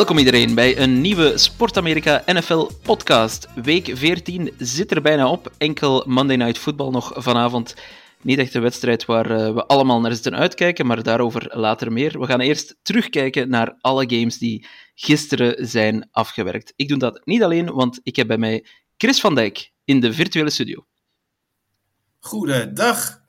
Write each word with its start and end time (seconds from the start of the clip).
Welkom 0.00 0.18
iedereen 0.18 0.54
bij 0.54 0.78
een 0.78 1.00
nieuwe 1.00 1.38
Sport 1.38 1.76
Amerika 1.76 2.22
NFL 2.26 2.68
podcast. 2.82 3.48
Week 3.54 3.90
14 3.94 4.52
zit 4.58 4.90
er 4.90 5.02
bijna 5.02 5.30
op. 5.30 5.52
Enkel 5.58 6.04
Monday 6.06 6.36
Night 6.36 6.58
Football 6.58 6.90
nog 6.90 7.12
vanavond. 7.16 7.74
Niet 8.20 8.38
echt 8.38 8.54
een 8.54 8.62
wedstrijd 8.62 9.04
waar 9.04 9.30
eh, 9.30 9.54
we 9.54 9.66
allemaal 9.66 10.00
naar 10.00 10.12
zitten 10.12 10.36
uitkijken, 10.36 10.86
maar 10.86 11.02
daarover 11.02 11.58
later 11.58 11.92
meer. 11.92 12.20
We 12.20 12.26
gaan 12.26 12.40
eerst 12.40 12.76
terugkijken 12.82 13.48
naar 13.48 13.76
alle 13.80 14.04
games 14.10 14.38
die 14.38 14.66
gisteren 14.94 15.68
zijn 15.68 16.08
afgewerkt. 16.10 16.72
Ik 16.76 16.88
doe 16.88 16.98
dat 16.98 17.20
niet 17.24 17.42
alleen, 17.42 17.72
want 17.72 18.00
ik 18.02 18.16
heb 18.16 18.26
bij 18.26 18.38
mij 18.38 18.66
Chris 18.96 19.20
van 19.20 19.34
Dijk 19.34 19.72
in 19.84 20.00
de 20.00 20.12
virtuele 20.12 20.50
studio. 20.50 20.86
Goedendag. 22.18 23.19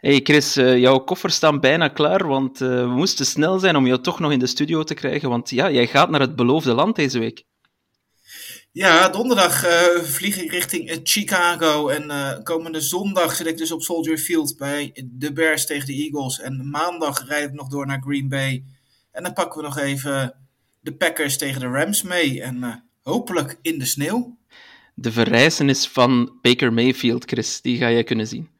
Hey 0.00 0.20
Chris, 0.22 0.56
eh, 0.56 0.78
jouw 0.78 0.98
koffers 0.98 1.34
staan 1.34 1.60
bijna 1.60 1.88
klaar, 1.88 2.26
want 2.26 2.60
eh, 2.60 2.68
we 2.68 2.86
moesten 2.86 3.26
snel 3.26 3.58
zijn 3.58 3.76
om 3.76 3.86
jou 3.86 4.00
toch 4.00 4.20
nog 4.20 4.32
in 4.32 4.38
de 4.38 4.46
studio 4.46 4.82
te 4.82 4.94
krijgen, 4.94 5.28
want 5.28 5.50
ja, 5.50 5.70
jij 5.70 5.86
gaat 5.86 6.10
naar 6.10 6.20
het 6.20 6.36
beloofde 6.36 6.72
land 6.72 6.96
deze 6.96 7.18
week. 7.18 7.44
Ja, 8.72 9.08
donderdag 9.08 9.64
eh, 9.64 10.02
vlieg 10.02 10.42
ik 10.42 10.50
richting 10.50 11.00
Chicago. 11.02 11.88
En 11.88 12.42
komende 12.42 12.80
zondag 12.80 13.34
zit 13.34 13.46
ik 13.46 13.58
dus 13.58 13.72
op 13.72 13.82
Soldier 13.82 14.18
Field 14.18 14.56
bij 14.56 14.92
de 15.04 15.32
Bears 15.32 15.66
tegen 15.66 15.86
de 15.86 15.94
Eagles. 15.94 16.40
En 16.40 16.70
maandag 16.70 17.28
rijd 17.28 17.48
ik 17.48 17.54
nog 17.54 17.68
door 17.68 17.86
naar 17.86 18.02
Green 18.02 18.28
Bay. 18.28 18.64
En 19.12 19.22
dan 19.22 19.32
pakken 19.32 19.60
we 19.60 19.66
nog 19.66 19.78
even 19.78 20.34
de 20.80 20.92
Packers 20.92 21.38
tegen 21.38 21.60
de 21.60 21.66
Rams 21.66 22.02
mee. 22.02 22.42
En 22.42 22.84
hopelijk 23.02 23.58
in 23.62 23.78
de 23.78 23.86
sneeuw. 23.86 24.36
De 24.94 25.12
verrijzenis 25.12 25.88
van 25.88 26.38
Baker 26.42 26.72
Mayfield, 26.72 27.24
Chris, 27.24 27.60
die 27.60 27.78
ga 27.78 27.90
jij 27.90 28.04
kunnen 28.04 28.26
zien. 28.26 28.59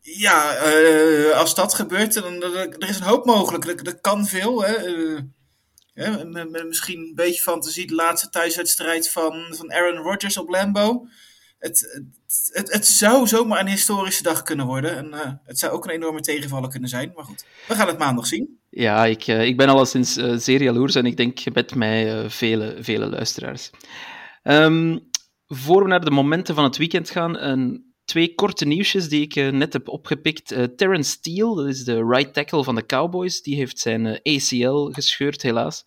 Ja, 0.00 0.54
eh, 0.54 1.30
als 1.38 1.54
dat 1.54 1.74
gebeurt, 1.74 2.14
dan 2.14 2.42
er 2.42 2.88
is 2.88 2.96
een 2.96 3.06
hoop 3.06 3.24
mogelijk. 3.24 3.86
Er, 3.86 4.00
kan 4.00 4.26
veel. 4.26 4.64
Hè. 4.64 4.74
Eh, 5.94 6.22
met- 6.24 6.50
met 6.50 6.66
misschien 6.66 6.98
een 6.98 7.14
beetje 7.14 7.42
fantasie. 7.42 7.86
De 7.86 7.94
laatste 7.94 8.28
thuiswedstrijd 8.28 9.10
van, 9.10 9.54
van 9.56 9.72
Aaron 9.72 10.02
Rodgers 10.02 10.36
op 10.36 10.48
Lambeau. 10.48 11.08
Het, 11.58 12.02
het, 12.52 12.72
het, 12.72 12.86
zou 12.86 13.26
zomaar 13.26 13.60
een 13.60 13.68
historische 13.68 14.22
dag 14.22 14.42
kunnen 14.42 14.66
worden. 14.66 14.96
En 14.96 15.14
eh, 15.14 15.32
het 15.44 15.58
zou 15.58 15.72
ook 15.72 15.84
een 15.84 15.90
enorme 15.90 16.20
tegenvaller 16.20 16.70
kunnen 16.70 16.88
zijn. 16.88 17.12
Maar 17.14 17.24
goed, 17.24 17.44
we 17.68 17.74
gaan 17.74 17.86
het 17.86 17.98
maandag 17.98 18.26
zien. 18.26 18.58
Ja, 18.70 19.04
ik, 19.04 19.26
eh, 19.26 19.44
ik 19.44 19.56
ben 19.56 19.68
alleszins 19.68 20.16
eh 20.16 20.34
zeer 20.36 20.62
jaloers 20.62 20.94
en 20.94 21.06
ik 21.06 21.16
denk 21.16 21.54
met 21.54 21.74
mij 21.74 22.22
eh, 22.22 22.30
vele, 22.30 22.76
vele 22.80 23.06
luisteraars. 23.06 23.70
Ehm, 24.42 24.98
voor 25.46 25.82
we 25.82 25.88
naar 25.88 26.04
de 26.04 26.10
momenten 26.10 26.54
van 26.54 26.64
het 26.64 26.76
weekend 26.76 27.10
gaan, 27.10 27.38
een, 27.38 27.87
twee 28.08 28.34
korte 28.34 28.64
nieuwsjes 28.64 29.08
die 29.08 29.20
ik 29.20 29.36
eh, 29.36 29.48
net 29.48 29.72
heb 29.72 29.88
opgepikt. 29.88 30.52
Eh 30.52 30.64
Terrence 30.64 31.10
Steele, 31.10 31.54
dat 31.54 31.66
is 31.66 31.84
de 31.84 32.04
right 32.04 32.34
tackle 32.34 32.64
van 32.64 32.74
de 32.74 32.86
Cowboys, 32.86 33.42
die 33.42 33.56
heeft 33.56 33.78
zijn 33.78 34.06
eh, 34.06 34.36
ACL 34.36 34.92
gescheurd, 34.92 35.42
helaas. 35.42 35.84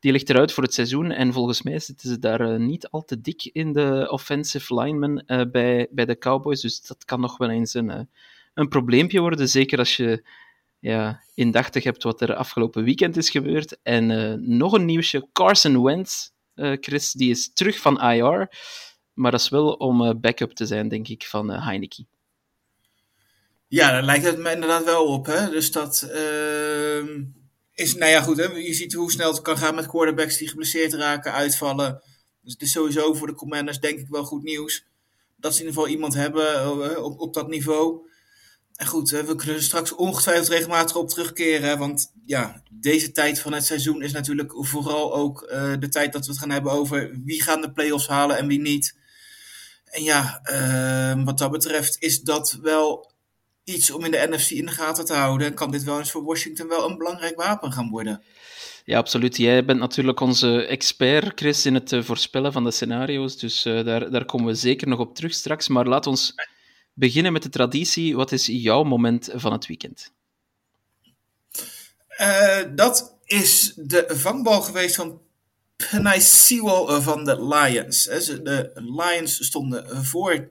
Die 0.00 0.12
ligt 0.12 0.30
eruit 0.30 0.52
voor 0.52 0.62
het 0.62 0.74
seizoen 0.74 1.10
en 1.10 1.32
volgens 1.32 1.62
mij 1.62 1.78
zitten 1.78 2.08
ze 2.08 2.18
daar 2.18 2.60
niet 2.60 2.88
al 2.88 3.04
te 3.04 3.20
dik 3.20 3.50
in 3.52 3.72
de 3.72 4.06
offensive 4.10 4.74
linemen 4.80 5.24
bij, 5.52 5.88
bij 5.90 6.04
de 6.04 6.18
Cowboys, 6.18 6.60
dus 6.60 6.86
dat 6.86 7.04
kan 7.04 7.20
nog 7.20 7.36
wel 7.36 7.50
eens 7.50 7.74
een, 7.74 8.08
een 8.54 8.68
probleempje 8.68 9.20
worden, 9.20 9.48
zeker 9.48 9.78
als 9.78 9.96
je 9.96 10.24
ja, 10.78 11.22
indachtig 11.34 11.84
hebt 11.84 12.02
wat 12.02 12.20
er 12.20 12.34
afgelopen 12.34 12.84
weekend 12.84 13.16
is 13.16 13.30
gebeurd. 13.30 13.78
En 13.82 14.06
nog 14.58 14.72
een 14.72 14.84
nieuwsje, 14.84 15.28
Carson 15.32 15.82
Wentz, 15.82 16.28
Chris, 16.54 17.12
die 17.12 17.30
is 17.30 17.52
terug 17.52 17.78
van 17.78 18.00
IR, 18.00 18.48
maar 19.18 19.30
dat 19.30 19.40
is 19.40 19.48
wel 19.48 19.72
om 19.72 20.04
eh, 20.04 20.14
backup 20.16 20.52
te 20.52 20.66
zijn, 20.66 20.88
denk 20.88 21.08
ik, 21.08 21.24
van 21.26 21.52
eh, 21.52 21.64
Heineke. 21.64 22.04
Ja, 23.68 23.90
daar 23.90 24.02
lijkt 24.02 24.24
het 24.24 24.38
me 24.38 24.52
inderdaad 24.52 24.84
wel 24.84 25.06
op. 25.06 25.26
Hè? 25.26 25.50
Dus 25.50 25.72
dat 25.72 26.02
ehm, 26.02 27.24
is, 27.72 27.94
nou 27.94 28.10
ja, 28.10 28.22
goed. 28.22 28.36
Hè? 28.36 28.44
Je 28.44 28.74
ziet 28.74 28.92
hoe 28.92 29.10
snel 29.10 29.32
het 29.32 29.42
kan 29.42 29.58
gaan 29.58 29.74
met 29.74 29.86
quarterbacks 29.86 30.38
die 30.38 30.48
geblesseerd 30.48 30.92
raken, 30.92 31.32
uitvallen. 31.32 32.02
Dus 32.42 32.52
het 32.52 32.62
is 32.62 32.70
sowieso 32.70 33.14
voor 33.14 33.26
de 33.26 33.34
Commanders 33.34 33.80
denk 33.80 33.98
ik 33.98 34.08
wel 34.08 34.24
goed 34.24 34.42
nieuws. 34.42 34.84
Dat 35.36 35.54
ze 35.54 35.60
in 35.60 35.66
ieder 35.66 35.80
geval 35.80 35.96
iemand 35.96 36.14
hebben 36.14 36.62
eh, 36.62 37.04
op, 37.04 37.20
op 37.20 37.34
dat 37.34 37.48
niveau. 37.48 38.06
En 38.74 38.86
goed, 38.86 39.10
we 39.10 39.34
kunnen 39.34 39.56
er 39.56 39.62
straks 39.62 39.94
ongetwijfeld 39.94 40.48
regelmatig 40.48 40.96
op 40.96 41.08
terugkeren. 41.08 41.78
Want 41.78 42.12
ja, 42.24 42.62
deze 42.70 43.12
tijd 43.12 43.40
van 43.40 43.52
het 43.52 43.64
seizoen 43.64 44.02
is 44.02 44.12
natuurlijk 44.12 44.52
vooral 44.56 45.14
ook 45.14 45.48
de 45.80 45.88
tijd 45.88 46.12
dat 46.12 46.26
we 46.26 46.30
het 46.30 46.40
gaan 46.40 46.50
hebben 46.50 46.72
over 46.72 47.20
wie 47.24 47.42
gaan 47.42 47.60
de 47.60 47.72
playoffs 47.72 48.08
halen 48.08 48.36
en 48.36 48.46
wie 48.46 48.60
niet. 48.60 48.96
En 49.90 50.02
ja, 50.02 50.40
ehm, 50.42 51.24
wat 51.24 51.38
dat 51.38 51.50
betreft 51.50 51.96
is 51.98 52.20
dat 52.20 52.58
wel 52.62 53.10
iets 53.64 53.90
om 53.90 54.04
in 54.04 54.10
de 54.10 54.26
NFC 54.30 54.50
in 54.50 54.66
de 54.66 54.72
gaten 54.72 55.04
te 55.04 55.14
houden. 55.14 55.46
En 55.46 55.54
kan 55.54 55.70
dit 55.70 55.84
wel 55.84 55.98
eens 55.98 56.10
voor 56.10 56.24
Washington 56.24 56.68
wel 56.68 56.90
een 56.90 56.98
belangrijk 56.98 57.36
wapen 57.36 57.72
gaan 57.72 57.90
worden. 57.90 58.22
Ja, 58.84 58.98
absoluut. 58.98 59.36
Jij 59.36 59.64
bent 59.64 59.78
natuurlijk 59.78 60.20
onze 60.20 60.66
expert, 60.66 61.32
Chris, 61.34 61.66
in 61.66 61.74
het 61.74 61.92
eh, 61.92 62.02
voorspellen 62.02 62.52
van 62.52 62.64
de 62.64 62.70
scenario's. 62.70 63.38
Dus 63.38 63.64
eh, 63.64 63.84
daar, 63.84 64.10
daar 64.10 64.24
komen 64.24 64.46
we 64.46 64.54
zeker 64.54 64.88
nog 64.88 64.98
op 64.98 65.14
terug 65.14 65.32
straks. 65.32 65.68
Maar 65.68 65.86
laat 65.86 66.06
ons 66.06 66.34
beginnen 66.94 67.32
met 67.32 67.42
de 67.42 67.48
traditie. 67.48 68.16
Wat 68.16 68.32
is 68.32 68.46
jouw 68.46 68.82
moment 68.82 69.28
van 69.34 69.52
het 69.52 69.66
weekend? 69.66 70.12
Eh, 72.08 72.58
dat 72.74 73.16
is 73.24 73.72
de 73.76 74.04
vangbal 74.08 74.60
geweest 74.60 74.94
van 74.94 75.20
Penai 75.86 76.20
Sewell 76.20 77.00
van 77.00 77.24
de 77.24 77.46
Lions. 77.46 78.04
De 78.04 78.70
Lions 78.74 79.44
stonden 79.44 80.04
voor 80.04 80.50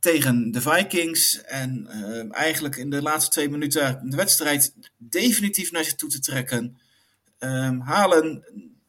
tegen 0.00 0.50
de 0.50 0.60
Vikings. 0.60 1.42
En 1.42 1.86
eh, 1.86 2.36
eigenlijk 2.36 2.76
in 2.76 2.90
de 2.90 3.02
laatste 3.02 3.30
twee 3.30 3.48
minuten 3.48 4.00
de 4.10 4.16
wedstrijd 4.16 4.74
definitief 4.96 5.72
naar 5.72 5.84
zich 5.84 5.94
toe 5.94 6.08
te 6.08 6.20
trekken. 6.20 6.78
Ehm, 7.38 7.78
halen 7.78 8.44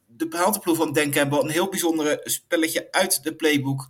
de, 0.08 0.28
ploeg 0.62 0.78
van 0.78 0.94
Dan 0.94 1.14
een 1.14 1.50
heel 1.50 1.70
bijzondere 1.70 2.22
spelletje 2.24 2.92
uit 2.92 3.24
de 3.24 3.36
playbook. 3.36 3.90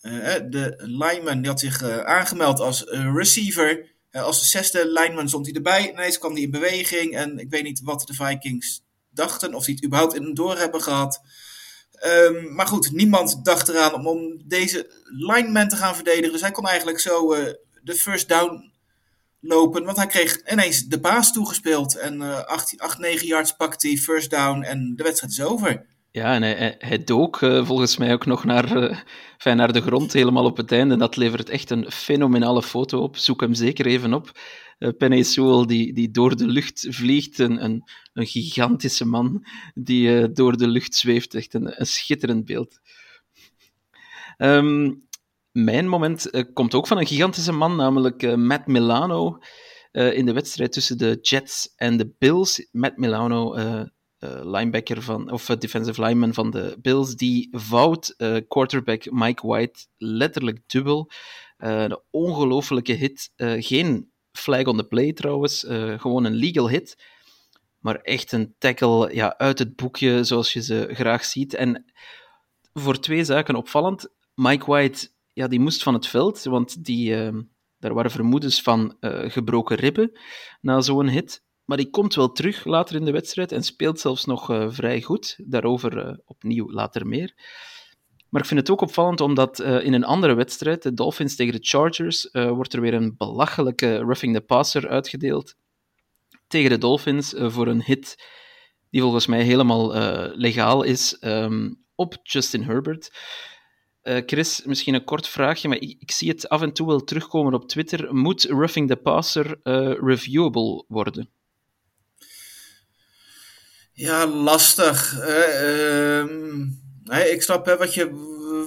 Eh, 0.00 0.34
de 0.48 0.74
lineman 0.78 1.38
die 1.38 1.50
had 1.50 1.60
zich 1.60 1.82
eh, 1.82 1.98
aangemeld 1.98 2.60
als 2.60 2.86
eh, 2.86 3.14
receiver. 3.14 3.90
Eh, 4.10 4.22
als 4.22 4.40
de 4.40 4.46
zesde 4.46 4.92
lineman 4.92 5.28
stond 5.28 5.46
hij 5.46 5.54
erbij. 5.54 5.92
Ineens 5.92 6.18
kwam 6.18 6.32
hij 6.32 6.42
in 6.42 6.50
beweging. 6.50 7.16
En 7.16 7.38
ik 7.38 7.50
weet 7.50 7.62
niet 7.62 7.80
wat 7.80 8.06
de 8.06 8.14
Vikings 8.14 8.82
dachten. 9.14 9.54
Of 9.54 9.64
die 9.64 9.74
het 9.74 9.84
überhaupt 9.84 10.14
in 10.14 10.34
door 10.34 10.58
hebben 10.58 10.82
gehad. 10.82 11.20
Ehm, 11.92 12.54
maar 12.54 12.66
goed, 12.66 12.92
niemand 12.92 13.44
dacht 13.44 13.68
eraan 13.68 13.94
om, 13.94 14.06
om 14.06 14.42
deze 14.44 14.90
lineman 15.04 15.68
te 15.68 15.76
gaan 15.76 15.94
verdedigen. 15.94 16.32
Dus 16.32 16.40
hij 16.40 16.50
kon 16.50 16.66
eigenlijk 16.66 17.00
zo 17.00 17.32
eh, 17.32 17.54
de 17.82 17.94
first 17.94 18.28
down 18.28 18.72
lopen. 19.40 19.84
Want 19.84 19.96
hij 19.96 20.06
kreeg 20.06 20.50
ineens 20.50 20.84
de 20.84 21.00
baas 21.00 21.32
toegespeeld. 21.32 21.96
En 21.96 22.22
eh 22.22 22.44
8, 22.44 22.74
8, 22.78 22.98
9 22.98 23.26
yards 23.26 23.56
pakt 23.56 23.82
hij, 23.82 23.96
first 23.96 24.30
down. 24.30 24.62
En 24.62 24.96
de 24.96 25.02
wedstrijd 25.02 25.32
is 25.32 25.42
over. 25.42 25.86
Ja, 26.12 26.34
en 26.34 26.42
hij, 26.78 27.04
dook 27.04 27.42
eh, 27.42 27.66
volgens 27.66 27.96
mij 27.96 28.12
ook 28.12 28.26
nog 28.26 28.44
naar, 28.44 28.76
eh, 28.76 28.98
enfin, 29.32 29.56
naar 29.56 29.72
de 29.72 29.80
grond, 29.80 30.12
helemaal 30.12 30.44
op 30.44 30.56
het 30.56 30.72
einde. 30.72 30.96
Dat 30.96 31.16
levert 31.16 31.48
echt 31.48 31.70
een 31.70 31.90
fenomenale 31.90 32.62
foto 32.62 32.98
op. 32.98 33.16
Zoek 33.16 33.40
hem 33.40 33.54
zeker 33.54 33.86
even 33.86 34.14
op. 34.14 34.38
Uh, 34.78 35.22
Sewell, 35.22 35.66
die, 35.66 35.92
die 35.92 36.10
door 36.10 36.36
de 36.36 36.46
lucht 36.46 36.86
vliegt. 36.90 37.38
Een, 37.38 37.64
een, 37.64 37.82
een 38.12 38.26
gigantische 38.26 39.06
man 39.06 39.46
die 39.74 40.32
door 40.32 40.56
de 40.56 40.68
lucht 40.68 40.94
zweeft. 40.94 41.34
Echt 41.34 41.54
een, 41.54 41.80
een 41.80 41.86
schitterend 41.86 42.44
beeld. 42.44 42.80
Ehm, 44.36 44.94
mijn 45.52 45.88
moment 45.88 46.50
komt 46.52 46.74
ook 46.74 46.86
van 46.86 46.98
een 46.98 47.06
gigantische 47.06 47.52
man, 47.52 47.76
namelijk 47.76 48.36
Matt 48.36 48.66
Milano. 48.66 49.38
in 49.92 50.26
de 50.26 50.32
wedstrijd 50.32 50.72
tussen 50.72 50.98
de 50.98 51.18
Jets 51.22 51.72
en 51.76 51.96
de 51.96 52.14
Bills. 52.18 52.68
Matt 52.72 52.96
Milano, 52.96 53.54
linebacker 54.42 55.02
van, 55.02 55.30
of 55.30 55.48
eh, 55.48 55.56
defensive 55.56 56.02
lineman 56.04 56.34
van 56.34 56.50
de 56.50 56.76
Bills, 56.82 57.16
die 57.16 57.48
vouwt 57.50 58.14
eh, 58.16 58.36
quarterback 58.48 59.10
Mike 59.10 59.46
White 59.46 59.86
letterlijk 59.96 60.58
dubbel. 60.66 61.10
Eh, 61.62 61.82
een 61.82 62.00
ongelofelijke 62.10 62.92
hit. 62.92 63.32
Eh, 63.36 63.54
geen 63.58 64.12
flag 64.32 64.64
on 64.64 64.76
the 64.76 64.84
play 64.84 65.12
trouwens, 65.12 65.64
eh, 65.64 66.00
gewoon 66.00 66.24
een 66.24 66.34
legal 66.34 66.68
hit. 66.68 67.04
Maar 67.78 67.96
echt 67.96 68.32
een 68.32 68.54
tackle 68.58 69.14
ja, 69.14 69.38
uit 69.38 69.58
het 69.58 69.76
boekje, 69.76 70.24
zoals 70.24 70.52
je 70.52 70.62
ze 70.62 70.88
graag 70.92 71.24
ziet. 71.24 71.54
En 71.54 71.92
voor 72.72 73.00
twee 73.00 73.24
zaken 73.24 73.54
opvallend. 73.54 74.08
Mike 74.34 74.66
White 74.66 75.08
ja, 75.32 75.48
die 75.48 75.60
moest 75.60 75.82
van 75.82 75.94
het 75.94 76.06
veld, 76.06 76.42
want 76.42 76.84
die, 76.84 77.14
daar 77.78 77.94
waren 77.94 78.10
vermoedens 78.10 78.62
van 78.62 78.96
gebroken 79.26 79.76
ribben 79.76 80.18
na 80.60 80.80
zo'n 80.80 81.08
hit. 81.08 81.42
Maar 81.64 81.76
die 81.76 81.90
komt 81.90 82.14
wel 82.14 82.32
terug 82.32 82.64
later 82.64 82.96
in 82.96 83.04
de 83.04 83.12
wedstrijd 83.12 83.52
en 83.52 83.62
speelt 83.62 84.00
zelfs 84.00 84.24
nog 84.24 84.50
uh, 84.50 84.66
vrij 84.70 85.02
goed. 85.02 85.38
Daarover 85.44 86.20
opnieuw 86.24 86.72
later 86.72 87.06
meer. 87.06 87.34
Maar 88.28 88.40
ik 88.40 88.46
vind 88.46 88.60
het 88.60 88.70
ook 88.70 88.80
opvallend 88.80 89.20
omdat 89.20 89.60
in 89.60 89.92
een 89.92 90.04
andere 90.04 90.34
wedstrijd, 90.34 90.82
de 90.82 90.94
Dolphins 90.94 91.36
tegen 91.36 91.52
de 91.52 91.66
Chargers, 91.66 92.28
wordt 92.32 92.72
er 92.72 92.80
weer 92.80 92.94
een 92.94 93.14
belachelijke 93.16 93.96
roughing 93.96 94.34
the 94.34 94.40
passer 94.40 94.88
uitgedeeld 94.88 95.54
tegen 96.48 96.70
de 96.70 96.78
Dolphins 96.78 97.34
voor 97.36 97.66
een 97.66 97.82
hit 97.82 98.28
die 98.90 99.00
volgens 99.00 99.26
mij 99.26 99.42
helemaal 99.42 99.92
legaal 100.34 100.82
is 100.82 101.16
um, 101.20 101.84
op 101.94 102.16
Justin 102.22 102.62
Herbert. 102.62 103.10
Chris, 104.02 104.64
misschien 104.64 104.94
een 104.94 105.04
kort 105.04 105.28
vraagje, 105.28 105.68
maar 105.68 105.78
ik, 105.78 105.96
ik, 105.98 106.10
zie 106.10 106.28
het 106.28 106.48
af 106.48 106.62
en 106.62 106.72
toe 106.72 106.86
wel 106.86 107.04
terugkomen 107.04 107.54
op 107.54 107.68
Twitter. 107.68 108.14
Moet 108.14 108.44
roughing 108.44 108.88
the 108.88 108.96
passer 108.96 109.60
reviewable 110.04 110.84
worden? 110.88 111.30
Ja, 113.92 114.26
lastig. 114.26 115.18
Uh, 115.18 116.22
ik 117.32 117.42
snap 117.42 117.66
hè, 117.66 117.76
wat 117.76 117.94
je, 117.94 118.10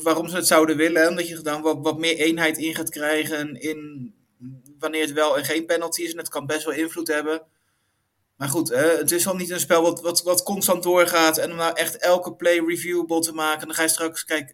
waarom 0.04 0.30
ze 0.30 0.36
het 0.36 0.48
zouden 0.48 0.78
willen. 0.78 1.08
Omdat 1.08 1.28
je 1.28 1.42
dan 1.42 1.62
wat, 1.62 1.78
wat 1.82 2.00
meer 2.00 2.18
eenheid 2.18 2.58
in 2.58 2.76
gaat 2.76 2.90
krijgen 2.90 3.62
in 3.62 4.14
wanneer 4.80 5.02
het 5.02 5.14
wel 5.14 5.38
en 5.38 5.46
geen 5.46 5.66
penalty 5.66 6.02
is. 6.02 6.12
En 6.12 6.18
het 6.18 6.30
kan 6.30 6.46
best 6.46 6.66
wel 6.66 6.74
invloed 6.74 7.08
hebben. 7.08 7.42
Maar 8.38 8.50
goed, 8.50 8.70
het 8.70 9.12
is 9.12 9.28
al 9.28 9.36
niet 9.36 9.50
een 9.50 9.60
spel 9.60 9.82
wat, 9.82 10.02
wat, 10.02 10.24
wat 10.24 10.44
constant 10.44 10.84
doorgaat. 10.84 11.38
En 11.38 11.52
om 11.52 11.58
nou 11.58 11.76
echt 11.76 11.98
elke 11.98 12.36
play 12.36 12.60
reviewable 12.60 13.20
te 13.20 13.34
maken, 13.34 13.68
dan 13.68 13.76
ga 13.76 13.82
je 13.82 13.88
straks, 13.88 14.26
kijk, 14.26 14.50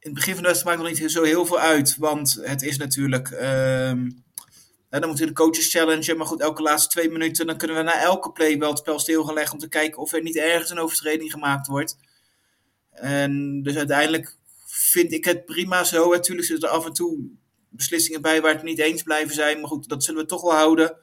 in 0.00 0.10
het 0.10 0.14
begin 0.14 0.34
van 0.34 0.42
de 0.42 0.48
wedstrijd 0.48 0.78
maakt 0.78 0.90
nog 0.90 1.00
niet 1.00 1.10
zo 1.10 1.22
heel 1.22 1.46
veel 1.46 1.58
uit. 1.58 1.96
Want 1.96 2.38
het 2.40 2.62
is 2.62 2.76
natuurlijk. 2.76 3.30
Um, 3.30 4.26
dan 4.90 5.06
moeten 5.06 5.26
we 5.26 5.32
de 5.32 5.40
coaches 5.40 5.70
challengen. 5.70 6.16
Maar 6.16 6.26
goed, 6.26 6.40
elke 6.40 6.62
laatste 6.62 6.88
twee 6.88 7.10
minuten. 7.10 7.46
Dan 7.46 7.56
kunnen 7.56 7.76
we 7.76 7.82
na 7.82 8.00
elke 8.00 8.32
play 8.32 8.58
wel 8.58 8.70
het 8.70 8.78
spel 8.78 8.98
stil 8.98 9.32
leggen. 9.34 9.52
Om 9.52 9.58
te 9.58 9.68
kijken 9.68 10.02
of 10.02 10.12
er 10.12 10.22
niet 10.22 10.36
ergens 10.36 10.70
een 10.70 10.78
overtreding 10.78 11.30
gemaakt 11.30 11.66
wordt. 11.66 11.96
En 12.90 13.62
dus 13.62 13.76
uiteindelijk 13.76 14.36
vind 14.66 15.12
ik 15.12 15.24
het 15.24 15.44
prima 15.44 15.84
zo. 15.84 16.10
Natuurlijk 16.10 16.46
zitten 16.46 16.68
er 16.68 16.74
af 16.74 16.86
en 16.86 16.92
toe 16.92 17.30
beslissingen 17.68 18.22
bij 18.22 18.40
waar 18.40 18.54
het 18.54 18.62
niet 18.62 18.78
eens 18.78 19.02
blijven 19.02 19.34
zijn. 19.34 19.60
Maar 19.60 19.68
goed, 19.68 19.88
dat 19.88 20.04
zullen 20.04 20.20
we 20.20 20.28
toch 20.28 20.42
wel 20.42 20.52
houden. 20.52 20.96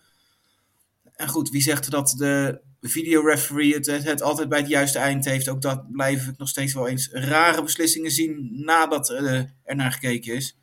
En 1.15 1.27
goed, 1.27 1.49
wie 1.49 1.61
zegt 1.61 1.91
dat 1.91 2.13
de 2.17 2.61
videoreferee 2.81 3.73
het, 3.73 3.85
het 3.85 4.21
altijd 4.21 4.49
bij 4.49 4.59
het 4.59 4.67
juiste 4.67 4.99
eind 4.99 5.25
heeft. 5.25 5.49
Ook 5.49 5.61
dat 5.61 5.91
blijven 5.91 6.27
we 6.27 6.33
nog 6.37 6.49
steeds 6.49 6.73
wel 6.73 6.87
eens 6.87 7.09
rare 7.11 7.63
beslissingen 7.63 8.11
zien 8.11 8.49
nadat 8.51 9.09
uh, 9.09 9.33
er 9.63 9.75
naar 9.75 9.91
gekeken 9.91 10.35
is. 10.35 10.57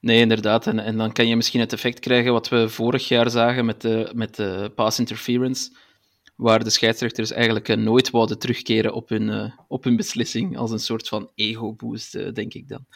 Nee, 0.00 0.20
inderdaad. 0.20 0.66
En, 0.66 0.78
en 0.78 0.96
dan 0.96 1.12
kan 1.12 1.26
je 1.26 1.36
misschien 1.36 1.60
het 1.60 1.72
effect 1.72 2.00
krijgen 2.00 2.32
wat 2.32 2.48
we 2.48 2.68
vorig 2.68 3.08
jaar 3.08 3.30
zagen 3.30 3.64
met 3.64 3.80
de, 3.80 4.10
met 4.14 4.36
de 4.36 4.72
pass 4.74 4.98
interference, 4.98 5.76
waar 6.36 6.64
de 6.64 6.70
scheidsrechters 6.70 7.30
eigenlijk 7.30 7.68
uh, 7.68 7.76
nooit 7.76 8.10
wouden 8.10 8.38
terugkeren 8.38 8.94
op 8.94 9.08
hun, 9.08 9.28
uh, 9.28 9.52
op 9.68 9.84
hun 9.84 9.96
beslissing, 9.96 10.56
als 10.56 10.70
een 10.70 10.78
soort 10.78 11.08
van 11.08 11.30
ego-boost, 11.34 12.34
denk 12.34 12.54
ik 12.54 12.68
dan. 12.68 12.86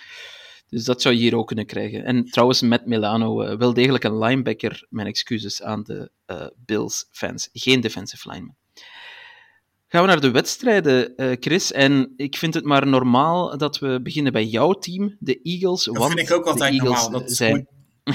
Dus 0.69 0.84
dat 0.84 1.02
zou 1.02 1.14
je 1.14 1.20
hier 1.20 1.37
ook 1.37 1.46
kunnen 1.46 1.66
krijgen. 1.66 2.04
En 2.04 2.25
trouwens, 2.25 2.60
met 2.60 2.87
Milano 2.87 3.56
wel 3.58 3.75
degelijk 3.75 4.04
een 4.04 4.19
linebacker. 4.19 4.87
Mijn 4.88 5.06
excuses 5.06 5.62
aan 5.62 5.82
de 5.82 6.10
Bills-fans. 6.56 7.49
Geen 7.52 7.81
defensive 7.81 8.31
lineman. 8.31 8.56
Gaan 9.93 10.03
we 10.03 10.09
naar 10.09 10.21
de 10.21 10.31
wedstrijden, 10.31 11.12
uh, 11.17 11.37
Chris. 11.41 11.73
En 11.73 12.12
ik 12.17 12.37
vind 12.37 12.55
het 12.55 12.65
maar 12.65 12.87
normaal 12.87 13.59
dat 13.59 13.79
we 13.79 14.00
beginnen 14.03 14.33
bij 14.33 14.44
jouw 14.44 14.73
team, 14.73 15.17
de 15.19 15.41
Eagles. 15.43 15.85
Dat 15.85 15.97
want 15.97 16.12
vind 16.12 16.29
ik 16.29 16.35
ook 16.35 16.44
altijd 16.44 16.83
normaal. 16.83 17.11
Dat 17.11 17.33
zijn... 17.33 17.67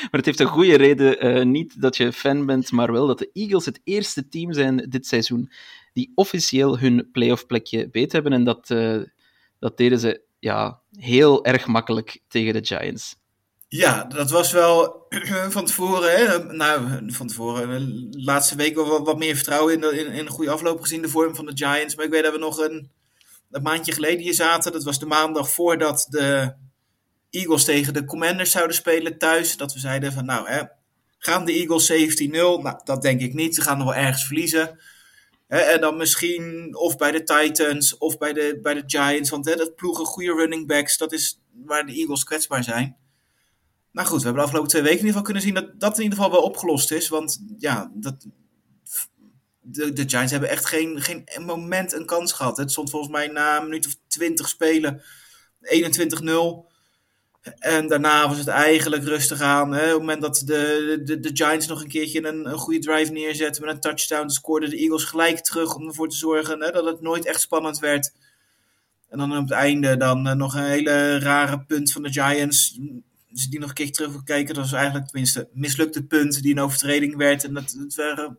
maar 0.00 0.10
het 0.10 0.24
heeft 0.24 0.40
een 0.40 0.46
goede 0.46 0.76
reden. 0.76 1.50
niet 1.50 1.80
dat 1.80 1.96
je 1.96 2.12
fan 2.12 2.46
bent, 2.46 2.72
maar 2.72 2.92
wel 2.92 3.06
dat 3.06 3.18
de 3.18 3.30
Eagles 3.32 3.64
het 3.64 3.80
eerste 3.84 4.28
team 4.28 4.52
zijn 4.52 4.86
dit 4.88 5.06
seizoen 5.06 5.50
die 5.92 6.12
officieel 6.14 6.78
hun 6.78 7.08
playoff 7.12 7.46
plekje 7.46 7.88
beet 7.90 8.12
hebben. 8.12 8.32
En 8.32 8.44
dat, 8.44 8.66
dat 9.58 9.76
deden 9.76 9.98
ze 9.98 10.20
ja, 10.38 10.80
heel 10.90 11.44
erg 11.44 11.66
makkelijk 11.66 12.20
tegen 12.28 12.52
de 12.52 12.64
Giants. 12.64 13.16
Ja, 13.76 14.04
dat 14.04 14.30
was 14.30 14.52
wel 14.52 15.06
van 15.48 15.64
tevoren, 15.64 16.16
hè, 16.16 16.52
nou, 16.52 17.12
van 17.12 17.26
tevoren, 17.26 18.10
de 18.10 18.22
laatste 18.22 18.56
week 18.56 18.74
wel 18.74 19.04
wat, 19.04 19.18
meer 19.18 19.34
vertrouwen 19.34 19.74
in, 19.74 19.80
de, 19.80 19.98
in, 19.98 20.06
in, 20.06 20.26
een 20.26 20.32
goede 20.32 20.50
afloop 20.50 20.80
gezien, 20.80 21.02
de 21.02 21.08
vorm 21.08 21.34
van 21.34 21.46
de 21.46 21.52
Giants. 21.54 21.94
Maar 21.94 22.04
ik 22.04 22.10
weet 22.10 22.22
dat 22.22 22.32
we 22.32 22.38
nog 22.38 22.58
een, 22.58 22.90
een 23.50 23.62
maandje 23.62 23.92
geleden 23.92 24.20
hier 24.20 24.34
zaten. 24.34 24.72
Dat 24.72 24.84
was 24.84 24.98
de 24.98 25.06
maandag 25.06 25.50
voordat 25.50 26.06
de 26.08 26.54
Eagles 27.30 27.64
tegen 27.64 27.94
de 27.94 28.04
Commanders 28.04 28.50
zouden 28.50 28.76
spelen 28.76 29.18
thuis. 29.18 29.56
Dat 29.56 29.72
we 29.72 29.78
zeiden 29.78 30.12
van, 30.12 30.24
nou, 30.24 30.48
hè, 30.48 30.62
gaan 31.18 31.44
de 31.44 31.52
Eagles 31.52 31.92
17-0? 31.92 32.28
Nou, 32.30 32.80
dat 32.84 33.02
denk 33.02 33.20
ik 33.20 33.34
niet. 33.34 33.54
Ze 33.54 33.62
gaan 33.62 33.78
nog 33.78 33.86
wel 33.86 34.02
ergens 34.02 34.26
verliezen 34.26 34.80
en 35.48 35.80
dan 35.80 35.96
misschien 35.96 36.76
of 36.76 36.96
bij 36.96 37.10
de 37.10 37.22
Titans 37.22 37.98
of 37.98 38.18
bij 38.18 38.32
de, 38.32 38.58
bij 38.62 38.74
de 38.74 38.82
Giants. 38.86 39.30
Want 39.30 39.46
hè, 39.46 39.54
dat 39.54 39.74
ploegen 39.74 40.04
goede 40.04 40.32
running 40.32 40.66
backs. 40.66 40.96
Dat 40.96 41.12
is 41.12 41.40
waar 41.64 41.86
de 41.86 41.92
Eagles 41.92 42.24
kwetsbaar 42.24 42.64
zijn. 42.64 42.96
Nou 43.96 44.08
goed, 44.08 44.18
we 44.18 44.24
hebben 44.24 44.42
de 44.42 44.46
afgelopen 44.48 44.70
twee 44.70 44.82
weken 44.82 44.98
in 44.98 45.06
ieder 45.06 45.20
geval 45.20 45.32
kunnen 45.32 45.42
zien 45.42 45.54
dat 45.54 45.80
dat 45.80 45.96
in 45.96 46.02
ieder 46.02 46.18
geval 46.18 46.32
wel 46.32 46.42
opgelost 46.42 46.90
is. 46.92 47.08
Want 47.08 47.42
ja, 47.58 47.90
dat, 47.94 48.26
de, 49.60 50.04
Giants 50.06 50.32
hebben 50.32 50.48
echt 50.48 50.66
geen, 50.66 51.00
geen 51.00 51.24
moment 51.44 51.92
een 51.92 52.06
kans 52.06 52.32
gehad. 52.32 52.56
Het 52.56 52.70
stond 52.70 52.90
volgens 52.90 53.12
mij 53.12 53.26
na 53.26 53.56
een 53.56 53.64
minuut 53.64 53.86
of 53.86 53.96
twintig 54.06 54.48
spelen 54.48 55.02
21-0. 55.60 56.74
En 57.58 57.88
daarna 57.88 58.28
was 58.28 58.38
het 58.38 58.48
eigenlijk 58.48 59.04
rustig 59.04 59.40
aan. 59.40 59.72
Hè. 59.72 59.84
Op 59.84 59.90
het 59.90 59.98
moment 59.98 60.22
dat 60.22 60.42
de, 60.44 61.18
de, 61.20 61.30
Giants 61.32 61.66
nog 61.66 61.82
een 61.82 61.88
keertje 61.88 62.26
een, 62.26 62.50
een 62.50 62.58
goede 62.58 62.78
drive 62.78 63.12
neerzetten 63.12 63.64
met 63.64 63.74
een 63.74 63.80
touchdown, 63.80 64.28
scoorden 64.28 64.70
de 64.70 64.76
Eagles 64.76 65.04
gelijk 65.04 65.38
terug 65.38 65.74
om 65.74 65.86
ervoor 65.86 66.08
te 66.08 66.16
zorgen 66.16 66.62
hè, 66.62 66.70
dat 66.70 66.84
het 66.84 67.00
nooit 67.00 67.26
echt 67.26 67.40
spannend 67.40 67.78
werd. 67.78 68.12
En 69.08 69.18
dan 69.18 69.36
op 69.36 69.42
het 69.42 69.50
einde 69.50 69.96
dan 69.96 70.26
uh, 70.26 70.32
nog 70.32 70.54
een 70.54 70.64
hele 70.64 71.18
rare 71.18 71.60
punt 71.60 71.92
van 71.92 72.02
de 72.02 72.12
Giants. 72.12 72.78
Als 73.36 73.44
je 73.44 73.50
die 73.50 73.60
nog 73.60 73.68
een 73.68 73.74
keer 73.74 73.92
terug 73.92 74.22
kijken, 74.22 74.54
dat 74.54 74.64
was 74.64 74.72
eigenlijk 74.72 75.06
tenminste 75.06 75.48
mislukte 75.52 76.06
punt 76.06 76.42
die 76.42 76.52
een 76.52 76.60
overtreding 76.60 77.16
werd. 77.16 77.44
En 77.44 77.54
dat, 77.54 77.76
het 77.78 77.94
waren 77.94 78.38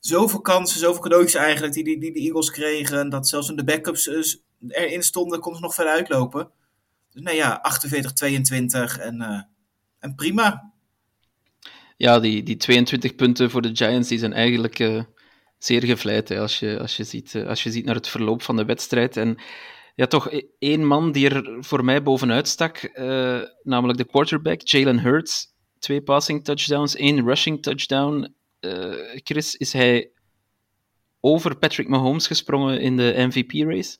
zoveel 0.00 0.40
kansen, 0.40 0.80
zoveel 0.80 1.02
cadeautjes 1.02 1.34
eigenlijk 1.34 1.74
die, 1.74 1.84
die, 1.84 2.00
die 2.00 2.12
de 2.12 2.20
Eagles 2.20 2.50
kregen. 2.50 3.08
Dat 3.08 3.28
zelfs 3.28 3.48
in 3.48 3.56
de 3.56 3.64
backups 3.64 4.08
erin 4.68 5.02
stonden, 5.02 5.40
konden 5.40 5.60
ze 5.60 5.66
nog 5.66 5.74
verder 5.74 5.92
uitlopen. 5.92 6.50
Dus 7.12 7.22
nou 7.22 7.36
ja, 7.36 7.58
48, 7.62 8.12
22 8.12 8.98
en, 8.98 9.20
uh, 9.20 9.42
en 9.98 10.14
prima. 10.14 10.72
Ja, 11.96 12.20
die, 12.20 12.42
die 12.42 12.56
22 12.56 13.14
punten 13.14 13.50
voor 13.50 13.62
de 13.62 13.76
Giants 13.76 14.08
die 14.08 14.18
zijn 14.18 14.32
eigenlijk 14.32 14.78
uh, 14.78 15.02
zeer 15.58 15.84
gevleid 15.84 16.28
hè, 16.28 16.38
als, 16.38 16.58
je, 16.58 16.78
als, 16.80 16.96
je 16.96 17.04
ziet, 17.04 17.34
uh, 17.34 17.46
als 17.46 17.62
je 17.62 17.70
ziet 17.70 17.84
naar 17.84 17.94
het 17.94 18.08
verloop 18.08 18.42
van 18.42 18.56
de 18.56 18.64
wedstrijd. 18.64 19.16
En 19.16 19.38
ja, 20.00 20.06
toch 20.06 20.30
e-, 20.30 20.42
één 20.58 20.86
man 20.86 21.12
die 21.12 21.28
er 21.28 21.64
voor 21.64 21.84
mij 21.84 22.02
bovenuit 22.02 22.48
stak, 22.48 22.90
namelijk 23.62 23.98
de 23.98 24.06
quarterback, 24.06 24.60
Jalen 24.60 24.98
Hurts. 24.98 25.48
Twee 25.78 26.02
passing 26.02 26.44
touchdowns, 26.44 26.96
één 26.96 27.24
rushing 27.24 27.62
touchdown. 27.62 28.34
Chris, 29.14 29.56
is 29.56 29.72
hij 29.72 30.10
over 31.20 31.56
Patrick 31.56 31.88
Mahomes 31.88 32.26
gesprongen 32.26 32.80
in 32.80 32.96
de 32.96 33.14
MVP-race? 33.16 33.96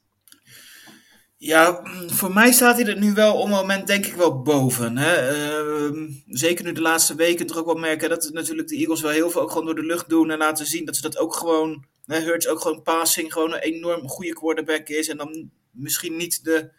Ja, 1.37 1.83
voor 2.07 2.33
mij 2.33 2.53
staat 2.53 2.77
hij 2.77 2.87
er 2.87 2.99
nu 2.99 3.13
wel 3.13 3.35
op 3.35 3.49
het 3.49 3.57
moment 3.57 3.87
denk 3.87 4.07
ik 4.07 4.15
wel 4.15 4.43
boven. 4.43 4.97
Hè? 4.97 5.33
Uh, 5.33 6.11
zeker 6.27 6.65
nu 6.65 6.73
de 6.73 6.81
laatste 6.81 7.15
weken 7.15 7.47
toch 7.47 7.57
ook 7.57 7.67
wel 7.67 7.75
merken 7.75 8.09
dat 8.09 8.31
natuurlijk 8.33 8.69
de 8.69 8.77
Eagles 8.77 9.01
wel 9.01 9.11
heel 9.11 9.31
veel 9.31 9.41
ook 9.41 9.51
gewoon 9.51 9.65
door 9.65 9.75
de 9.75 9.83
lucht 9.83 10.09
doen 10.09 10.31
en 10.31 10.39
laten 10.39 10.67
zien 10.67 10.85
dat 10.85 10.97
ze 10.97 11.03
dat 11.03 11.19
ook 11.19 11.35
gewoon, 11.35 11.85
Hurts 12.07 12.49
ook 12.49 12.61
gewoon 12.61 12.83
passing, 12.83 13.33
gewoon 13.33 13.53
een 13.53 13.61
enorm 13.61 14.09
goede 14.09 14.33
quarterback 14.33 14.89
is. 14.89 15.09
En 15.09 15.17
dan 15.17 15.51
misschien 15.71 16.17
niet 16.17 16.45
de 16.45 16.71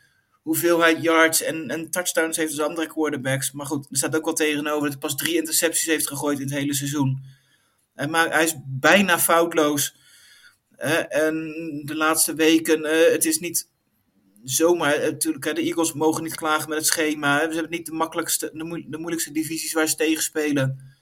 hoeveelheid 0.42 1.02
yards 1.02 1.42
en, 1.42 1.70
en 1.70 1.92
touchdowns 1.92 2.38
heeft 2.38 2.52
als 2.52 2.68
andere 2.68 2.88
quarterbacks. 2.88 3.52
Maar 3.52 3.66
goed, 3.66 3.88
er 3.90 3.98
staat 3.98 4.16
ook 4.16 4.26
wel 4.26 4.34
tegenover 4.34 4.82
dat 4.82 4.92
hij 4.92 5.00
pas 5.00 5.16
drie 5.16 5.36
intercepties 5.36 5.86
heeft 5.86 6.08
gegooid 6.08 6.40
in 6.40 6.46
het 6.46 6.54
hele 6.54 6.74
seizoen. 6.74 7.24
En 7.94 8.10
maar 8.10 8.32
hij 8.32 8.44
is 8.44 8.56
bijna 8.66 9.20
foutloos. 9.20 9.96
en 11.10 11.36
de 11.86 11.96
laatste 11.96 12.34
weken, 12.34 12.80
uh, 12.80 13.12
het 13.12 13.26
is 13.26 13.40
niet 13.40 13.70
zomaar, 14.44 14.94
eh, 14.94 15.12
natuurlijk, 15.12 15.56
de 15.56 15.62
Eagles 15.62 15.94
mogen 15.94 16.24
niet 16.24 16.36
klagen 16.36 16.70
met 16.70 16.78
het 16.78 16.88
schema. 16.88 17.40
Ze 17.40 17.54
hebben 17.54 17.72
niet 17.72 17.86
de 17.86 17.92
makkelijkste, 17.92 18.50
de, 18.54 18.98
moeilijkste 18.98 19.32
divisies 19.32 19.74
waar 19.74 19.88
ze 19.88 19.96
tegen 19.96 20.24
spelen. 20.24 20.96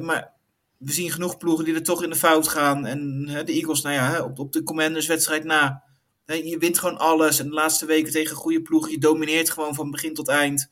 Maar 0.00 0.32
we 0.76 0.92
zien 0.92 1.10
genoeg 1.10 1.36
ploegen 1.36 1.64
die 1.64 1.74
er 1.74 1.82
toch 1.82 2.02
in 2.02 2.10
de 2.10 2.16
fout 2.16 2.48
gaan. 2.48 2.86
En 2.86 3.24
de 3.44 3.52
Eagles, 3.52 3.82
nou 3.82 3.94
ja, 3.94 4.24
op, 4.24 4.38
op 4.38 4.52
de 4.52 4.62
Commanders-wedstrijd 4.62 5.44
na. 5.44 5.82
Je 6.26 6.56
wint 6.58 6.78
gewoon 6.78 6.98
alles. 6.98 7.38
En 7.38 7.48
de 7.48 7.54
laatste 7.54 7.86
weken 7.86 8.12
tegen 8.12 8.36
goede 8.36 8.62
ploegen, 8.62 8.90
je 8.90 8.98
domineert 8.98 9.50
gewoon 9.50 9.74
van 9.74 9.90
begin 9.90 10.14
tot 10.14 10.28
eind. 10.28 10.70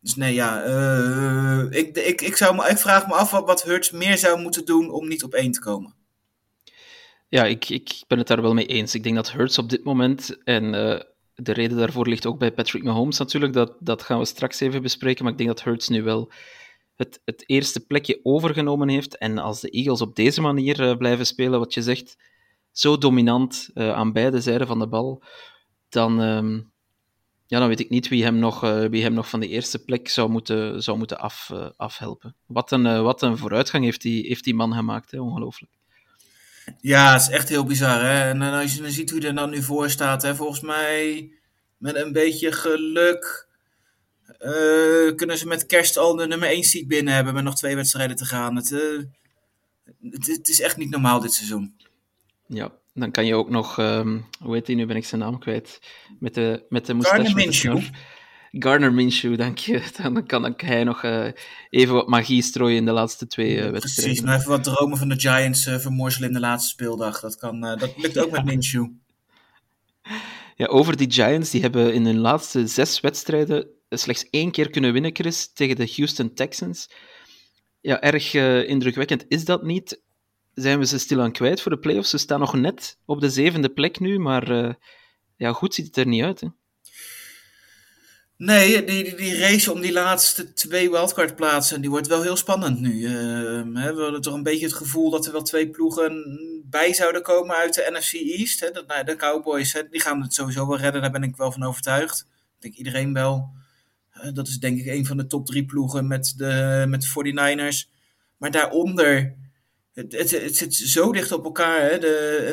Dus 0.00 0.16
nee, 0.16 0.34
ja, 0.34 0.66
uh, 0.66 1.78
ik, 1.78 1.96
ik, 1.96 2.20
ik, 2.20 2.36
zou 2.36 2.68
ik 2.68 2.78
vraag 2.78 3.06
me 3.06 3.14
af 3.14 3.30
wat, 3.30 3.46
wat 3.46 3.62
Hurts 3.62 3.90
meer 3.90 4.18
zou 4.18 4.40
moeten 4.40 4.64
doen 4.64 4.90
om 4.90 5.08
niet 5.08 5.24
op 5.24 5.34
één 5.34 5.52
te 5.52 5.60
komen. 5.60 5.94
Ja, 7.28 7.44
ik, 7.44 7.68
ik 7.68 8.02
ben 8.06 8.18
het 8.18 8.26
daar 8.26 8.42
wel 8.42 8.54
mee 8.54 8.66
eens. 8.66 8.94
Ik 8.94 9.02
denk 9.02 9.14
dat 9.14 9.32
Hurts 9.32 9.58
op 9.58 9.68
dit 9.68 9.84
moment, 9.84 10.42
en 10.44 10.64
uh, 10.64 11.00
de 11.34 11.52
reden 11.52 11.78
daarvoor 11.78 12.08
ligt 12.08 12.26
ook 12.26 12.38
bij 12.38 12.52
Patrick 12.52 12.82
Mahomes 12.82 13.18
natuurlijk. 13.18 13.52
Dat, 13.52 13.76
dat 13.80 14.02
gaan 14.02 14.18
we 14.18 14.24
straks 14.24 14.60
even 14.60 14.82
bespreken. 14.82 15.22
Maar 15.22 15.32
ik 15.32 15.38
denk 15.38 15.50
dat 15.50 15.62
Hurts 15.62 15.88
nu 15.88 16.02
wel 16.02 16.32
het, 16.96 17.20
het 17.24 17.44
eerste 17.46 17.86
plekje 17.86 18.20
overgenomen 18.22 18.88
heeft. 18.88 19.18
En 19.18 19.38
als 19.38 19.60
de 19.60 19.70
Eagles 19.70 20.00
op 20.00 20.16
deze 20.16 20.40
manier 20.40 20.80
uh, 20.80 20.96
blijven 20.96 21.26
spelen, 21.26 21.58
wat 21.58 21.74
je 21.74 21.82
zegt, 21.82 22.16
zo 22.72 22.98
dominant 22.98 23.70
uh, 23.74 23.92
aan 23.92 24.12
beide 24.12 24.40
zijden 24.40 24.66
van 24.66 24.78
de 24.78 24.88
bal, 24.88 25.22
dan, 25.88 26.22
uh, 26.22 26.60
ja, 27.46 27.58
dan 27.58 27.68
weet 27.68 27.80
ik 27.80 27.90
niet 27.90 28.08
wie 28.08 28.24
hem 28.24 28.38
nog, 28.38 28.64
uh, 28.64 28.84
wie 28.84 29.02
hem 29.02 29.12
nog 29.12 29.28
van 29.28 29.40
de 29.40 29.48
eerste 29.48 29.84
plek 29.84 30.08
zou 30.08 30.30
moeten, 30.30 30.82
zou 30.82 30.98
moeten 30.98 31.18
af, 31.18 31.50
afhelpen. 31.76 32.36
Wat 32.46 32.70
een, 32.72 33.02
wat 33.02 33.22
een 33.22 33.38
vooruitgang 33.38 33.84
heeft 33.84 34.02
die, 34.02 34.26
heeft 34.26 34.44
die 34.44 34.54
man 34.54 34.74
gemaakt, 34.74 35.18
ongelooflijk. 35.18 35.72
Ja, 36.80 37.12
het 37.12 37.20
is 37.22 37.28
echt 37.28 37.48
heel 37.48 37.64
bizar. 37.64 38.00
Hè? 38.00 38.28
En 38.28 38.42
als 38.42 38.74
je 38.74 38.82
dan 38.82 38.90
ziet 38.90 39.10
hoe 39.10 39.18
hij 39.20 39.28
er 39.28 39.34
dan 39.34 39.50
nu 39.50 39.62
voor 39.62 39.90
staat, 39.90 40.22
hè, 40.22 40.34
volgens 40.34 40.60
mij 40.60 41.30
met 41.78 41.96
een 41.96 42.12
beetje 42.12 42.52
geluk 42.52 43.48
kunnen 45.16 45.38
ze 45.38 45.46
met 45.46 45.66
kerst 45.66 45.96
al 45.96 46.16
de 46.16 46.26
nummer 46.26 46.48
1 46.48 46.62
seat 46.62 46.86
binnen 46.86 47.14
hebben 47.14 47.34
met 47.34 47.44
nog 47.44 47.56
twee 47.56 47.76
wedstrijden 47.76 48.16
te 48.16 48.24
gaan. 48.24 48.56
Het, 48.56 48.70
het, 50.10 50.26
het, 50.26 50.48
is 50.48 50.60
echt 50.60 50.76
niet 50.76 50.90
normaal 50.90 51.20
dit 51.20 51.32
seizoen. 51.32 51.74
Ja, 52.52 52.72
dan 52.94 53.10
kan 53.10 53.26
je 53.26 53.34
ook 53.34 53.50
nog, 53.50 53.78
um, 53.78 54.26
hoe 54.42 54.54
heet 54.54 54.66
hij 54.66 54.76
nu, 54.76 54.86
ben 54.86 54.96
ik 54.96 55.04
zijn 55.04 55.20
naam 55.20 55.38
kwijt, 55.38 55.80
met 56.18 56.34
de, 56.34 56.66
met 56.68 56.86
de 56.86 56.94
moustache. 56.94 57.22
Garner 57.22 57.44
Minshew. 57.44 57.82
Garner 58.50 58.92
Minshew, 58.92 59.38
dank 59.38 59.58
je. 59.58 59.82
Dan 60.02 60.26
kan 60.26 60.54
hij 60.56 60.84
nog 60.84 61.02
uh, 61.02 61.26
even 61.70 61.94
wat 61.94 62.08
magie 62.08 62.42
strooien 62.42 62.76
in 62.76 62.84
de 62.84 62.92
laatste 62.92 63.26
twee 63.26 63.56
uh, 63.56 63.70
wedstrijden. 63.70 64.04
Precies, 64.04 64.20
nog 64.20 64.34
even 64.34 64.50
wat 64.50 64.64
dromen 64.64 64.98
van 64.98 65.08
de 65.08 65.20
Giants 65.20 65.66
uh, 65.66 65.78
vermorzelen 65.78 66.28
in 66.28 66.34
de 66.34 66.40
laatste 66.40 66.68
speeldag. 66.68 67.20
Dat, 67.20 67.36
kan, 67.36 67.60
dat 67.60 67.92
lukt 67.96 68.18
ook 68.18 68.30
met 68.30 68.44
Minshew. 68.50 68.86
Ja, 70.56 70.66
over 70.66 70.96
die 70.96 71.12
Giants, 71.12 71.50
die 71.50 71.60
hebben 71.60 71.94
in 71.94 72.04
hun 72.04 72.18
laatste 72.18 72.66
zes 72.66 73.00
wedstrijden 73.00 73.66
slechts 73.88 74.30
één 74.30 74.50
keer 74.50 74.70
kunnen 74.70 74.92
winnen, 74.92 75.14
Chris, 75.14 75.52
tegen 75.52 75.76
de 75.76 75.92
Houston 75.96 76.34
Texans. 76.34 76.90
Ja, 77.80 78.00
erg 78.00 78.34
indrukwekkend 78.66 79.24
is 79.28 79.44
dat 79.44 79.62
niet. 79.62 80.00
Zijn 80.54 80.78
we 80.78 80.86
ze 80.86 80.98
stilaan 80.98 81.32
kwijt 81.32 81.60
voor 81.60 81.70
de 81.70 81.78
playoffs? 81.78 82.10
Ze 82.10 82.18
staan 82.18 82.40
nog 82.40 82.54
net 82.54 82.98
op 83.04 83.20
de 83.20 83.30
zevende 83.30 83.68
plek 83.68 84.00
nu, 84.00 84.18
maar 84.18 84.76
ja, 85.36 85.52
goed 85.52 85.74
ziet 85.74 85.86
het 85.86 85.96
er 85.96 86.06
niet 86.06 86.22
uit, 86.22 86.40
hè? 86.40 86.48
Nee, 88.40 88.84
die, 88.84 89.04
die, 89.04 89.14
die, 89.14 89.38
race 89.38 89.72
om 89.72 89.80
die 89.80 89.92
laatste 89.92 90.52
twee 90.52 90.90
wildcard-plaatsen, 90.90 91.80
die 91.80 91.90
wordt 91.90 92.06
wel 92.06 92.22
heel 92.22 92.36
spannend 92.36 92.80
nu. 92.80 93.08
Hè, 93.08 93.94
we 93.94 94.02
hadden 94.02 94.20
toch 94.20 94.34
een 94.34 94.42
beetje 94.42 94.66
het 94.66 94.74
gevoel 94.74 95.10
dat 95.10 95.26
er 95.26 95.32
wel 95.32 95.42
twee 95.42 95.70
ploegen 95.70 96.38
bij 96.64 96.94
zouden 96.94 97.22
komen 97.22 97.56
uit 97.56 97.74
de 97.74 97.90
NFC 97.92 98.12
East. 98.12 98.60
Hè. 98.60 98.70
Dat, 98.70 98.86
nou, 98.86 99.04
de 99.04 99.16
Cowboys, 99.16 99.72
die 99.90 100.00
gaan 100.00 100.22
het 100.22 100.34
sowieso 100.34 100.66
wel 100.66 100.78
redden, 100.78 101.02
daar 101.02 101.10
ben 101.10 101.22
ik 101.22 101.36
wel 101.36 101.52
van 101.52 101.62
overtuigd. 101.62 102.20
Ik 102.56 102.60
denk 102.62 102.74
iedereen 102.74 103.12
wel. 103.12 103.50
Uh, 104.14 104.32
dat 104.32 104.48
is 104.48 104.58
denk 104.58 104.78
ik 104.78 104.86
een 104.86 105.06
van 105.06 105.16
de 105.16 105.26
top 105.26 105.46
drie 105.46 105.64
ploegen 105.64 106.06
met 106.06 106.34
de, 106.36 106.84
met 106.88 107.02
de 107.02 107.32
49ers. 107.32 107.90
Maar 108.36 108.50
daaronder, 108.50 109.36
het, 110.00 110.12
het, 110.12 110.30
het 110.30 110.56
zit 110.56 110.74
zo 110.74 111.12
dicht 111.12 111.32
op 111.32 111.44
elkaar. 111.44 111.90
Hè. 111.90 111.98
De, 111.98 112.52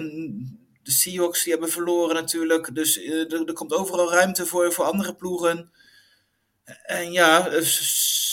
de 0.83 0.91
Seahawks 0.91 1.43
die 1.43 1.51
hebben 1.51 1.69
verloren 1.69 2.15
natuurlijk. 2.15 2.75
Dus 2.75 2.97
uh, 2.97 3.33
er, 3.33 3.53
komt 3.53 3.73
overal 3.73 4.11
ruimte 4.11 4.45
voor, 4.45 4.73
voor 4.73 4.85
andere 4.85 5.15
ploegen. 5.15 5.71
En 6.83 7.11
ja, 7.11 7.49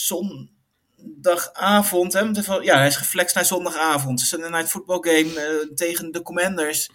zondagavond. 0.07 2.13
Hè, 2.13 2.21
ja, 2.61 2.77
hij 2.77 2.87
is 2.87 2.97
geflext 2.97 3.35
naar 3.35 3.45
zondagavond. 3.45 4.21
Sunday 4.21 4.51
Night 4.51 4.71
Football 4.71 4.99
Game 5.01 5.33
uh, 5.35 5.43
tegen 5.75 6.13
de 6.13 6.23
Commanders. 6.23 6.91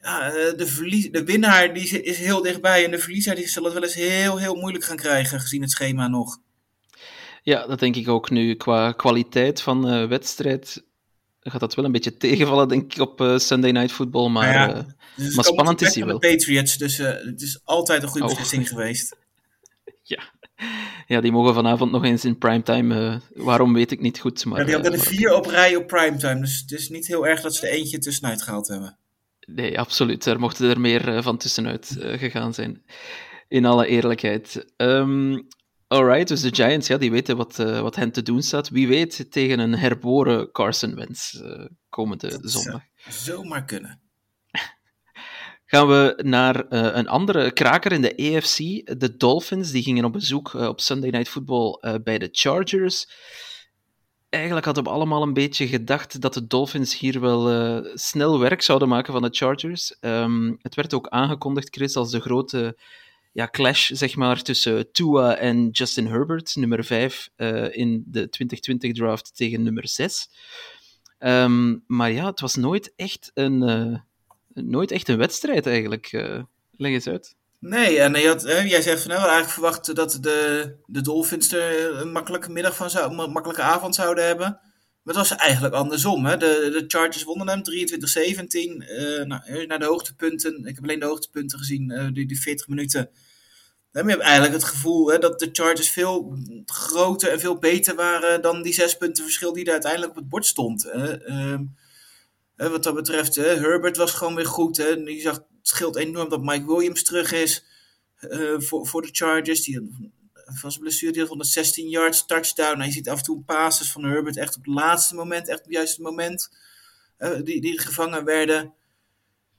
Ja, 0.00 0.30
de, 0.30 0.66
verlies, 0.66 1.10
de 1.10 1.24
winnaar 1.24 1.74
die 1.74 2.02
is 2.02 2.18
heel 2.18 2.42
dichtbij. 2.42 2.84
En 2.84 2.90
de 2.90 2.98
verliezer 2.98 3.34
die 3.34 3.48
zal 3.48 3.64
het 3.64 3.72
wel 3.72 3.82
eens 3.82 3.94
heel, 3.94 4.38
heel 4.38 4.54
moeilijk 4.54 4.84
gaan 4.84 4.96
krijgen, 4.96 5.40
gezien 5.40 5.62
het 5.62 5.70
schema 5.70 6.08
nog. 6.08 6.38
Ja, 7.42 7.66
dat 7.66 7.78
denk 7.78 7.96
ik 7.96 8.08
ook 8.08 8.30
nu. 8.30 8.54
Qua 8.54 8.92
kwaliteit 8.92 9.60
van 9.60 9.94
uh, 9.94 10.08
wedstrijd 10.08 10.84
gaat 11.50 11.60
dat 11.60 11.74
wel 11.74 11.84
een 11.84 11.92
beetje 11.92 12.16
tegenvallen, 12.16 12.68
denk 12.68 12.94
ik, 12.94 13.00
op 13.00 13.20
uh, 13.20 13.38
Sunday 13.38 13.70
Night 13.70 13.92
Football. 13.92 14.28
Maar, 14.28 14.52
ja, 14.52 14.68
ja. 14.68 14.86
Dus 15.16 15.34
maar 15.34 15.44
spannend 15.44 15.80
is 15.80 15.94
hij 15.94 16.04
wel. 16.04 16.18
De 16.18 16.28
Patriots, 16.28 16.76
dus 16.76 16.98
uh, 16.98 17.06
het 17.06 17.42
is 17.42 17.60
altijd 17.64 18.02
een 18.02 18.08
goede 18.08 18.26
oh. 18.26 18.32
beslissing 18.32 18.68
geweest. 18.68 19.16
Ja. 20.04 20.22
ja, 21.06 21.20
die 21.20 21.32
mogen 21.32 21.54
vanavond 21.54 21.90
nog 21.90 22.04
eens 22.04 22.24
in 22.24 22.38
primetime. 22.38 23.20
Waarom 23.34 23.74
weet 23.74 23.90
ik 23.90 24.00
niet 24.00 24.18
goed. 24.18 24.44
Maar, 24.44 24.58
ja, 24.58 24.64
die 24.64 24.74
hadden 24.74 24.92
er 24.92 25.00
vier 25.00 25.34
op 25.34 25.46
rij 25.46 25.76
op 25.76 25.86
primetime, 25.86 26.40
dus 26.40 26.60
het 26.60 26.72
is 26.72 26.88
niet 26.88 27.06
heel 27.06 27.26
erg 27.26 27.40
dat 27.40 27.54
ze 27.54 27.66
er 27.66 27.72
eentje 27.72 27.98
tussenuit 27.98 28.42
gehaald 28.42 28.68
hebben. 28.68 28.98
Nee, 29.46 29.78
absoluut. 29.78 30.26
Er 30.26 30.38
mochten 30.40 30.70
er 30.70 30.80
meer 30.80 31.22
van 31.22 31.36
tussenuit 31.36 31.96
gegaan 31.98 32.54
zijn. 32.54 32.82
In 33.48 33.64
alle 33.64 33.86
eerlijkheid. 33.86 34.66
Um, 34.76 35.48
Alright, 35.92 36.28
dus 36.28 36.40
de 36.40 36.54
Giants, 36.54 36.86
ja, 36.86 36.96
die 36.96 37.10
weten 37.10 37.36
wat, 37.36 37.58
uh, 37.58 37.80
wat 37.80 37.96
hen 37.96 38.12
te 38.12 38.22
doen 38.22 38.42
staat. 38.42 38.68
Wie 38.68 38.88
weet 38.88 39.32
tegen 39.32 39.58
een 39.58 39.74
herboren 39.74 40.52
Carson 40.52 40.94
Wentz 40.94 41.34
uh, 41.34 41.64
komende 41.88 42.28
dat 42.28 42.50
zondag. 42.50 42.82
Zomaar 43.08 43.64
kunnen. 43.64 44.00
Gaan 45.66 45.88
we 45.88 46.20
naar 46.24 46.56
uh, 46.56 46.64
een 46.70 47.08
andere 47.08 47.52
kraker 47.52 47.92
in 47.92 48.02
de 48.02 48.16
AFC. 48.16 48.56
De 48.98 49.16
Dolphins, 49.16 49.70
die 49.70 49.82
gingen 49.82 50.04
op 50.04 50.12
bezoek 50.12 50.54
op 50.54 50.80
Sunday 50.80 51.10
Night 51.10 51.28
Football 51.28 52.00
bij 52.02 52.18
de 52.18 52.28
Chargers. 52.32 53.08
Eigenlijk 54.28 54.64
hadden 54.64 54.84
we 54.84 54.90
allemaal 54.90 55.22
een 55.22 55.32
beetje 55.32 55.68
gedacht 55.68 56.20
dat 56.20 56.34
de 56.34 56.46
Dolphins 56.46 56.98
hier 56.98 57.20
wel 57.20 57.84
snel 57.94 58.38
werk 58.38 58.62
zouden 58.62 58.88
maken 58.88 59.12
van 59.12 59.22
de 59.22 59.28
Chargers. 59.30 59.96
Um, 60.00 60.58
het 60.62 60.74
werd 60.74 60.94
ook 60.94 61.08
aangekondigd, 61.08 61.74
Chris, 61.74 61.96
als 61.96 62.10
de 62.10 62.20
grote 62.20 62.76
ja, 63.32 63.48
clash 63.48 63.90
zeg 63.90 64.16
maar, 64.16 64.42
tussen 64.42 64.92
Tua 64.92 65.36
en 65.36 65.68
Justin 65.70 66.06
Herbert, 66.06 66.56
nummer 66.56 66.84
5 66.84 67.30
uh, 67.36 67.76
in 67.76 68.04
de 68.06 68.28
2020 68.28 68.92
draft 68.92 69.36
tegen 69.36 69.62
nummer 69.62 69.88
6. 69.88 70.28
Um, 71.18 71.84
maar 71.86 72.10
ja, 72.10 72.26
het 72.26 72.40
was 72.40 72.54
nooit 72.54 72.92
echt 72.96 73.30
een, 73.34 73.62
uh, 73.62 73.98
nooit 74.64 74.90
echt 74.90 75.08
een 75.08 75.18
wedstrijd 75.18 75.66
eigenlijk. 75.66 76.12
Uh, 76.12 76.42
leg 76.70 76.92
eens 76.92 77.08
uit. 77.08 77.34
Nee, 77.58 77.98
en 77.98 78.20
je 78.20 78.28
had, 78.28 78.42
jij 78.42 78.82
zegt 78.82 79.02
van 79.02 79.10
nou, 79.10 79.22
eigenlijk 79.22 79.52
verwacht 79.52 79.94
dat 79.94 80.18
de, 80.20 80.76
de 80.86 81.00
Dolphins 81.00 81.52
er 81.52 82.00
een 82.00 82.12
makkelijke 82.12 82.50
middag 82.50 82.76
van 82.76 82.90
zou, 82.90 83.18
een 83.18 83.30
makkelijke 83.30 83.62
avond 83.62 83.94
zouden 83.94 84.26
hebben. 84.26 84.60
Maar 85.02 85.14
het 85.14 85.28
was 85.28 85.38
eigenlijk 85.38 85.74
andersom. 85.74 86.26
Hè? 86.26 86.36
De, 86.36 86.68
de 86.72 86.84
Chargers 86.86 87.22
wonnen 87.22 87.48
hem 87.48 87.62
23-17 87.62 87.64
uh, 88.52 89.24
naar, 89.24 89.64
naar 89.66 89.78
de 89.78 89.84
hoogtepunten. 89.84 90.64
Ik 90.64 90.74
heb 90.74 90.84
alleen 90.84 91.00
de 91.00 91.06
hoogtepunten 91.06 91.58
gezien, 91.58 91.90
uh, 91.90 92.08
die, 92.12 92.26
die 92.26 92.40
40 92.40 92.68
minuten. 92.68 93.10
Je 93.92 94.18
eigenlijk 94.18 94.52
het 94.52 94.64
gevoel 94.64 95.10
hè, 95.10 95.18
dat 95.18 95.38
de 95.38 95.48
Chargers 95.52 95.90
veel 95.90 96.38
groter 96.66 97.30
en 97.30 97.40
veel 97.40 97.58
beter 97.58 97.94
waren 97.94 98.42
dan 98.42 98.62
die 98.62 98.72
zes 98.72 98.96
punten 98.96 99.24
verschil 99.24 99.52
die 99.52 99.64
er 99.64 99.72
uiteindelijk 99.72 100.10
op 100.10 100.16
het 100.16 100.28
bord 100.28 100.46
stond. 100.46 100.86
Uh, 100.86 101.58
wat 102.56 102.82
dat 102.82 102.94
betreft, 102.94 103.34
Herbert 103.34 103.96
was 103.96 104.12
gewoon 104.12 104.34
weer 104.34 104.46
goed. 104.46 104.76
Hè? 104.76 104.88
Je 104.88 105.20
zag, 105.20 105.34
het 105.34 105.46
scheelt 105.62 105.96
enorm 105.96 106.28
dat 106.28 106.42
Mike 106.42 106.66
Williams 106.66 107.02
terug 107.02 107.32
is 107.32 107.64
voor, 108.58 108.86
voor 108.86 109.02
de 109.02 109.08
Chargers. 109.12 109.62
Die 109.62 109.90
zijn 110.58 110.78
blessure, 110.78 111.12
die 111.12 111.20
had 111.20 111.30
116 111.30 111.88
yards, 111.88 112.26
touchdown. 112.26 112.80
En 112.80 112.86
je 112.86 112.92
ziet 112.92 113.08
af 113.08 113.18
en 113.18 113.24
toe 113.24 113.42
passes 113.42 113.92
van 113.92 114.04
Herbert 114.04 114.36
echt 114.36 114.56
op 114.56 114.64
het 114.64 114.74
laatste 114.74 115.14
moment, 115.14 115.48
echt 115.48 115.58
op 115.58 115.64
het 115.64 115.74
juiste 115.74 116.02
moment, 116.02 116.56
uh, 117.18 117.42
die, 117.42 117.60
die 117.60 117.80
gevangen 117.80 118.24
werden. 118.24 118.74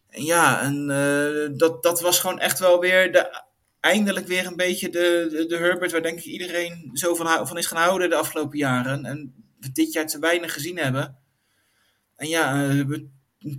En 0.09 0.23
ja, 0.23 0.62
en, 0.62 0.89
uh, 0.89 1.57
dat, 1.57 1.83
dat 1.83 2.01
was 2.01 2.19
gewoon 2.19 2.39
echt 2.39 2.59
wel 2.59 2.79
weer 2.79 3.12
de, 3.12 3.43
eindelijk 3.79 4.27
weer 4.27 4.45
een 4.45 4.55
beetje 4.55 4.89
de, 4.89 5.27
de, 5.29 5.45
de 5.45 5.57
Herbert 5.57 5.91
waar 5.91 6.01
denk 6.01 6.17
ik 6.17 6.25
iedereen 6.25 6.89
zo 6.93 7.15
van, 7.15 7.47
van 7.47 7.57
is 7.57 7.65
gaan 7.65 7.83
houden 7.83 8.09
de 8.09 8.15
afgelopen 8.15 8.57
jaren. 8.57 9.05
En 9.05 9.33
we 9.59 9.71
dit 9.71 9.93
jaar 9.93 10.07
te 10.07 10.19
weinig 10.19 10.53
gezien 10.53 10.77
hebben. 10.77 11.17
En 12.15 12.27
ja, 12.27 12.65
uh, 12.65 13.00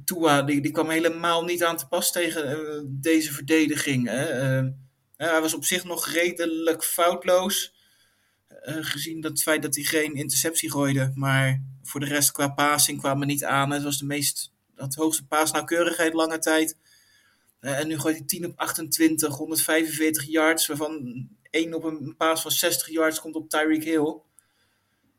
Tua 0.05 0.43
die, 0.43 0.61
die 0.61 0.73
kwam 0.73 0.91
helemaal 0.91 1.45
niet 1.45 1.64
aan 1.64 1.76
te 1.76 1.88
pas 1.88 2.12
tegen 2.12 2.99
deze 3.00 3.33
verdediging. 3.33 4.09
Hè? 4.09 4.59
Uh, 5.16 5.30
hij 5.30 5.40
was 5.40 5.54
op 5.54 5.64
zich 5.64 5.85
nog 5.85 6.06
redelijk 6.06 6.85
foutloos. 6.85 7.75
Uh, 8.64 8.76
gezien 8.80 9.21
dat 9.21 9.30
het 9.30 9.42
feit 9.42 9.62
dat 9.62 9.75
hij 9.75 9.85
geen 9.85 10.14
interceptie 10.14 10.71
gooide. 10.71 11.12
Maar 11.14 11.62
voor 11.83 12.00
de 12.00 12.06
rest 12.06 12.33
qua 12.33 12.49
passing 12.49 12.99
kwam 12.99 13.21
er 13.21 13.26
niet 13.26 13.44
aan. 13.44 13.71
Het 13.71 13.83
was 13.83 13.99
de 13.99 14.04
meest, 14.04 14.52
het 14.76 14.94
hoogste 14.94 15.26
paasnauwkeurigheid 15.26 16.14
lange 16.14 16.38
tijd. 16.38 16.76
Uh, 17.61 17.78
en 17.78 17.88
nu 17.88 17.99
gooit 17.99 18.16
hij 18.16 18.26
10 18.26 18.47
op 18.47 18.52
28, 18.56 19.37
145 19.37 20.25
yards. 20.26 20.66
Waarvan 20.66 21.26
één 21.50 21.75
op 21.75 21.85
een 21.85 22.14
paas 22.16 22.42
van 22.42 22.50
60 22.50 22.88
yards 22.88 23.21
komt 23.21 23.35
op 23.35 23.49
Tyreek 23.49 23.85
Hill. 23.85 24.16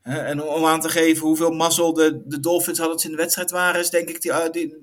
en 0.01 0.43
om 0.43 0.65
aan 0.65 0.81
te 0.81 0.89
geven 0.89 1.27
hoeveel 1.27 1.51
mazzel 1.51 1.93
de, 1.93 2.21
de 2.25 2.39
Dolphins 2.39 2.79
hadden 2.79 3.03
in 3.03 3.11
de 3.11 3.17
wedstrijd 3.17 3.51
waren, 3.51 3.81
is 3.81 3.89
denk 3.89 4.09
ik 4.09 4.21
die, 4.21 4.49
die 4.51 4.77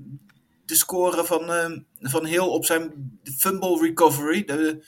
de 0.65 0.75
score 0.75 1.25
van, 1.25 1.85
van 2.01 2.27
Hill 2.27 2.39
op 2.39 2.65
zijn 2.65 2.93
fumble 3.39 3.81
recovery. 3.81 4.45
De, 4.45 4.83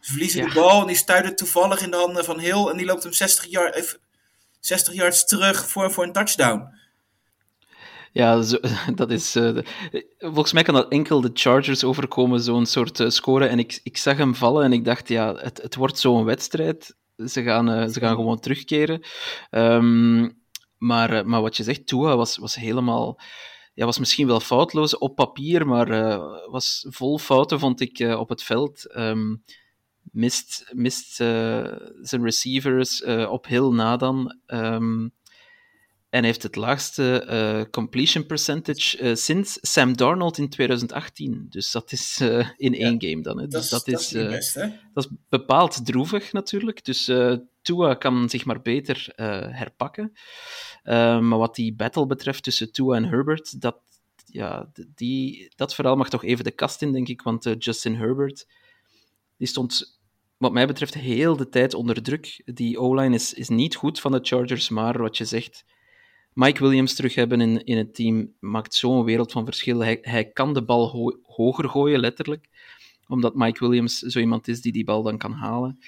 ze 0.00 0.10
verliezen 0.10 0.40
ja. 0.40 0.48
de 0.48 0.54
bal 0.54 0.80
en 0.80 0.86
die 0.86 0.96
stuit 0.96 1.36
toevallig 1.36 1.82
in 1.82 1.90
de 1.90 1.96
handen 1.96 2.24
van 2.24 2.38
Hill. 2.38 2.66
En 2.66 2.76
die 2.76 2.86
loopt 2.86 3.02
hem 3.02 3.12
60, 3.12 3.46
yard, 3.46 3.98
60 4.60 4.94
yards 4.94 5.24
terug 5.24 5.68
voor, 5.68 5.92
voor 5.92 6.04
een 6.04 6.12
touchdown. 6.12 6.78
Ja, 8.12 8.42
zo, 8.42 8.58
dat 8.94 9.10
is. 9.10 9.36
Uh, 9.36 9.58
volgens 10.18 10.52
mij 10.52 10.62
kan 10.62 10.74
dat 10.74 10.90
enkel 10.90 11.20
de 11.20 11.30
Chargers 11.34 11.84
overkomen, 11.84 12.40
zo'n 12.40 12.66
soort 12.66 12.98
uh, 12.98 13.08
score. 13.08 13.46
En 13.46 13.58
ik, 13.58 13.80
ik 13.82 13.96
zag 13.96 14.16
hem 14.16 14.34
vallen 14.34 14.64
en 14.64 14.72
ik 14.72 14.84
dacht, 14.84 15.08
ja, 15.08 15.34
het, 15.34 15.62
het 15.62 15.74
wordt 15.74 15.98
zo'n 15.98 16.24
wedstrijd. 16.24 16.94
Ze 17.16 17.42
gaan, 17.42 17.70
uh, 17.70 17.88
ze 17.88 18.00
gaan 18.00 18.14
gewoon 18.14 18.40
terugkeren. 18.40 19.02
Um, 19.50 20.38
maar, 20.78 21.26
maar 21.26 21.42
wat 21.42 21.56
je 21.56 21.62
zegt, 21.62 21.86
Tua 21.86 22.16
was, 22.16 22.36
was 22.36 22.54
helemaal. 22.54 23.20
Ja, 23.80 23.86
was 23.86 23.98
misschien 23.98 24.26
wel 24.26 24.40
foutloos 24.40 24.98
op 24.98 25.14
papier, 25.14 25.66
maar 25.66 26.18
was 26.50 26.86
vol 26.88 27.18
fouten, 27.18 27.58
vond 27.58 27.80
ik, 27.80 27.98
op 27.98 28.28
het 28.28 28.42
veld. 28.42 28.96
Um, 28.96 29.44
mist, 30.02 30.70
mist 30.72 31.14
zijn 32.02 32.22
receivers 32.22 33.04
op 33.26 33.46
heel 33.46 33.72
na 33.72 33.96
dan. 33.96 34.38
Um, 34.46 35.12
en 36.10 36.24
heeft 36.24 36.42
het 36.42 36.56
laagste 36.56 37.26
uh, 37.28 37.70
completion 37.70 38.26
percentage 38.26 38.98
uh, 38.98 39.14
sinds 39.14 39.58
Sam 39.60 39.96
Darnold 39.96 40.38
in 40.38 40.48
2018. 40.48 41.46
Dus 41.48 41.70
dat 41.70 41.92
is 41.92 42.18
uh, 42.22 42.48
in 42.56 42.74
één 42.74 42.96
ja, 42.98 43.08
game 43.10 43.22
dan. 43.22 43.38
Hè. 43.40 43.46
Dus 43.46 43.68
dat, 43.68 43.88
is, 43.88 44.08
dat 44.08 44.22
is, 44.22 44.28
best, 44.28 44.54
hè? 44.54 44.68
dat 44.92 45.04
is 45.04 45.10
bepaald 45.28 45.86
droevig 45.86 46.32
natuurlijk. 46.32 46.84
Dus 46.84 47.10
Tua 47.62 47.94
kan 47.94 48.28
zich 48.28 48.44
maar 48.44 48.62
beter 48.62 49.12
herpakken. 49.50 50.12
maar 51.20 51.38
wat 51.38 51.54
die 51.54 51.74
battle 51.74 52.06
betreft 52.06 52.42
tussen 52.42 52.72
Tua 52.72 52.96
en 52.96 53.04
Herbert, 53.04 53.60
dat, 53.60 53.76
ja, 54.26 54.70
die, 54.94 55.52
dat 55.56 55.74
verhaal 55.74 55.96
mag 55.96 56.08
toch 56.08 56.24
even 56.24 56.44
de 56.44 56.50
kast 56.50 56.82
in, 56.82 56.92
denk 56.92 57.08
ik. 57.08 57.22
Want 57.22 57.54
Justin 57.58 57.96
Herbert 57.96 58.46
die 59.40 59.48
stond 59.48 60.00
wat 60.36 60.52
mij 60.52 60.66
betreft 60.66 60.94
heel 60.94 61.36
de 61.36 61.48
tijd 61.48 61.74
onder 61.74 62.02
druk. 62.02 62.42
Die 62.44 62.78
O-line 62.78 63.14
is, 63.14 63.34
is 63.34 63.48
niet 63.48 63.76
goed 63.76 64.00
van 64.00 64.12
de 64.12 64.18
Chargers, 64.22 64.68
maar 64.68 64.98
wat 64.98 65.16
je 65.16 65.24
zegt 65.24 65.64
Mike 66.40 66.62
Williams 66.62 66.94
terug 66.94 67.14
hebben 67.14 67.40
in, 67.40 67.64
in 67.64 67.76
het 67.76 67.94
team 67.94 68.34
maakt 68.38 68.74
zo'n 68.74 69.04
wereld 69.04 69.32
van 69.32 69.44
verschil. 69.44 69.78
Hij, 69.78 69.98
hij 70.00 70.24
kan 70.24 70.54
de 70.54 70.64
bal 70.64 70.88
ho 70.88 71.18
hoger 71.22 71.68
gooien, 71.68 72.00
letterlijk. 72.00 72.48
Omdat 73.08 73.34
Mike 73.34 73.66
Williams 73.66 73.98
zo 73.98 74.18
iemand 74.18 74.48
is 74.48 74.60
die 74.60 74.72
die 74.72 74.84
bal 74.84 75.02
dan 75.02 75.18
kan 75.18 75.32
halen. 75.32 75.78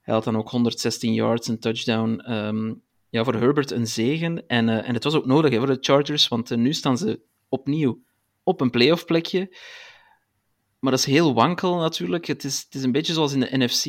Hij 0.00 0.14
had 0.14 0.24
dan 0.24 0.36
ook 0.36 0.50
116 0.50 1.14
yards, 1.14 1.48
een 1.48 1.58
touchdown. 1.58 2.32
Um, 2.32 2.82
ja, 3.08 3.24
voor 3.24 3.34
Herbert 3.34 3.70
een 3.70 3.86
zegen. 3.86 4.46
En, 4.46 4.68
uh, 4.68 4.88
en 4.88 4.94
het 4.94 5.04
was 5.04 5.14
ook 5.14 5.26
nodig 5.26 5.50
hè, 5.50 5.58
voor 5.58 5.66
de 5.66 5.78
Chargers, 5.80 6.28
want 6.28 6.50
uh, 6.50 6.58
nu 6.58 6.72
staan 6.72 6.98
ze 6.98 7.20
opnieuw 7.48 8.02
op 8.42 8.60
een 8.60 8.70
playoff 8.70 9.04
plekje. 9.04 9.56
Maar 10.78 10.90
dat 10.90 11.00
is 11.00 11.06
heel 11.06 11.34
wankel 11.34 11.76
natuurlijk. 11.76 12.26
Het 12.26 12.44
is, 12.44 12.62
het 12.62 12.74
is 12.74 12.82
een 12.82 12.92
beetje 12.92 13.12
zoals 13.12 13.32
in 13.32 13.40
de 13.40 13.56
NFC. 13.58 13.84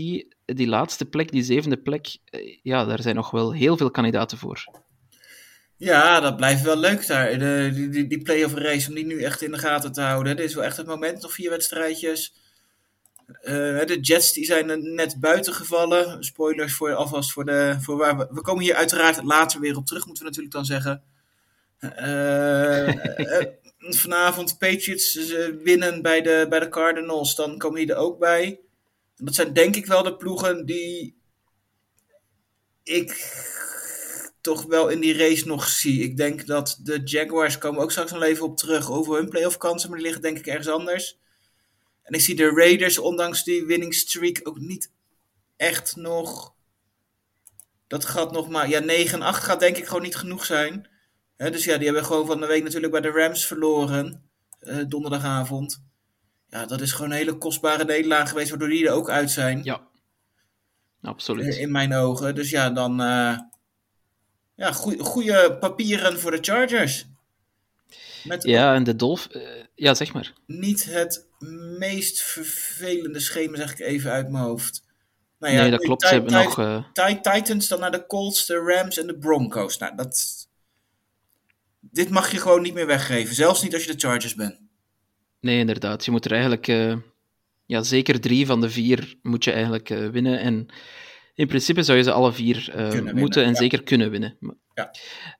Die 0.45 0.67
laatste 0.67 1.05
plek, 1.05 1.31
die 1.31 1.43
zevende 1.43 1.77
plek, 1.77 2.17
uh, 2.31 2.57
ja, 2.61 2.85
daar 2.85 3.01
zijn 3.01 3.15
nog 3.15 3.31
wel 3.31 3.53
heel 3.53 3.77
veel 3.77 3.91
kandidaten 3.91 4.37
voor. 4.37 4.82
Ja, 5.83 6.19
dat 6.19 6.35
blijft 6.37 6.61
wel 6.61 6.77
leuk 6.77 7.07
daar. 7.07 7.37
De, 7.39 7.71
die, 7.73 8.07
die, 8.07 8.21
play-off 8.21 8.53
race, 8.53 8.89
om 8.89 8.95
die 8.95 9.05
nu 9.05 9.23
echt 9.23 9.41
in 9.41 9.51
de 9.51 9.57
gaten 9.57 9.91
te 9.91 10.01
houden. 10.01 10.35
Dit 10.35 10.45
is 10.45 10.53
wel 10.53 10.63
echt 10.63 10.77
het 10.77 10.85
moment, 10.85 11.21
nog 11.21 11.33
vier 11.33 11.49
wedstrijdjes. 11.49 12.33
Uh, 13.27 13.85
de 13.85 13.97
Jets 14.01 14.33
die 14.33 14.45
zijn 14.45 14.93
net 14.95 15.19
buiten 15.19 15.53
gevallen. 15.53 16.23
Spoilers 16.23 16.73
voor, 16.73 16.93
alvast 16.93 17.31
voor, 17.31 17.45
de, 17.45 17.77
voor 17.81 17.97
waar 17.97 18.17
we... 18.17 18.27
We 18.29 18.41
komen 18.41 18.63
hier 18.63 18.75
uiteraard 18.75 19.23
later 19.23 19.59
weer 19.59 19.77
op 19.77 19.85
terug, 19.85 20.05
moeten 20.05 20.23
we 20.23 20.29
natuurlijk 20.29 20.55
dan 20.55 20.65
zeggen. 20.65 21.03
Uh, 21.79 22.93
vanavond 24.03 24.57
Patriots 24.57 25.33
winnen 25.63 26.01
bij 26.01 26.21
de, 26.21 26.45
bij 26.49 26.59
de 26.59 26.69
Cardinals. 26.69 27.35
Dan 27.35 27.57
komen 27.57 27.79
die 27.79 27.91
er 27.93 27.99
ook 27.99 28.19
bij. 28.19 28.59
Dat 29.15 29.35
zijn 29.35 29.53
denk 29.53 29.75
ik 29.75 29.85
wel 29.85 30.03
de 30.03 30.15
ploegen 30.15 30.65
die 30.65 31.15
ik 32.83 33.11
toch 34.43 34.63
wel 34.63 34.87
in 34.87 34.99
die 34.99 35.17
race 35.17 35.47
nog 35.47 35.67
zie. 35.67 36.03
Ik 36.03 36.17
denk 36.17 36.45
dat 36.45 36.79
de 36.81 37.01
Jaguars 37.03 37.57
komen 37.57 37.81
ook 37.81 37.91
straks 37.91 38.11
nog 38.11 38.23
even 38.23 38.45
op 38.45 38.57
terug 38.57 38.91
over 38.91 39.15
hun 39.15 39.29
playoff 39.29 39.57
kansen, 39.57 39.89
maar 39.89 39.97
die 39.97 40.07
liggen 40.07 40.23
denk 40.23 40.37
ik 40.37 40.47
ergens 40.47 40.67
anders. 40.67 41.19
En 42.03 42.13
ik 42.13 42.21
zie 42.21 42.35
de 42.35 42.49
Raiders, 42.49 42.97
ondanks 42.97 43.43
die 43.43 43.65
winning 43.65 43.93
streak, 43.93 44.39
ook 44.43 44.59
niet 44.59 44.91
echt 45.57 45.95
nog. 45.95 46.53
Dat 47.87 48.05
gaat 48.05 48.31
nog 48.31 48.49
maar. 48.49 48.69
Ja, 48.69 48.79
9 48.79 49.19
en 49.19 49.25
8 49.25 49.43
gaat 49.43 49.59
denk 49.59 49.77
ik 49.77 49.85
gewoon 49.85 50.01
niet 50.01 50.15
genoeg 50.15 50.45
zijn. 50.45 50.87
dus 51.37 51.63
ja, 51.63 51.77
die 51.77 51.85
hebben 51.85 52.05
gewoon 52.05 52.25
van 52.25 52.39
de 52.39 52.47
week 52.47 52.63
natuurlijk 52.63 52.91
bij 52.91 53.01
de 53.01 53.11
Rams 53.11 53.45
verloren. 53.45 54.29
Uh, 54.61 54.83
donderdagavond. 54.87 55.83
Ja, 56.47 56.65
dat 56.65 56.81
is 56.81 56.91
gewoon 56.91 57.11
een 57.11 57.17
hele 57.17 57.37
kostbare 57.37 57.85
nederlaag 57.85 58.29
geweest, 58.29 58.49
waardoor 58.49 58.69
die 58.69 58.87
er 58.87 58.93
ook 58.93 59.09
uit 59.09 59.31
zijn. 59.31 59.63
Ja, 59.63 59.87
absoluut. 61.01 61.55
in 61.55 61.71
mijn 61.71 61.93
ogen. 61.93 62.35
Dus 62.35 62.49
ja, 62.49 62.69
dan. 62.69 63.01
Uh, 63.01 63.37
ja, 64.65 64.71
goede 64.97 65.57
papieren 65.59 66.19
voor 66.19 66.31
de 66.31 66.37
Chargers. 66.41 67.05
Met 68.23 68.43
ja, 68.43 68.75
en 68.75 68.83
de 68.83 68.95
Dolph... 68.95 69.27
Uh, 69.31 69.41
ja, 69.75 69.93
zeg 69.93 70.13
maar. 70.13 70.33
Niet 70.45 70.85
het 70.85 71.27
meest 71.77 72.21
vervelende 72.21 73.19
schema, 73.19 73.57
zeg 73.57 73.71
ik 73.71 73.79
even 73.79 74.11
uit 74.11 74.29
mijn 74.29 74.43
hoofd. 74.43 74.83
Nou 75.39 75.53
ja, 75.53 75.61
nee, 75.61 75.71
dat 75.71 75.81
klopt. 75.81 76.01
Ze 76.01 76.13
hebben 76.13 76.33
nog... 76.33 76.59
Uh... 76.59 76.83
Titans, 77.21 77.67
dan 77.67 77.79
naar 77.79 77.91
de 77.91 78.05
Colts, 78.05 78.45
de 78.45 78.55
Rams 78.55 78.97
en 78.97 79.07
de 79.07 79.17
Broncos. 79.17 79.77
Nou, 79.77 79.95
dat... 79.95 80.47
Dit 81.79 82.09
mag 82.09 82.31
je 82.31 82.37
gewoon 82.37 82.61
niet 82.61 82.73
meer 82.73 82.87
weggeven. 82.87 83.35
Zelfs 83.35 83.61
niet 83.61 83.73
als 83.73 83.83
je 83.83 83.91
de 83.91 83.99
Chargers 83.99 84.35
bent. 84.35 84.59
Nee, 85.39 85.59
inderdaad. 85.59 86.05
Je 86.05 86.11
moet 86.11 86.25
er 86.25 86.31
eigenlijk... 86.31 86.67
Uh, 86.67 86.95
ja, 87.65 87.81
zeker 87.83 88.19
drie 88.19 88.45
van 88.45 88.61
de 88.61 88.69
vier 88.69 89.15
moet 89.21 89.43
je 89.43 89.51
eigenlijk 89.51 89.87
winnen. 89.87 90.39
En 90.39 90.67
in 91.35 91.47
principe 91.47 91.83
zou 91.83 91.97
je 91.97 92.03
ze 92.03 92.11
alle 92.11 92.31
vier 92.31 92.73
uh, 92.75 93.13
moeten 93.13 93.43
en 93.43 93.55
zeker 93.55 93.83
kunnen 93.83 94.09
winnen. 94.09 94.37
Ja. 94.73 94.91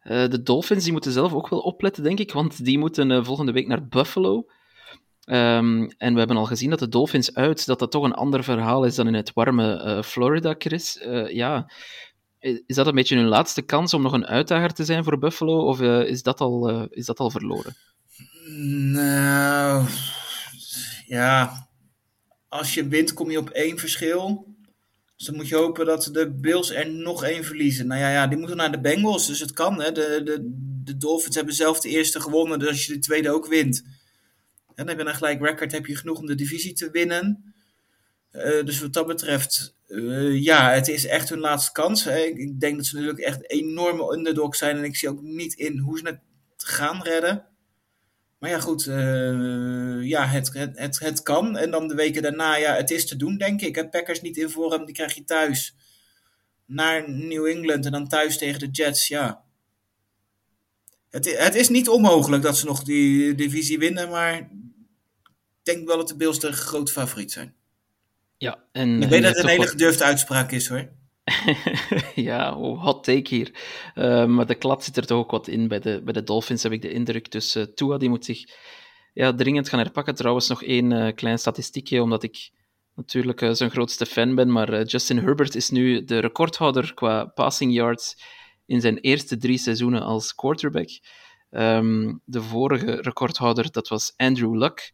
Uh, 0.04 0.30
de 0.30 0.44
Dolphins 0.44 0.84
die 0.84 0.92
moeten 0.92 1.12
zelf 1.12 1.34
ook 1.34 1.50
wel 1.50 1.60
opletten, 1.60 2.04
denk 2.04 2.20
ik, 2.20 2.32
want 2.32 2.66
die 2.66 2.78
moeten 2.78 3.10
uh, 3.10 3.24
volgende 3.24 3.52
week 3.52 3.68
naar 3.68 3.88
Buffalo. 3.88 4.46
Um, 5.26 5.90
en 5.98 6.14
we 6.14 6.20
hebben 6.20 6.38
al 6.38 6.46
gezien 6.46 6.70
dat 6.70 6.80
de 6.80 6.90
Dolphins 6.90 7.36
uit, 7.36 7.66
dat 7.66 7.80
dat 7.80 7.92
toch 7.92 8.04
een 8.04 8.14
ander 8.14 8.44
verhaal 8.44 8.84
is 8.84 8.96
dan 8.96 9.08
in 9.08 9.14
het 9.14 9.34
warme 9.34 10.02
Florida, 10.06 10.56
Chris. 10.58 11.00
ja, 11.28 11.72
is 12.40 12.76
dat 12.76 12.88
een 12.88 12.96
beetje 12.96 13.16
hun 13.16 13.28
laatste 13.28 13.62
kans 13.62 13.94
om 13.94 14.02
nog 14.02 14.14
een 14.14 14.26
uitdager 14.26 14.74
te 14.74 14.84
zijn 14.84 15.04
voor 15.04 15.18
Buffalo, 15.18 15.68
of 15.68 15.82
is, 15.82 16.24
dat 16.24 16.42
al, 16.42 16.88
is 16.90 17.06
dat 17.06 17.20
al 17.20 17.30
verloren? 17.30 17.76
Nou, 18.92 19.88
ja, 21.06 21.68
als 22.48 22.74
je 22.74 22.88
wint 22.88 23.14
kom 23.14 23.32
je 23.32 23.40
op 23.40 23.50
één 23.50 23.78
verschil. 23.80 24.53
Dus 25.24 25.32
dan 25.32 25.42
moet 25.42 25.52
je 25.52 25.56
hopen 25.56 25.86
dat 25.86 26.10
de 26.12 26.32
Bills 26.32 26.72
er 26.72 26.90
nog 26.90 27.24
één 27.24 27.44
verliezen. 27.44 27.88
Nou 27.88 28.02
ja, 28.02 28.12
ja 28.12 28.28
die 28.28 28.38
moeten 28.38 28.58
naar 28.58 28.72
de 28.72 28.80
Bengals, 28.80 29.28
dus 29.28 29.40
het 29.40 29.54
kan. 29.54 29.82
Hè. 29.82 29.92
De, 29.92 30.22
de, 30.24 30.38
de 30.84 30.98
Dolphins 30.98 31.36
hebben 31.36 31.54
zelf 31.54 31.80
de 31.80 31.90
eerste 31.90 32.22
gewonnen, 32.22 32.60
dus 32.60 32.68
als 32.68 32.86
je 32.86 32.94
de 32.94 33.00
tweede 33.00 33.30
ook 33.30 33.48
wint. 33.48 33.84
En 34.68 34.74
dan 34.76 34.88
heb 34.88 35.00
je 35.00 35.06
een 35.06 35.16
gelijk 35.16 35.42
record, 35.42 35.72
heb 35.72 35.86
je 35.86 35.96
genoeg 35.96 36.18
om 36.18 36.26
de 36.26 36.36
divisie 36.36 36.74
te 36.74 36.92
winnen. 36.92 37.54
Uh, 38.32 38.64
dus 38.66 38.80
wat 38.80 38.94
dat 38.94 39.08
betreft, 39.08 39.76
uh, 39.88 40.42
ja, 40.42 40.72
het 40.72 40.88
is 40.88 41.06
echt 41.06 41.30
hun 41.30 41.40
laatste 41.40 41.72
kans. 41.72 42.04
Hè. 42.04 42.20
Ik 42.20 42.60
denk 42.60 42.76
dat 42.76 42.86
ze 42.86 42.96
natuurlijk 42.96 43.24
echt 43.24 43.50
enorme 43.50 44.14
underdog 44.14 44.56
zijn. 44.56 44.78
En 44.78 44.84
ik 44.84 44.96
zie 44.96 45.10
ook 45.10 45.22
niet 45.22 45.54
in 45.54 45.78
hoe 45.78 45.98
ze 45.98 46.06
het 46.06 46.20
gaan 46.58 47.02
redden. 47.04 47.46
Maar 48.44 48.52
ja, 48.52 48.60
goed, 48.60 48.86
uh, 48.86 50.04
ja, 50.04 50.26
het, 50.26 50.54
het, 50.54 50.80
het, 50.80 51.00
het, 51.00 51.22
kan. 51.22 51.58
En 51.58 51.72
dan 51.72 51.88
de 51.88 51.96
weken 51.96 52.22
daarna, 52.22 52.56
ja, 52.56 52.76
het 52.76 52.92
is 52.92 53.08
te 53.08 53.16
doen, 53.16 53.38
denk 53.38 53.62
ik. 53.62 53.76
Het 53.76 53.90
Packers 53.90 54.22
niet 54.22 54.38
in 54.38 54.50
vorm, 54.50 54.86
die 54.86 54.96
krijg 54.96 55.14
je 55.14 55.24
thuis 55.24 55.76
naar 56.66 57.10
New 57.10 57.46
England 57.46 57.86
en 57.86 57.92
dan 57.92 58.08
thuis 58.08 58.38
tegen 58.38 58.60
de 58.60 58.70
Jets, 58.72 59.08
ja. 59.08 59.44
Het, 61.10 61.38
het 61.38 61.56
is 61.56 61.70
niet 61.70 61.90
onmogelijk 61.90 62.44
dat 62.44 62.58
ze 62.58 62.66
nog 62.66 62.84
die 62.84 63.36
divisie 63.36 63.80
winnen, 63.80 64.10
maar 64.10 64.38
ik 64.38 64.48
denk 65.64 65.88
wel 65.88 65.98
dat 65.98 66.08
de 66.08 66.16
Bills 66.16 66.40
de 66.40 66.52
grote 66.52 66.92
favoriet 66.92 67.32
zijn. 67.32 67.56
Ja, 68.38 68.64
en, 68.72 69.02
ik 69.02 69.10
weet 69.10 69.24
dat 69.24 69.36
het 69.36 69.44
een 69.44 69.50
hele 69.50 69.68
gedurfde 69.68 70.04
uitspraak 70.04 70.52
is, 70.52 70.68
hoor. 70.68 70.90
ja, 72.16 72.56
oh, 72.56 72.84
hot 72.84 73.04
take 73.04 73.36
hier. 73.36 73.52
Uh, 73.96 74.26
maar 74.26 74.46
de 74.46 74.56
klad 74.56 74.84
zit 74.84 74.98
er 74.98 75.06
toch 75.06 75.18
ook 75.18 75.32
wat 75.32 75.48
in. 75.48 75.68
Bij 75.68 75.80
de, 75.80 76.02
bij 76.04 76.14
de 76.14 76.24
Dolphins 76.24 76.64
heb 76.64 76.72
ik 76.72 76.82
de 76.82 76.92
indruk. 76.92 77.32
Dus 77.32 77.56
uh, 77.56 77.64
Tua 77.64 77.98
die 77.98 78.10
moet 78.10 78.26
zich 78.26 78.44
ja, 79.14 79.34
dringend 79.34 79.70
gaan 79.70 79.80
herpakken. 79.80 80.16
Trouwens, 80.16 80.48
nog 80.48 80.64
één 80.64 80.92
uh, 80.92 81.14
klein 81.16 81.40
statistiekje, 81.40 82.02
omdat 82.02 82.24
ik 82.24 82.52
natuurlijk 82.96 83.40
zijn 83.52 83.72
grootste 83.72 84.06
fan 84.06 84.36
ben. 84.36 84.52
Maar 84.52 84.84
Justin 84.84 85.18
Herbert 85.18 85.56
is 85.56 85.70
nu 85.70 86.04
de 86.04 86.20
recordhouder 86.20 86.94
qua 86.94 87.26
passing 87.26 87.74
yards 87.74 88.24
in 88.66 88.82
zijn 88.82 88.98
eerste 88.98 89.38
drie 89.38 89.58
seizoenen 89.58 90.02
als 90.02 90.36
quarterback. 90.36 90.90
Um, 91.52 92.22
de 92.26 92.42
vorige 92.42 93.02
recordhouder, 93.02 93.72
dat 93.72 93.88
was 93.88 94.14
Andrew 94.18 94.56
Luck. 94.56 94.94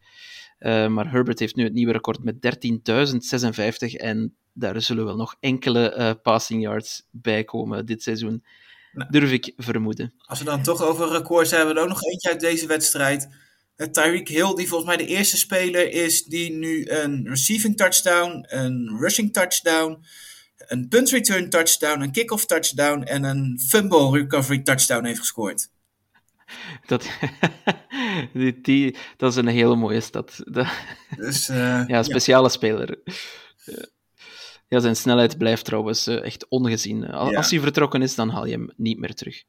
maar 0.89 1.11
Herbert 1.11 1.39
heeft 1.39 1.55
nu 1.55 1.63
het 1.63 1.73
nieuwe 1.73 1.91
record 1.91 2.23
met 2.23 2.35
13.056 2.35 3.93
en 3.95 4.35
daar 4.59 4.81
zullen 4.81 5.05
wel 5.05 5.15
nog 5.15 5.35
enkele 5.39 5.95
uh, 5.97 6.11
passing 6.23 6.61
yards 6.61 7.07
bij 7.11 7.43
komen 7.43 7.85
dit 7.85 8.03
seizoen. 8.03 8.43
Nou, 8.91 9.11
durf 9.11 9.31
ik 9.31 9.53
vermoeden. 9.57 10.13
Als 10.17 10.39
we 10.39 10.45
dan 10.45 10.63
toch 10.63 10.83
over 10.83 11.09
records 11.09 11.51
hebben, 11.51 11.73
we 11.73 11.79
er 11.79 11.85
ook 11.85 11.91
nog 11.91 12.03
eentje 12.03 12.29
uit 12.29 12.39
deze 12.39 12.67
wedstrijd. 12.67 13.27
Uh, 13.77 13.87
Tyreek 13.87 14.27
Hill, 14.27 14.55
die 14.55 14.67
volgens 14.67 14.89
mij 14.89 14.97
de 14.97 15.05
eerste 15.05 15.37
speler 15.37 15.91
is 15.91 16.23
die 16.23 16.51
nu 16.51 16.89
een 16.89 17.27
receiving 17.27 17.77
touchdown, 17.77 18.45
een 18.47 18.97
rushing 18.99 19.33
touchdown, 19.33 20.03
een 20.57 20.87
punt 20.87 21.09
return 21.09 21.49
touchdown, 21.49 22.01
een 22.01 22.11
kick-off 22.11 22.45
touchdown 22.45 23.01
en 23.01 23.23
een 23.23 23.59
fumble 23.67 24.11
recovery 24.11 24.59
touchdown 24.59 25.05
heeft 25.05 25.19
gescoord. 25.19 25.69
dat, 26.85 27.09
die, 28.33 28.61
die, 28.61 28.95
dat 29.17 29.31
is 29.31 29.37
een 29.37 29.47
hele 29.47 29.75
mooie 29.75 30.01
stad. 30.01 30.41
Dat, 30.45 30.67
Dus, 31.15 31.49
eh, 31.49 31.87
ja, 31.87 32.03
speciale 32.03 32.49
speler. 32.49 32.99
Ja, 34.69 34.79
zijn 34.79 34.95
snelheid 34.95 35.37
blijft 35.37 35.65
trouwens 35.65 36.07
eh, 36.07 36.23
echt 36.23 36.47
ongezien. 36.49 37.01
Ja. 37.01 37.07
Als 37.07 37.49
hij 37.49 37.59
vertrokken 37.59 38.01
is, 38.01 38.15
dan 38.15 38.29
haal 38.29 38.45
je 38.45 38.51
hem 38.51 38.69
niet 38.75 38.99
meer 38.99 39.13
terug. 39.13 39.43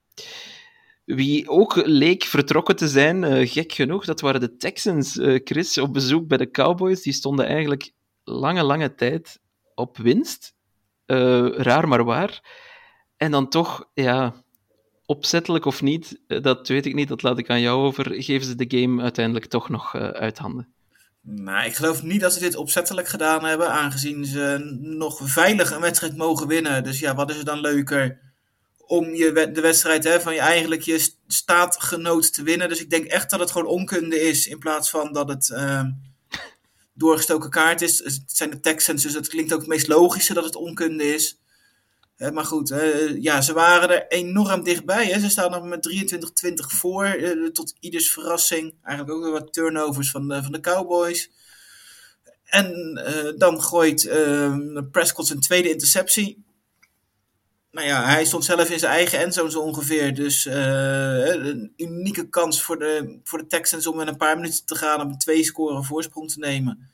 Wie 1.04 1.48
ook 1.48 1.76
leek 1.86 2.24
vertrokken 2.24 2.76
te 2.76 2.88
zijn, 2.88 3.24
eh, 3.24 3.50
gek 3.50 3.72
genoeg, 3.72 4.04
dat 4.04 4.20
waren 4.20 4.40
de 4.40 4.56
Texans. 4.56 5.18
eh, 5.18 5.40
Chris, 5.44 5.78
op 5.78 5.92
bezoek 5.92 6.28
bij 6.28 6.38
de 6.38 6.50
Cowboys. 6.50 7.02
Die 7.02 7.12
stonden 7.12 7.46
eigenlijk 7.46 7.92
lange, 8.24 8.62
lange 8.62 8.94
tijd 8.94 9.40
op 9.74 9.96
winst. 9.96 10.54
Raar 11.56 11.88
maar 11.88 12.04
waar. 12.04 12.40
En 13.16 13.30
dan 13.30 13.48
toch, 13.48 13.88
ja, 13.94 14.34
opzettelijk 15.06 15.64
of 15.64 15.82
niet, 15.82 16.20
dat 16.26 16.68
weet 16.68 16.86
ik 16.86 16.94
niet, 16.94 17.08
dat 17.08 17.22
laat 17.22 17.38
ik 17.38 17.50
aan 17.50 17.60
jou 17.60 17.80
over. 17.82 18.22
Geven 18.22 18.46
ze 18.46 18.54
de 18.54 18.78
game 18.78 19.02
uiteindelijk 19.02 19.46
toch 19.46 19.68
nog 19.68 19.94
uit 19.94 20.38
handen. 20.38 20.74
Nou, 21.34 21.66
ik 21.66 21.74
geloof 21.74 22.02
niet 22.02 22.20
dat 22.20 22.32
ze 22.32 22.40
dit 22.40 22.56
opzettelijk 22.56 23.08
gedaan 23.08 23.44
hebben, 23.44 23.70
aangezien 23.70 24.24
ze 24.24 24.76
nog 24.80 25.20
veilig 25.22 25.70
een 25.70 25.80
wedstrijd 25.80 26.16
mogen 26.16 26.46
winnen. 26.46 26.84
Dus 26.84 26.98
ja, 26.98 27.14
wat 27.14 27.30
is 27.30 27.38
er 27.38 27.44
dan 27.44 27.60
leuker 27.60 28.18
om 28.90 29.14
je, 29.14 29.50
de 29.52 29.60
wedstrijd 29.60 30.04
hè, 30.04 30.20
van 30.20 30.34
je 30.34 30.40
eigenlijk 30.40 30.82
je 30.82 30.98
st- 30.98 31.18
staatgenoot 31.26 32.32
te 32.32 32.42
winnen. 32.42 32.68
Dus 32.68 32.80
ik 32.80 32.90
denk 32.90 33.04
echt 33.04 33.30
dat 33.30 33.40
het 33.40 33.50
gewoon 33.50 33.66
onkunde 33.66 34.20
is, 34.20 34.46
in 34.46 34.58
plaats 34.58 34.90
van 34.90 35.12
dat 35.12 35.28
het 35.28 35.50
ehm, 35.50 35.90
doorgestoken 36.94 37.50
kaart 37.50 37.82
is. 37.82 37.98
Het 37.98 38.22
zijn 38.26 38.50
de 38.50 38.60
Texans, 38.60 39.02
dus 39.02 39.14
het 39.14 39.28
klinkt 39.28 39.52
ook 39.52 39.60
het 39.60 39.68
meest 39.68 39.88
logische 39.88 40.34
dat 40.34 40.44
het 40.44 40.56
onkunde 40.56 41.14
is. 41.14 41.39
Maar 42.28 42.44
goed, 42.44 42.74
ja, 43.20 43.40
ze 43.40 43.52
waren 43.52 43.90
er 43.90 44.06
enorm 44.08 44.62
dichtbij. 44.62 45.06
Hè. 45.06 45.20
Ze 45.20 45.28
staan 45.28 45.50
nog 45.50 45.64
met 45.64 45.82
23-20 45.82 46.72
voor, 46.72 47.04
eh, 47.04 47.46
tot 47.46 47.74
ieders 47.80 48.12
verrassing. 48.12 48.74
Eigenlijk 48.82 49.16
ook 49.16 49.24
weer 49.24 49.32
wat 49.32 49.52
turnovers 49.52 50.10
van 50.10 50.28
de, 50.28 50.42
van 50.42 50.52
de 50.52 50.60
Cowboys. 50.60 51.30
En 52.44 52.96
eh, 53.04 53.38
dan 53.38 53.62
gooit 53.62 54.06
eh, 54.06 54.56
Prescott 54.90 55.28
zijn 55.28 55.40
tweede 55.40 55.70
interceptie. 55.70 56.44
Nou 57.70 57.86
ja, 57.86 58.04
hij 58.04 58.24
stond 58.24 58.44
zelf 58.44 58.70
in 58.70 58.78
zijn 58.78 58.92
eigen 58.92 59.18
endzone 59.18 59.50
zo 59.50 59.60
ongeveer. 59.60 60.14
Dus 60.14 60.44
een 60.44 61.72
unieke 61.76 62.28
kans 62.28 62.62
voor 62.62 62.78
de, 62.78 63.18
voor 63.24 63.38
de 63.38 63.46
Texans 63.46 63.86
om 63.86 64.00
in 64.00 64.08
een 64.08 64.16
paar 64.16 64.36
minuten 64.36 64.64
te 64.64 64.74
gaan 64.74 65.00
om 65.00 65.08
een 65.08 65.18
twee 65.18 65.44
scoren 65.44 65.84
voorsprong 65.84 66.30
te 66.30 66.38
nemen. 66.38 66.90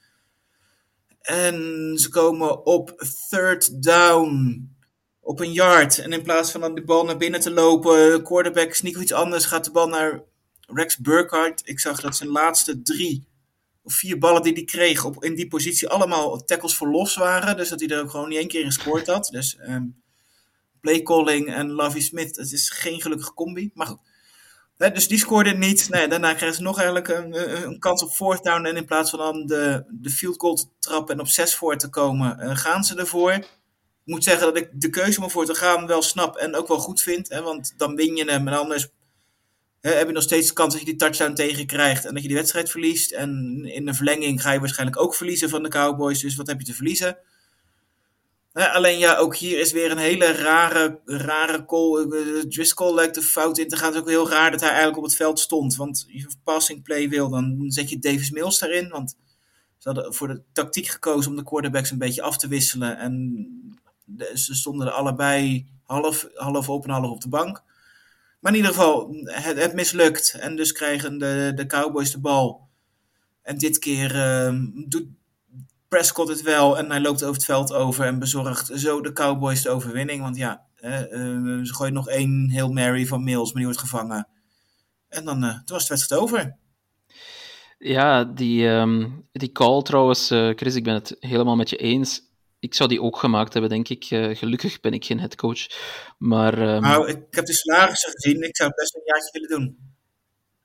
En 1.21 1.93
ze 1.99 2.09
komen 2.09 2.67
op 2.67 3.05
third 3.29 3.83
down 3.83 4.76
op 5.27 5.41
een 5.41 5.53
yard. 5.53 5.99
En 5.99 6.13
in 6.13 6.23
plaats 6.23 6.51
van 6.51 6.61
dan 6.61 6.75
de 6.75 6.85
bal 6.85 7.05
naar 7.05 7.17
binnen 7.17 7.41
te 7.41 7.51
lopen, 7.51 8.23
quarterback 8.23 8.75
sneak 8.75 8.97
iets 8.97 9.13
anders, 9.13 9.45
gaat 9.45 9.65
de 9.65 9.71
bal 9.71 9.89
naar 9.89 10.23
Rex 10.61 10.97
Burkhardt. 10.99 11.69
Ik 11.69 11.81
zag 11.81 12.01
dat 12.01 12.17
zijn 12.17 12.31
laatste 12.31 12.83
drie 12.83 13.27
of 13.83 13.95
vier 13.95 14.19
ballen 14.19 14.43
die 14.43 14.53
hij 14.53 14.65
kreeg 14.65 15.05
op, 15.05 15.25
in 15.25 15.35
die 15.35 15.49
positie 15.49 15.89
allemaal 15.89 16.45
tackles 16.45 16.77
voor 16.77 16.89
los 16.91 17.17
waren. 17.17 17.57
Dus 17.57 17.69
dat 17.69 17.81
hij 17.81 17.89
er 17.89 18.01
ook 18.03 18.11
gewoon 18.11 18.29
niet 18.29 18.39
één 18.39 18.49
keer 18.49 18.61
in 18.61 18.67
gescoord 18.73 19.07
had. 19.07 19.29
Dus 19.33 19.57
ehm 19.57 19.83
play 20.81 21.03
calling 21.03 21.55
en 21.55 21.71
Lovie 21.71 22.03
Smith, 22.03 22.37
het 22.37 22.53
is 22.53 22.71
geen 22.71 23.01
gelukkige 23.01 23.35
combi. 23.35 23.71
Maar 23.75 23.87
goed. 23.87 23.99
Dus 24.77 25.09
die 25.09 25.19
scoorde 25.19 25.51
niet. 25.55 25.89
Nee, 25.91 26.09
daarna 26.09 26.35
krijgen 26.35 26.57
ze 26.57 26.63
nog 26.63 26.77
eigenlijk 26.77 27.09
een, 27.09 27.35
een- 27.57 27.63
een 27.67 27.79
kans 27.79 28.03
op 28.03 28.11
fourth 28.11 28.43
down. 28.45 28.65
En 28.65 28.77
in 28.77 28.85
plaats 28.85 29.11
van 29.11 29.19
dan 29.19 29.47
de, 29.47 29.85
de 29.91 30.11
field 30.11 30.41
goal 30.41 30.55
te 30.55 30.67
trappen 30.79 31.15
en 31.15 31.21
op 31.21 31.29
zes 31.29 31.55
voor 31.55 31.77
te 31.77 31.89
komen, 31.89 32.39
eh, 32.41 32.57
gaan 32.57 32.85
ze 32.85 32.97
ervoor. 32.99 33.47
Ik 34.07 34.13
moet 34.13 34.25
zeggen 34.25 34.47
dat 34.47 34.57
ik 34.57 34.71
de 34.73 34.91
keuze 34.91 35.19
om 35.19 35.25
ervoor 35.25 35.45
te 35.47 35.55
gaan 35.55 35.87
wel 35.87 36.03
snap 36.03 36.37
en 36.37 36.55
ook 36.55 36.69
wel 36.69 36.79
goed 36.79 37.01
vind. 37.01 37.29
Hè, 37.29 37.43
want 37.43 37.75
dan 37.77 37.95
win 37.95 38.17
je 38.17 38.31
hem 38.31 38.49
en 38.49 38.55
anders 38.55 38.89
hè, 39.81 39.91
heb 39.91 40.07
je 40.07 40.13
nog 40.13 40.23
steeds 40.23 40.47
de 40.49 40.53
kans 40.53 40.73
dat 40.73 40.81
je 40.83 40.89
die 40.89 40.97
touchdown 40.97 41.35
tegenkrijgt 41.35 42.05
en 42.05 42.13
dat 42.15 42.23
je 42.23 42.29
die 42.29 42.37
wedstrijd 42.37 42.71
verliest. 42.71 43.13
En 43.13 43.61
in 43.65 43.87
de 43.87 43.95
verlenging 43.95 44.43
ga 44.43 44.53
je 44.53 44.61
waarschijnlijk 44.61 45.01
ook 45.01 45.15
verliezen 45.15 45.49
van 45.49 45.63
de 45.63 45.69
Cowboys. 45.69 46.21
Dus 46.21 46.37
wat 46.37 46.47
heb 46.47 46.59
je 46.61 46.67
te 46.67 46.75
verliezen? 46.75 47.19
Alleen 48.53 48.99
ja, 48.99 49.17
ook 49.17 49.37
hier 49.37 49.61
is 49.61 49.73
weer 49.73 49.91
een 49.91 49.99
hele 49.99 50.33
rare, 50.33 51.01
rare 51.05 51.65
call. 51.65 52.11
Eh, 52.11 52.41
Driscoll 52.49 52.95
lijkt 52.95 53.17
er 53.17 53.23
fout 53.23 53.59
in 53.59 53.69
te 53.69 53.77
gaan. 53.77 53.87
Het 53.87 53.95
is 53.95 54.01
ook 54.01 54.09
heel 54.09 54.29
raar 54.31 54.51
dat 54.51 54.61
hij 54.61 54.69
eigenlijk 54.69 54.99
op 54.99 55.05
het 55.05 55.17
veld 55.17 55.41
stond. 55.41 55.77
Want 55.77 56.05
je 56.09 56.27
passing 56.45 56.83
play 56.83 57.09
wil, 57.09 57.29
dan 57.31 57.65
zet 57.67 57.91
je 57.91 57.99
Davis 57.99 58.31
Mills 58.31 58.59
daarin. 58.59 58.89
Want 58.89 59.17
ze 59.79 59.89
hadden 59.89 60.15
voor 60.15 60.29
de 60.29 60.43
tactiek 60.53 60.87
gekozen 60.87 61.31
om 61.31 61.37
de 61.37 61.43
quarterbacks 61.45 61.91
een 61.91 61.99
beetje 61.99 62.23
af 62.23 62.37
te 62.39 62.49
wisselen. 62.49 62.99
En 62.99 63.33
de- 63.33 63.86
ze 64.35 64.55
stonden 64.55 64.87
er 64.87 64.93
allebei 64.93 65.67
half, 65.83 66.29
half 66.35 66.69
op 66.69 66.85
en 66.85 66.91
half 66.91 67.11
op 67.11 67.21
de 67.21 67.29
bank. 67.29 67.63
Maar 68.41 68.53
in 68.53 68.59
ieder 68.59 68.75
geval, 68.75 69.15
het, 69.25 69.63
het 69.63 69.75
mislukt. 69.75 70.37
En 70.41 70.57
dus 70.57 70.73
krijgen 70.73 71.19
de, 71.19 71.53
de 71.55 71.67
Cowboys 71.67 72.13
de 72.13 72.21
bal. 72.21 72.69
En 73.43 73.59
dit 73.59 73.79
keer 73.79 74.15
ehm, 74.15 74.67
doet 74.89 75.07
Prescott 75.89 76.29
het 76.29 76.43
wel. 76.43 76.79
En 76.79 76.91
hij 76.91 77.01
loopt 77.01 77.23
over 77.23 77.35
het 77.35 77.45
veld 77.45 77.73
over 77.73 78.05
en 78.05 78.19
bezorgt 78.19 78.71
zo 78.75 79.01
de 79.01 79.13
Cowboys 79.13 79.63
de 79.63 79.71
overwinning. 79.71 80.23
Want 80.23 80.37
ja, 80.37 80.67
eh, 80.77 81.01
eh, 81.01 81.63
ze 81.63 81.75
gooien 81.75 81.95
nog 81.95 82.09
één 82.09 82.51
Hail 82.53 82.73
Mary 82.73 83.07
van 83.07 83.25
Mills, 83.25 83.47
maar 83.47 83.63
die 83.63 83.65
wordt 83.65 83.81
gevangen. 83.81 84.29
En 85.09 85.25
dan 85.25 85.45
eh, 85.45 85.59
was 85.67 85.87
de 85.87 85.95
wedstrijd 85.95 86.23
over. 86.23 86.57
Ja, 87.79 88.25
die, 88.25 88.69
ehm, 88.69 89.11
die 89.33 89.53
call 89.53 89.83
trouwens, 89.83 90.31
eh, 90.31 90.51
Chris, 90.55 90.75
ik 90.75 90.85
ben 90.85 90.95
het 90.95 91.17
helemaal 91.21 91.57
met 91.57 91.71
je 91.71 91.77
eens. 91.77 92.26
Ik 92.67 92.75
zou 92.75 92.89
die 92.89 93.03
ook 93.03 93.19
gemaakt 93.19 93.53
hebben, 93.53 93.71
denk 93.71 93.89
ik. 93.89 94.05
Eh, 94.05 94.37
gelukkig 94.37 94.81
ben 94.81 94.93
ik 94.93 95.05
geen 95.05 95.21
headcoach. 95.21 95.67
Maar 96.19 96.53
ehm, 96.53 96.83
Nou, 96.83 97.09
ik 97.09 97.25
heb 97.31 97.45
de 97.45 97.53
salarissen 97.53 98.11
gezien. 98.11 98.43
Ik 98.43 98.57
zou 98.57 98.73
best 98.75 98.95
een 98.95 99.03
jaartje 99.05 99.31
willen 99.33 99.49
doen. 99.49 99.95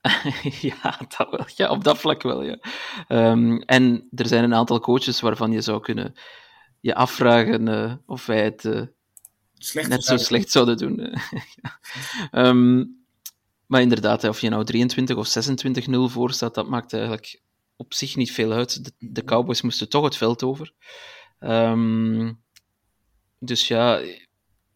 ja, 0.80 0.98
dat 1.16 1.30
wel, 1.30 1.46
ja, 1.56 1.70
op 1.70 1.84
dat 1.84 1.98
vlak 1.98 2.22
wel. 2.22 2.42
Ja. 2.42 2.58
Ehm, 3.08 3.56
en 3.56 4.08
er 4.14 4.26
zijn 4.26 4.44
een 4.44 4.54
aantal 4.54 4.80
coaches 4.80 5.20
waarvan 5.20 5.52
je 5.52 5.60
zou 5.60 5.80
kunnen 5.80 6.14
je 6.80 6.94
afvragen 6.94 7.68
eh, 7.68 7.94
of 8.06 8.26
wij 8.26 8.44
het 8.44 8.64
eh, 8.64 8.82
Slecht 9.54 9.88
net 9.88 10.04
zo 10.04 10.16
slecht 10.16 10.50
zouden 10.50 10.76
doen. 10.76 10.96
Ja. 11.62 11.78
Ehm, 12.30 12.84
maar 13.66 13.80
inderdaad, 13.80 14.24
of 14.24 14.40
je 14.40 14.48
nou 14.48 14.64
23 14.64 15.16
of 15.16 15.28
26-0 15.28 16.08
voor 16.08 16.32
staat, 16.32 16.54
dat 16.54 16.68
maakt 16.68 16.92
eigenlijk 16.92 17.40
op 17.76 17.94
zich 17.94 18.16
niet 18.16 18.32
veel 18.32 18.52
uit. 18.52 18.84
De, 18.84 18.92
de 18.98 19.24
Cowboys 19.24 19.62
moesten 19.62 19.88
toch 19.88 20.04
het 20.04 20.16
veld 20.16 20.42
over. 20.42 20.72
Ehm, 21.42 22.32
dus 23.38 23.68
ja, 23.68 24.00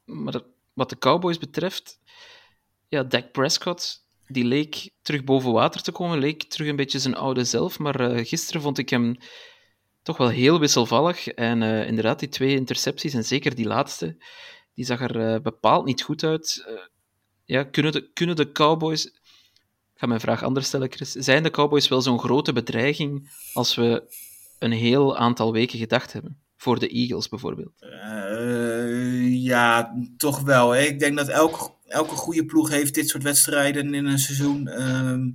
maar 0.05 0.41
wat 0.73 0.91
de 0.91 0.99
Cowboys 0.99 1.39
betreft, 1.39 2.01
ja, 2.89 3.03
Dak 3.03 3.33
Prescott, 3.33 4.07
die 4.27 4.45
leek 4.45 4.91
terug 5.03 5.25
boven 5.25 5.53
water 5.53 5.83
te 5.83 5.93
komen, 5.93 6.19
leek 6.19 6.43
terug 6.43 6.69
een 6.69 6.77
beetje 6.77 6.99
zijn 6.99 7.15
oude 7.15 7.45
zelf, 7.45 7.79
maar 7.79 8.01
eh, 8.01 8.27
gisteren 8.27 8.61
vond 8.63 8.79
ik 8.79 8.89
hem 8.89 9.17
toch 10.03 10.17
wel 10.17 10.29
heel 10.29 10.61
wisselvallig. 10.61 11.29
En 11.29 11.63
eh, 11.63 11.87
inderdaad, 11.87 12.19
die 12.19 12.29
twee 12.29 12.55
intercepties, 12.55 13.15
en 13.15 13.25
zeker 13.25 13.55
die 13.55 13.67
laatste, 13.67 14.17
die 14.75 14.85
zag 14.85 15.01
er 15.01 15.21
eh, 15.21 15.41
bepaald 15.41 15.85
niet 15.85 16.03
goed 16.03 16.25
uit. 16.25 16.67
Ja, 17.45 17.65
kunnen 17.65 17.93
de, 17.93 18.11
kunnen 18.13 18.37
de 18.37 18.53
Cowboys... 18.53 19.07
Ik 19.07 20.03
ga 20.03 20.07
mijn 20.07 20.21
vraag 20.21 20.43
anders 20.43 20.67
stellen, 20.67 20.93
Chris. 20.93 21.13
Zijn 21.13 21.43
de 21.43 21.51
Cowboys 21.51 21.89
wel 21.89 22.03
zo'n 22.03 22.19
grote 22.19 22.53
bedreiging 22.53 23.31
als 23.53 23.75
we 23.75 24.15
een 24.59 24.73
heel 24.73 25.17
aantal 25.17 25.53
weken 25.53 25.79
gedacht 25.79 26.13
hebben? 26.13 26.46
Voor 26.57 26.79
de 26.79 26.89
Eagles 26.89 27.29
bijvoorbeeld. 27.29 27.73
Eh, 27.79 29.43
ja, 29.43 29.97
toch 30.17 30.41
wel. 30.41 30.71
Hè. 30.71 30.81
Ik 30.81 30.99
denk 30.99 31.17
dat 31.17 31.29
elke, 31.29 31.71
elke 31.87 32.15
goede 32.15 32.45
ploeg 32.45 32.71
heeft 32.71 32.95
dit 32.95 33.09
soort 33.09 33.23
wedstrijden 33.23 33.95
in 33.95 34.07
een 34.07 34.19
seizoen. 34.19 34.69
Ehm 34.69 35.29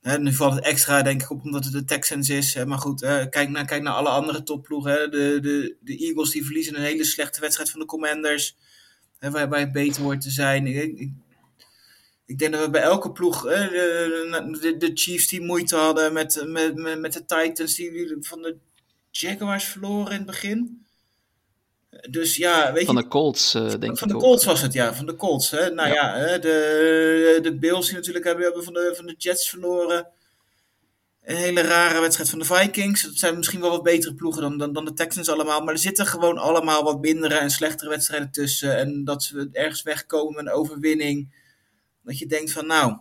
hè, 0.00 0.18
nu 0.18 0.32
valt 0.32 0.54
het 0.54 0.64
extra, 0.64 1.02
denk 1.02 1.22
ik, 1.22 1.30
op 1.30 1.44
omdat 1.44 1.64
het 1.64 1.72
de 1.72 1.84
Texans 1.84 2.28
is. 2.28 2.54
Hè. 2.54 2.66
Maar 2.66 2.78
goed, 2.78 3.00
hè, 3.00 3.28
kijk, 3.28 3.48
naar, 3.48 3.64
kijk 3.64 3.82
naar 3.82 3.92
alle 3.92 4.08
andere 4.08 4.42
topploegen. 4.42 5.10
De, 5.10 5.38
de, 5.40 5.76
de 5.80 5.96
Eagles 5.96 6.30
die 6.30 6.44
verliezen 6.44 6.76
een 6.76 6.82
hele 6.82 7.04
slechte 7.04 7.40
wedstrijd 7.40 7.70
van 7.70 7.80
de 7.80 7.86
Commanders. 7.86 8.56
Hè, 9.18 9.30
waar, 9.30 9.48
waar 9.48 9.60
het 9.60 9.72
beter 9.72 10.02
wordt 10.02 10.20
te 10.20 10.30
zijn. 10.30 10.66
Ik, 10.66 11.10
ik, 12.26 12.38
denk 12.38 12.52
dat 12.52 12.64
we 12.64 12.70
bij 12.70 12.82
elke 12.82 13.12
ploeg, 13.12 13.42
de, 13.42 14.58
de, 14.60 14.76
de 14.76 14.90
Chiefs 14.94 15.26
die 15.26 15.40
moeite 15.40 15.76
hadden 15.76 16.12
met, 16.12 16.44
met, 16.46 16.74
met, 16.76 16.98
met 16.98 17.12
de 17.12 17.24
Titans, 17.24 17.74
die 17.74 18.16
van 18.20 18.42
de 18.42 18.56
Jaguars 19.10 19.64
verloren 19.64 20.12
in 20.12 20.16
het 20.16 20.26
begin. 20.26 20.86
Dus 22.10 22.36
ja, 22.36 22.72
weet 22.72 22.84
Van 22.86 22.96
je, 22.96 23.02
de 23.02 23.08
Colts, 23.08 23.54
eh, 23.54 23.68
denk 23.68 23.98
van 23.98 24.08
ik 24.08 24.08
de 24.08 24.14
ook. 24.14 24.20
Colts 24.20 24.44
was 24.44 24.62
het, 24.62 24.72
ja, 24.72 24.94
van 24.94 25.06
de 25.06 25.16
Colts. 25.16 25.50
Hè? 25.50 25.70
Nou 25.70 25.92
ja, 25.92 26.38
de, 26.38 27.38
de 27.42 27.56
Bills 27.58 27.86
die 27.86 27.94
natuurlijk 27.94 28.24
hebben, 28.24 28.44
hebben 28.44 28.64
van, 28.64 28.72
de, 28.72 28.92
van 28.96 29.06
de 29.06 29.14
Jets 29.18 29.48
verloren. 29.48 30.08
Een 31.22 31.36
hele 31.36 31.60
rare 31.60 32.00
wedstrijd 32.00 32.30
van 32.30 32.38
de 32.38 32.44
Vikings. 32.44 33.02
Dat 33.02 33.14
zijn 33.14 33.36
misschien 33.36 33.60
wel 33.60 33.70
wat 33.70 33.82
betere 33.82 34.14
ploegen 34.14 34.42
dan, 34.42 34.58
dan, 34.58 34.72
dan 34.72 34.84
de 34.84 34.92
Texans 34.92 35.28
allemaal. 35.28 35.60
Maar 35.60 35.74
er 35.74 35.80
zitten 35.80 36.06
gewoon 36.06 36.38
allemaal 36.38 36.82
wat 36.82 37.00
mindere 37.00 37.34
en 37.34 37.50
slechtere 37.50 37.90
wedstrijden 37.90 38.30
tussen. 38.30 38.76
En 38.76 39.04
dat 39.04 39.22
ze 39.22 39.48
ergens 39.52 39.82
wegkomen 39.82 40.38
een 40.38 40.52
overwinning. 40.52 41.34
Dat 42.02 42.18
je 42.18 42.26
denkt 42.26 42.52
van 42.52 42.66
nou, 42.66 42.96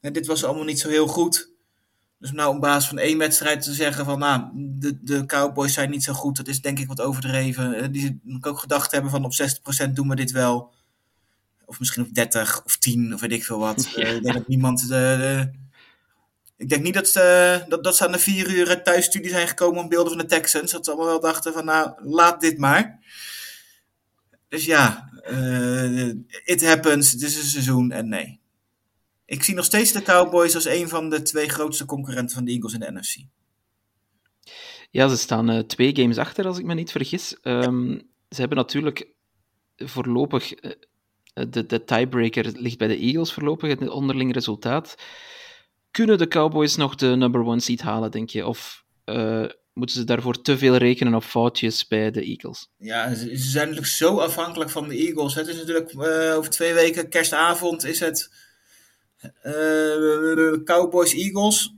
dit 0.00 0.26
was 0.26 0.44
allemaal 0.44 0.64
niet 0.64 0.80
zo 0.80 0.88
heel 0.88 1.06
goed. 1.06 1.49
Dus 2.20 2.32
nou 2.32 2.54
op 2.54 2.60
basis 2.60 2.88
van 2.88 2.98
één 2.98 3.18
wedstrijd 3.18 3.62
te 3.62 3.72
zeggen 3.74 4.04
van 4.04 4.18
nou, 4.18 4.48
de, 4.54 4.98
de 5.02 5.26
Cowboys 5.26 5.72
zijn 5.72 5.90
niet 5.90 6.04
zo 6.04 6.12
goed. 6.12 6.36
Dat 6.36 6.48
is 6.48 6.60
denk 6.60 6.78
ik 6.78 6.86
wat 6.86 7.00
overdreven. 7.00 7.74
Eh, 7.74 7.88
Die 7.90 8.20
ook 8.40 8.58
gedacht 8.58 8.90
hebben 8.90 9.10
van 9.10 9.24
op 9.24 9.32
60% 9.86 9.90
doen 9.90 10.08
we 10.08 10.16
dit 10.16 10.30
wel. 10.30 10.72
of 11.64 11.78
misschien 11.78 12.02
op 12.02 12.14
30 12.14 12.64
of 12.64 12.76
10 12.76 13.14
of 13.14 13.20
weet 13.20 13.32
ik 13.32 13.44
veel 13.44 13.58
wat. 13.58 13.88
Uh, 13.96 14.14
ik 14.14 14.22
denk 14.22 14.34
dat 14.34 14.48
niemand. 14.48 14.80
De, 14.80 14.86
de, 14.88 15.50
ik 16.56 16.68
denk 16.68 16.82
niet 16.82 16.94
dat, 16.94 17.08
ze, 17.08 17.64
dat, 17.68 17.84
dat 17.84 17.96
ze 17.96 18.06
aan 18.06 18.12
de 18.12 18.18
vier 18.18 18.50
uur 18.50 18.82
thuisstudie 18.82 19.30
zijn 19.30 19.48
gekomen 19.48 19.82
om 19.82 19.88
beelden 19.88 20.12
van 20.12 20.20
de 20.20 20.26
Texans. 20.26 20.72
Dat 20.72 20.84
ze 20.84 20.90
allemaal 20.90 21.08
wel 21.08 21.20
dachten 21.20 21.52
van 21.52 21.64
nou, 21.64 21.92
laat 22.04 22.40
dit 22.40 22.58
maar. 22.58 22.98
Dus 24.48 24.64
ja, 24.64 25.10
uh, 25.30 26.08
it 26.44 26.66
happens. 26.66 27.12
Het 27.12 27.22
is 27.22 27.36
een 27.36 27.42
seizoen 27.42 27.92
en 27.92 28.08
nee. 28.08 28.39
Ik 29.30 29.42
zie 29.42 29.54
nog 29.54 29.64
steeds 29.64 29.92
de 29.92 30.02
Cowboys 30.02 30.54
als 30.54 30.64
een 30.64 30.88
van 30.88 31.10
de 31.10 31.22
twee 31.22 31.48
grootste 31.48 31.84
concurrenten 31.84 32.34
van 32.34 32.44
de 32.44 32.50
Eagles 32.50 32.72
in 32.72 32.80
de 32.80 32.92
NFC. 32.92 33.16
Ja, 34.90 35.08
ze 35.08 35.16
staan 35.16 35.50
uh, 35.50 35.58
twee 35.58 35.96
games 35.96 36.16
achter, 36.16 36.46
als 36.46 36.58
ik 36.58 36.64
me 36.64 36.74
niet 36.74 36.90
vergis. 36.90 37.36
Um, 37.42 38.08
ze 38.28 38.40
hebben 38.40 38.58
natuurlijk 38.58 39.08
voorlopig. 39.76 40.64
Uh, 40.64 40.72
de, 41.48 41.66
de 41.66 41.84
tiebreaker 41.84 42.52
ligt 42.56 42.78
bij 42.78 42.88
de 42.88 42.96
Eagles 42.96 43.32
voorlopig, 43.32 43.78
het 43.78 43.88
onderling 43.88 44.32
resultaat. 44.32 44.94
Kunnen 45.90 46.18
de 46.18 46.28
Cowboys 46.28 46.76
nog 46.76 46.94
de 46.94 47.16
number 47.16 47.44
one 47.44 47.60
seed 47.60 47.80
halen, 47.80 48.10
denk 48.10 48.30
je? 48.30 48.46
Of 48.46 48.84
uh, 49.04 49.46
moeten 49.72 49.96
ze 49.96 50.04
daarvoor 50.04 50.42
te 50.42 50.58
veel 50.58 50.76
rekenen 50.76 51.14
op 51.14 51.24
foutjes 51.24 51.86
bij 51.86 52.10
de 52.10 52.24
Eagles? 52.24 52.68
Ja, 52.76 53.14
ze 53.14 53.36
zijn 53.36 53.68
natuurlijk 53.68 53.94
zo 53.94 54.18
afhankelijk 54.18 54.70
van 54.70 54.88
de 54.88 54.96
Eagles. 54.96 55.34
Het 55.34 55.46
is 55.46 55.56
natuurlijk 55.56 55.98
over 56.36 56.50
twee 56.50 56.74
weken, 56.74 57.08
kerstavond, 57.08 57.84
is 57.84 58.00
het 58.00 58.48
Cowboys-Eagles 60.64 61.74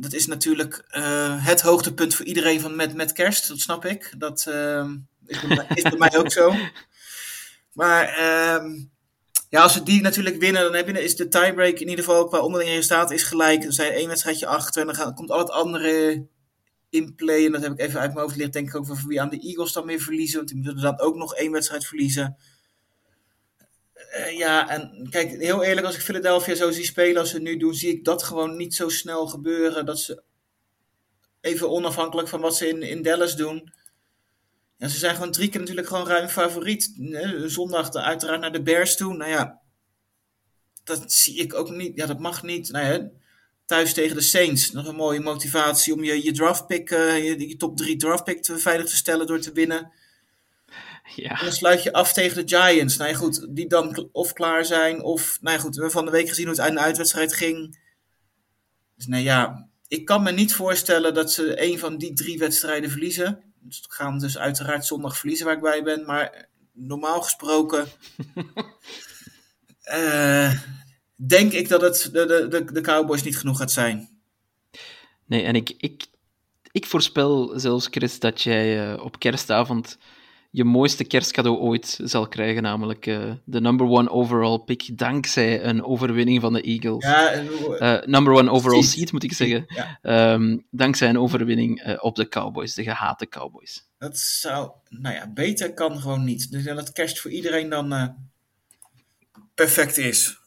dat 0.00 0.12
is 0.12 0.26
natuurlijk 0.26 0.84
uh, 0.90 1.46
het 1.46 1.60
hoogtepunt 1.60 2.14
voor 2.14 2.26
iedereen 2.26 2.60
van 2.60 2.76
met, 2.76 2.94
met 2.94 3.12
kerst, 3.12 3.48
dat 3.48 3.58
snap 3.58 3.84
ik. 3.84 4.14
Dat 4.18 4.46
uh, 4.48 4.90
is, 5.26 5.40
bij 5.40 5.66
bij 5.82 5.96
mij, 5.98 6.18
ook 6.18 6.32
zo. 6.32 6.54
Maar 7.72 8.08
uh, 8.08 8.82
ja, 9.48 9.62
als 9.62 9.74
we 9.74 9.82
die 9.82 10.02
natuurlijk 10.02 10.36
winnen, 10.36 10.62
dan 10.62 10.74
heb 10.74 10.88
je, 10.88 11.02
is 11.02 11.16
de 11.16 11.28
tiebreak 11.28 11.78
in 11.78 11.88
ieder 11.88 12.04
geval 12.04 12.28
qua 12.28 12.38
onderling 12.38 12.70
resultaat 12.70 13.10
is 13.10 13.22
gelijk. 13.22 13.64
Er 13.64 13.72
zijn 13.72 13.92
één 13.92 14.08
wedstrijdje 14.08 14.46
achter 14.46 14.88
en 14.88 14.94
dan 14.94 15.14
komt 15.14 15.30
al 15.30 15.38
het 15.38 15.50
andere 15.50 16.26
in 16.90 17.14
play. 17.14 17.44
En 17.44 17.52
dat 17.52 17.62
heb 17.62 17.72
ik 17.72 17.80
even 17.80 18.00
uit 18.00 18.14
mijn 18.14 18.26
hoofd 18.26 18.52
denk 18.52 18.68
ik 18.68 18.76
ook 18.76 18.86
van 18.86 19.06
wie 19.06 19.20
aan 19.20 19.30
de 19.30 19.40
Eagles 19.40 19.72
dan 19.72 19.86
weer 19.86 20.00
verliezen. 20.00 20.36
Want 20.36 20.48
die 20.48 20.56
moeten 20.62 20.82
dan 20.82 21.00
ook 21.00 21.16
nog 21.16 21.34
één 21.34 21.52
wedstrijd 21.52 21.86
verliezen. 21.86 22.36
Uh, 24.16 24.38
ja, 24.38 24.68
en 24.68 25.08
kijk, 25.10 25.30
heel 25.30 25.62
eerlijk, 25.62 25.86
als 25.86 25.94
ik 25.94 26.00
Philadelphia 26.00 26.54
zo 26.54 26.70
zie 26.70 26.84
spelen 26.84 27.20
als 27.20 27.30
ze 27.30 27.40
nu 27.40 27.56
doen, 27.56 27.74
zie 27.74 27.90
ik 27.90 28.04
dat 28.04 28.22
gewoon 28.22 28.56
niet 28.56 28.74
zo 28.74 28.88
snel 28.88 29.26
gebeuren. 29.26 29.86
Dat 29.86 30.00
ze 30.00 30.22
even 31.40 31.70
onafhankelijk 31.70 32.28
van 32.28 32.40
wat 32.40 32.56
ze 32.56 32.68
in, 32.68 32.82
in 32.82 33.02
Dallas 33.02 33.36
doen. 33.36 33.72
Ja, 34.76 34.88
ze 34.88 34.98
zijn 34.98 35.14
gewoon 35.14 35.32
drie 35.32 35.48
keer 35.48 35.60
natuurlijk 35.60 35.86
gewoon 35.86 36.06
ruim 36.06 36.28
favoriet. 36.28 36.92
Zondag 37.46 37.90
de, 37.90 38.00
uiteraard 38.00 38.40
naar 38.40 38.52
de 38.52 38.62
Bears 38.62 38.96
toe. 38.96 39.16
Nou 39.16 39.30
ja, 39.30 39.60
dat 40.84 41.12
zie 41.12 41.36
ik 41.36 41.54
ook 41.54 41.70
niet. 41.70 41.96
Ja, 41.96 42.06
dat 42.06 42.18
mag 42.18 42.42
niet. 42.42 42.70
Nou 42.70 43.10
thuis 43.68 43.94
tegen 43.94 44.16
de 44.16 44.22
Saints. 44.22 44.70
Nog 44.70 44.86
een 44.86 44.94
mooie 44.94 45.20
motivatie 45.20 45.94
om 45.94 46.04
je, 46.04 46.24
je 46.24 46.32
draftpick, 46.32 46.90
uh, 46.90 47.24
je, 47.24 47.48
je 47.48 47.56
top 47.56 47.76
3 47.76 47.96
draftpick 47.96 48.42
te, 48.42 48.58
veilig 48.58 48.86
te 48.86 48.96
stellen 48.96 49.26
door 49.26 49.40
te 49.40 49.52
winnen. 49.52 49.92
Ja. 51.14 51.30
En 51.30 51.44
dan 51.44 51.52
sluit 51.52 51.82
je 51.82 51.92
af 51.92 52.12
tegen 52.12 52.46
de 52.46 52.56
Giants. 52.56 52.96
Nou 52.96 53.10
ja, 53.10 53.16
goed, 53.16 53.46
die 53.50 53.68
dan 53.68 54.08
of 54.12 54.32
klaar 54.32 54.64
zijn 54.64 55.02
of... 55.02 55.38
Nou 55.40 55.56
ja, 55.56 55.62
goed, 55.62 55.74
we 55.74 55.80
hebben 55.80 55.98
van 56.00 56.04
de 56.04 56.10
week 56.10 56.28
gezien 56.28 56.46
hoe 56.46 56.54
het 56.54 56.62
uit 56.64 56.72
een 56.72 56.80
uitwedstrijd 56.80 57.34
ging. 57.34 57.78
Dus 58.96 59.06
nou 59.06 59.22
ja, 59.22 59.68
ik 59.88 60.04
kan 60.04 60.22
me 60.22 60.32
niet 60.32 60.54
voorstellen 60.54 61.14
dat 61.14 61.32
ze 61.32 61.62
een 61.62 61.78
van 61.78 61.98
die 61.98 62.12
drie 62.12 62.38
wedstrijden 62.38 62.90
verliezen. 62.90 63.42
Dus 63.60 63.76
ze 63.76 63.84
gaan 63.88 64.18
dus 64.18 64.38
uiteraard 64.38 64.86
zondag 64.86 65.18
verliezen 65.18 65.46
waar 65.46 65.54
ik 65.54 65.62
bij 65.62 65.82
ben. 65.82 66.04
Maar 66.06 66.48
normaal 66.72 67.22
gesproken... 67.22 67.86
uh, 69.84 70.52
denk 71.16 71.52
ik 71.52 71.68
dat 71.68 71.80
het 71.80 72.08
de, 72.12 72.46
de, 72.48 72.64
de 72.72 72.80
Cowboys 72.80 73.22
niet 73.22 73.38
genoeg 73.38 73.58
gaat 73.58 73.72
zijn. 73.72 74.08
Nee, 75.26 75.42
en 75.42 75.54
ik, 75.54 75.74
ik, 75.78 76.06
ik 76.72 76.86
voorspel 76.86 77.58
zelfs, 77.58 77.86
Chris, 77.90 78.18
dat 78.18 78.42
jij 78.42 78.92
uh, 78.92 79.04
op 79.04 79.18
kerstavond 79.18 79.98
je 80.58 80.64
mooiste 80.64 81.04
kerstcadeau 81.04 81.58
ooit 81.58 81.98
zal 82.02 82.28
krijgen, 82.28 82.62
namelijk 82.62 83.06
uh, 83.06 83.32
de 83.44 83.60
number 83.60 83.86
one 83.86 84.10
overall 84.10 84.58
pick, 84.58 84.98
dankzij 84.98 85.64
een 85.64 85.84
overwinning 85.84 86.40
van 86.40 86.52
de 86.52 86.60
Eagles. 86.60 87.04
Ja, 87.04 87.42
uh, 87.42 88.06
number 88.06 88.32
one 88.32 88.50
overall 88.50 88.82
seed 88.82 89.12
moet 89.12 89.22
ik 89.22 89.32
zeggen. 89.32 89.64
Ja. 90.00 90.32
Um, 90.32 90.66
dankzij 90.70 91.08
een 91.08 91.18
overwinning 91.18 91.86
uh, 91.86 91.96
op 92.00 92.16
de 92.16 92.28
Cowboys, 92.28 92.74
de 92.74 92.82
gehate 92.82 93.28
Cowboys. 93.28 93.84
Dat 93.98 94.18
zou, 94.18 94.70
nou 94.88 95.14
ja, 95.14 95.32
beter 95.32 95.74
kan 95.74 96.00
gewoon 96.00 96.24
niet. 96.24 96.50
Dus 96.50 96.64
dat 96.64 96.92
kerst 96.92 97.20
voor 97.20 97.30
iedereen 97.30 97.68
dan 97.68 98.16
perfect 99.54 99.96
is. 99.98 100.38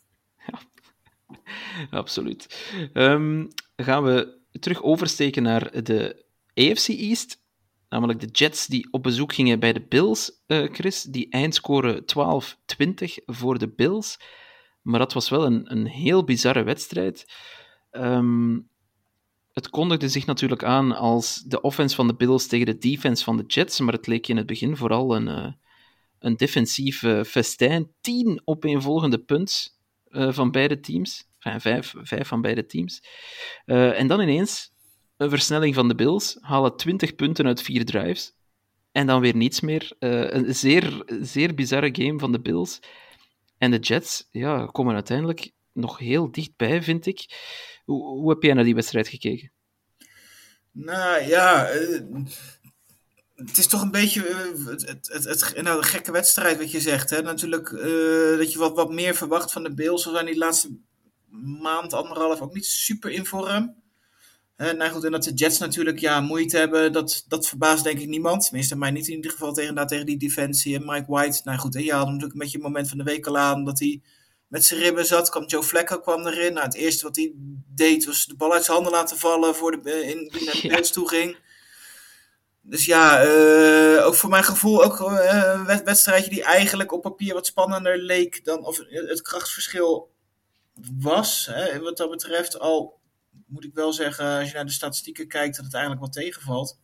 Ja. 0.48 0.60
Absoluut. 2.00 2.72
Um, 2.94 3.48
gaan 3.76 4.04
we 4.04 4.40
terug 4.60 4.84
oversteken 4.84 5.44
naar 5.44 5.84
de 5.84 6.26
AFC 6.54 6.88
East. 6.88 7.41
Namelijk 7.92 8.20
de 8.20 8.28
Jets 8.28 8.68
die 8.68 8.88
op 8.92 9.04
bezoek 9.04 9.34
gingen 9.34 9.60
bij 9.60 9.74
de 9.74 9.82
Bills, 9.82 10.32
uh, 10.48 10.68
Chris. 10.72 11.02
Die 11.02 11.30
eindscoren 11.30 12.04
12-20 12.04 12.04
voor 13.26 13.58
de 13.58 13.74
Bills. 13.74 14.20
Maar 14.82 15.00
dat 15.00 15.14
was 15.14 15.30
wel 15.30 15.46
een, 15.46 15.72
een 15.72 15.86
heel 15.86 16.24
bizarre 16.24 16.64
wedstrijd. 16.64 17.34
Um, 17.92 18.70
het 19.52 19.70
kondigde 19.70 20.10
zich 20.10 20.26
natuurlijk 20.26 20.64
aan 20.64 20.92
als 20.96 21.44
de 21.48 21.62
offense 21.62 21.96
van 21.96 22.08
de 22.08 22.16
Bills 22.16 22.48
tegen 22.48 22.66
de 22.66 22.78
defense 22.78 23.24
van 23.24 23.38
de 23.38 23.44
Jets. 23.48 23.80
Maar 23.80 23.94
het 23.94 24.08
leek 24.08 24.28
in 24.28 24.38
het 24.38 24.46
begin 24.46 24.78
vooral 24.78 25.16
een, 25.16 25.28
uh, 25.28 25.52
een 26.20 26.38
defensief 26.38 27.02
uh, 27.02 27.24
festijn. 27.24 27.92
Tien 28.02 28.42
opeenvolgende 28.46 29.20
punts 29.20 29.80
van 30.10 30.52
beide 30.52 30.80
teams. 30.80 31.30
Enfin, 31.40 31.62
vijf, 31.62 31.94
vijf 31.98 32.28
van 32.28 32.42
beide 32.42 32.66
teams. 32.66 33.04
en 33.66 34.08
dan 34.08 34.22
ineens 34.22 34.71
een 35.22 35.30
versnelling 35.30 35.76
van 35.76 35.88
de 35.88 35.96
Bills, 35.96 36.38
halen 36.40 36.78
20 36.78 37.16
punten 37.16 37.46
uit 37.46 37.62
vier 37.62 37.86
drives. 37.86 38.34
En 38.92 39.08
dan 39.08 39.22
weer 39.22 39.36
niets 39.36 39.60
meer. 39.60 39.92
Uh, 40.00 40.32
een 40.32 40.56
zeer, 40.56 41.04
zeer 41.22 41.54
bizarre 41.54 41.90
game 41.92 42.20
van 42.20 42.32
de 42.32 42.40
Bills. 42.40 42.80
En 43.58 43.72
de 43.72 43.80
Jets 43.80 44.28
ja, 44.32 44.66
komen 44.66 44.94
uiteindelijk 44.94 45.52
nog 45.74 45.98
heel 45.98 46.32
dichtbij, 46.32 46.84
vind 46.84 47.06
ik. 47.06 47.26
Hoe, 47.86 48.04
hoe 48.04 48.30
heb 48.30 48.42
jij 48.42 48.54
naar 48.54 48.64
die 48.64 48.76
wedstrijd 48.76 49.08
gekeken? 49.08 49.52
Nou 50.72 51.28
ja, 51.28 51.74
uh, 51.74 52.02
het 53.36 53.58
is 53.58 53.68
toch 53.68 53.82
een 53.82 53.92
beetje 53.92 54.30
uh, 54.30 54.66
het, 54.66 54.88
het, 55.08 55.24
het, 55.24 55.62
nou, 55.62 55.78
een 55.78 55.84
gekke 55.84 56.12
wedstrijd 56.12 56.58
wat 56.58 56.72
je 56.72 56.80
zegt. 56.80 57.10
Hè? 57.10 57.22
Natuurlijk 57.22 57.70
dat 58.38 58.52
je 58.52 58.58
wat, 58.58 58.76
wat 58.76 58.92
meer 58.92 59.16
verwacht 59.16 59.52
van 59.52 59.64
de 59.64 59.74
Bills. 59.74 60.04
Ze 60.04 60.12
zijn 60.12 60.26
die 60.26 60.38
laatste 60.38 60.78
maand, 61.62 61.94
anderhalf 61.94 62.42
ook 62.42 62.54
niet 62.54 62.66
super 62.66 63.12
in 63.12 63.26
vorm. 63.26 63.81
Uh, 64.62 64.72
nou 64.72 64.92
goed, 64.92 65.04
en 65.04 65.12
dat 65.12 65.24
de 65.24 65.34
Jets 65.34 65.58
natuurlijk 65.58 66.00
ja, 66.00 66.22
moeite 66.22 66.58
hebben, 66.58 66.92
dat, 66.92 67.26
dat 67.28 67.48
verbaast 67.48 67.84
denk 67.84 68.00
ik 68.00 68.08
niemand. 68.08 68.44
Tenminste, 68.44 68.78
mij 68.78 68.92
niet 68.92 69.08
in 69.08 69.16
ieder 69.16 69.32
geval 69.32 69.54
tegen, 69.54 69.88
tegen 69.88 70.06
die 70.06 70.18
defensie. 70.18 70.76
En 70.76 70.86
Mike 70.86 71.06
White, 71.08 71.42
nou 71.44 71.58
goed, 71.58 71.74
je 71.74 71.94
had 71.94 72.06
natuurlijk 72.06 72.34
een 72.34 72.40
beetje 72.40 72.58
een 72.58 72.64
moment 72.64 72.90
van 72.90 72.98
de 72.98 73.04
week 73.04 73.28
al 73.28 73.38
aan 73.38 73.66
dat 73.66 73.80
hij 73.80 74.02
met 74.48 74.66
zijn 74.66 74.80
ribben 74.80 75.06
zat. 75.06 75.30
Kwam 75.30 75.46
Joe 75.46 75.64
Flacco 75.64 76.00
kwam 76.00 76.28
erin. 76.28 76.54
Nou, 76.54 76.66
het 76.66 76.76
eerste 76.76 77.06
wat 77.06 77.16
hij 77.16 77.32
deed 77.76 78.06
was 78.06 78.26
de 78.26 78.36
bal 78.36 78.54
uit 78.54 78.64
zijn 78.64 78.76
handen 78.76 78.94
laten 78.94 79.18
vallen 79.18 79.56
voor 79.56 79.84
de, 79.84 80.06
in, 80.06 80.30
die 80.34 80.46
naar 80.46 80.62
de 80.62 80.68
Bears 80.74 80.92
toe 80.92 81.08
ging. 81.08 81.38
Dus 82.62 82.86
ja, 82.86 83.26
uh, 83.26 84.06
ook 84.06 84.16
voor 84.16 84.30
mijn 84.30 84.44
gevoel 84.44 84.84
ook 84.84 85.00
uh, 85.00 85.64
een 85.68 85.84
wedstrijdje 85.84 86.30
die 86.30 86.44
eigenlijk 86.44 86.92
op 86.92 87.02
papier 87.02 87.34
wat 87.34 87.46
spannender 87.46 87.98
leek 87.98 88.46
dan 88.46 88.66
of 88.66 88.78
het 88.90 89.22
krachtsverschil 89.22 90.12
was. 91.00 91.50
Hè, 91.52 91.80
wat 91.80 91.98
dat 91.98 92.10
betreft 92.10 92.60
al 92.60 93.00
moet 93.48 93.64
ik 93.64 93.74
wel 93.74 93.94
zeggen, 93.94 94.40
als 94.40 94.48
je 94.48 94.56
naar 94.56 94.66
de 94.66 94.72
statistieken 94.72 95.28
kijkt, 95.28 95.56
dat 95.56 95.66
het 95.66 95.74
eigenlijk 95.74 96.04
wel 96.04 96.24
tegenvalt. 96.24 96.80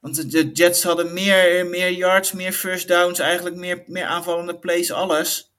Want 0.00 0.30
de 0.30 0.50
Jets 0.52 0.82
hadden 0.82 1.12
meer, 1.12 1.66
meer 1.66 1.92
yards, 1.92 2.32
meer 2.32 2.52
first 2.52 2.88
downs, 2.88 3.18
eigenlijk 3.18 3.56
meer, 3.56 3.82
meer 3.86 4.04
aanvallende 4.04 4.58
plays, 4.58 4.92
alles. 4.92 5.52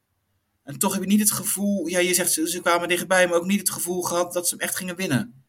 En 0.63 0.79
toch 0.79 0.93
heb 0.93 1.01
je 1.01 1.07
niet 1.07 1.19
het 1.19 1.31
gevoel, 1.31 1.87
ja, 1.87 1.99
je 1.99 2.13
zegt 2.13 2.31
ze 2.31 2.59
kwamen 2.61 2.87
dichtbij, 2.87 3.27
maar 3.27 3.37
ook 3.37 3.45
niet 3.45 3.59
het 3.59 3.71
gevoel 3.71 4.01
gehad 4.01 4.33
dat 4.33 4.47
ze 4.47 4.55
hem 4.55 4.63
echt 4.63 4.75
gingen 4.75 4.95
winnen. 4.95 5.43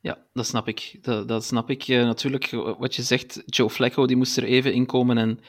Ja, 0.00 0.26
dat 0.32 0.46
snap 0.46 0.68
ik. 0.68 0.98
Dat, 1.00 1.28
dat 1.28 1.44
snap 1.44 1.70
ik 1.70 1.88
uh, 1.88 2.02
natuurlijk. 2.02 2.50
Wat 2.78 2.94
je 2.94 3.02
zegt, 3.02 3.42
Joe 3.46 3.70
Flacco 3.70 4.06
die 4.06 4.16
moest 4.16 4.36
er 4.36 4.44
even 4.44 4.72
inkomen 4.72 5.18
en 5.18 5.40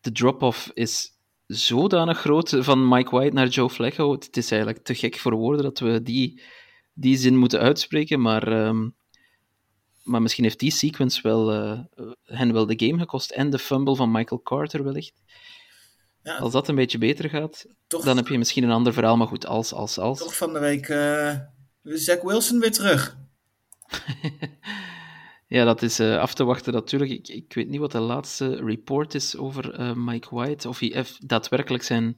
de 0.00 0.12
drop-off 0.12 0.70
is 0.74 1.17
zodanig 1.48 2.18
groot 2.18 2.56
van 2.58 2.88
Mike 2.88 3.10
White 3.10 3.34
naar 3.34 3.48
Joe 3.48 3.70
Flacco. 3.70 4.12
Het 4.12 4.36
is 4.36 4.50
eigenlijk 4.50 4.84
te 4.84 4.94
gek 4.94 5.16
voor 5.16 5.34
woorden 5.34 5.62
dat 5.62 5.78
we 5.78 6.02
die, 6.02 6.42
die 6.94 7.16
zin 7.16 7.36
moeten 7.36 7.60
uitspreken, 7.60 8.20
maar, 8.20 8.66
um, 8.66 8.96
maar 10.02 10.22
misschien 10.22 10.44
heeft 10.44 10.58
die 10.58 10.70
sequence 10.70 11.22
wel, 11.22 11.54
uh, 11.54 11.80
hen 12.24 12.52
wel 12.52 12.66
de 12.66 12.86
game 12.86 12.98
gekost 12.98 13.30
en 13.30 13.50
de 13.50 13.58
fumble 13.58 13.96
van 13.96 14.10
Michael 14.10 14.42
Carter 14.42 14.84
wellicht. 14.84 15.22
Ja, 16.22 16.36
als 16.36 16.52
dat 16.52 16.68
een 16.68 16.74
beetje 16.74 16.98
beter 16.98 17.30
gaat, 17.30 17.66
toch, 17.86 18.04
dan 18.04 18.16
heb 18.16 18.28
je 18.28 18.38
misschien 18.38 18.64
een 18.64 18.70
ander 18.70 18.92
verhaal, 18.92 19.16
maar 19.16 19.26
goed, 19.26 19.46
als, 19.46 19.72
als, 19.72 19.98
als. 19.98 20.18
Toch 20.18 20.36
van 20.36 20.52
de 20.52 20.58
week 20.58 20.88
uh, 20.88 21.34
Zach 21.82 22.22
Wilson 22.22 22.58
weer 22.58 22.72
terug. 22.72 23.16
Ja, 25.48 25.64
dat 25.64 25.82
is 25.82 26.00
uh, 26.00 26.18
af 26.18 26.34
te 26.34 26.44
wachten 26.44 26.72
natuurlijk. 26.72 27.10
Ik, 27.10 27.28
ik 27.28 27.52
weet 27.54 27.68
niet 27.68 27.80
wat 27.80 27.92
de 27.92 27.98
laatste 27.98 28.56
report 28.56 29.14
is 29.14 29.36
over 29.36 29.80
uh, 29.80 29.92
Mike 29.94 30.34
White. 30.34 30.68
Of 30.68 30.78
hij 30.78 31.06
daadwerkelijk 31.18 31.82
zijn 31.82 32.16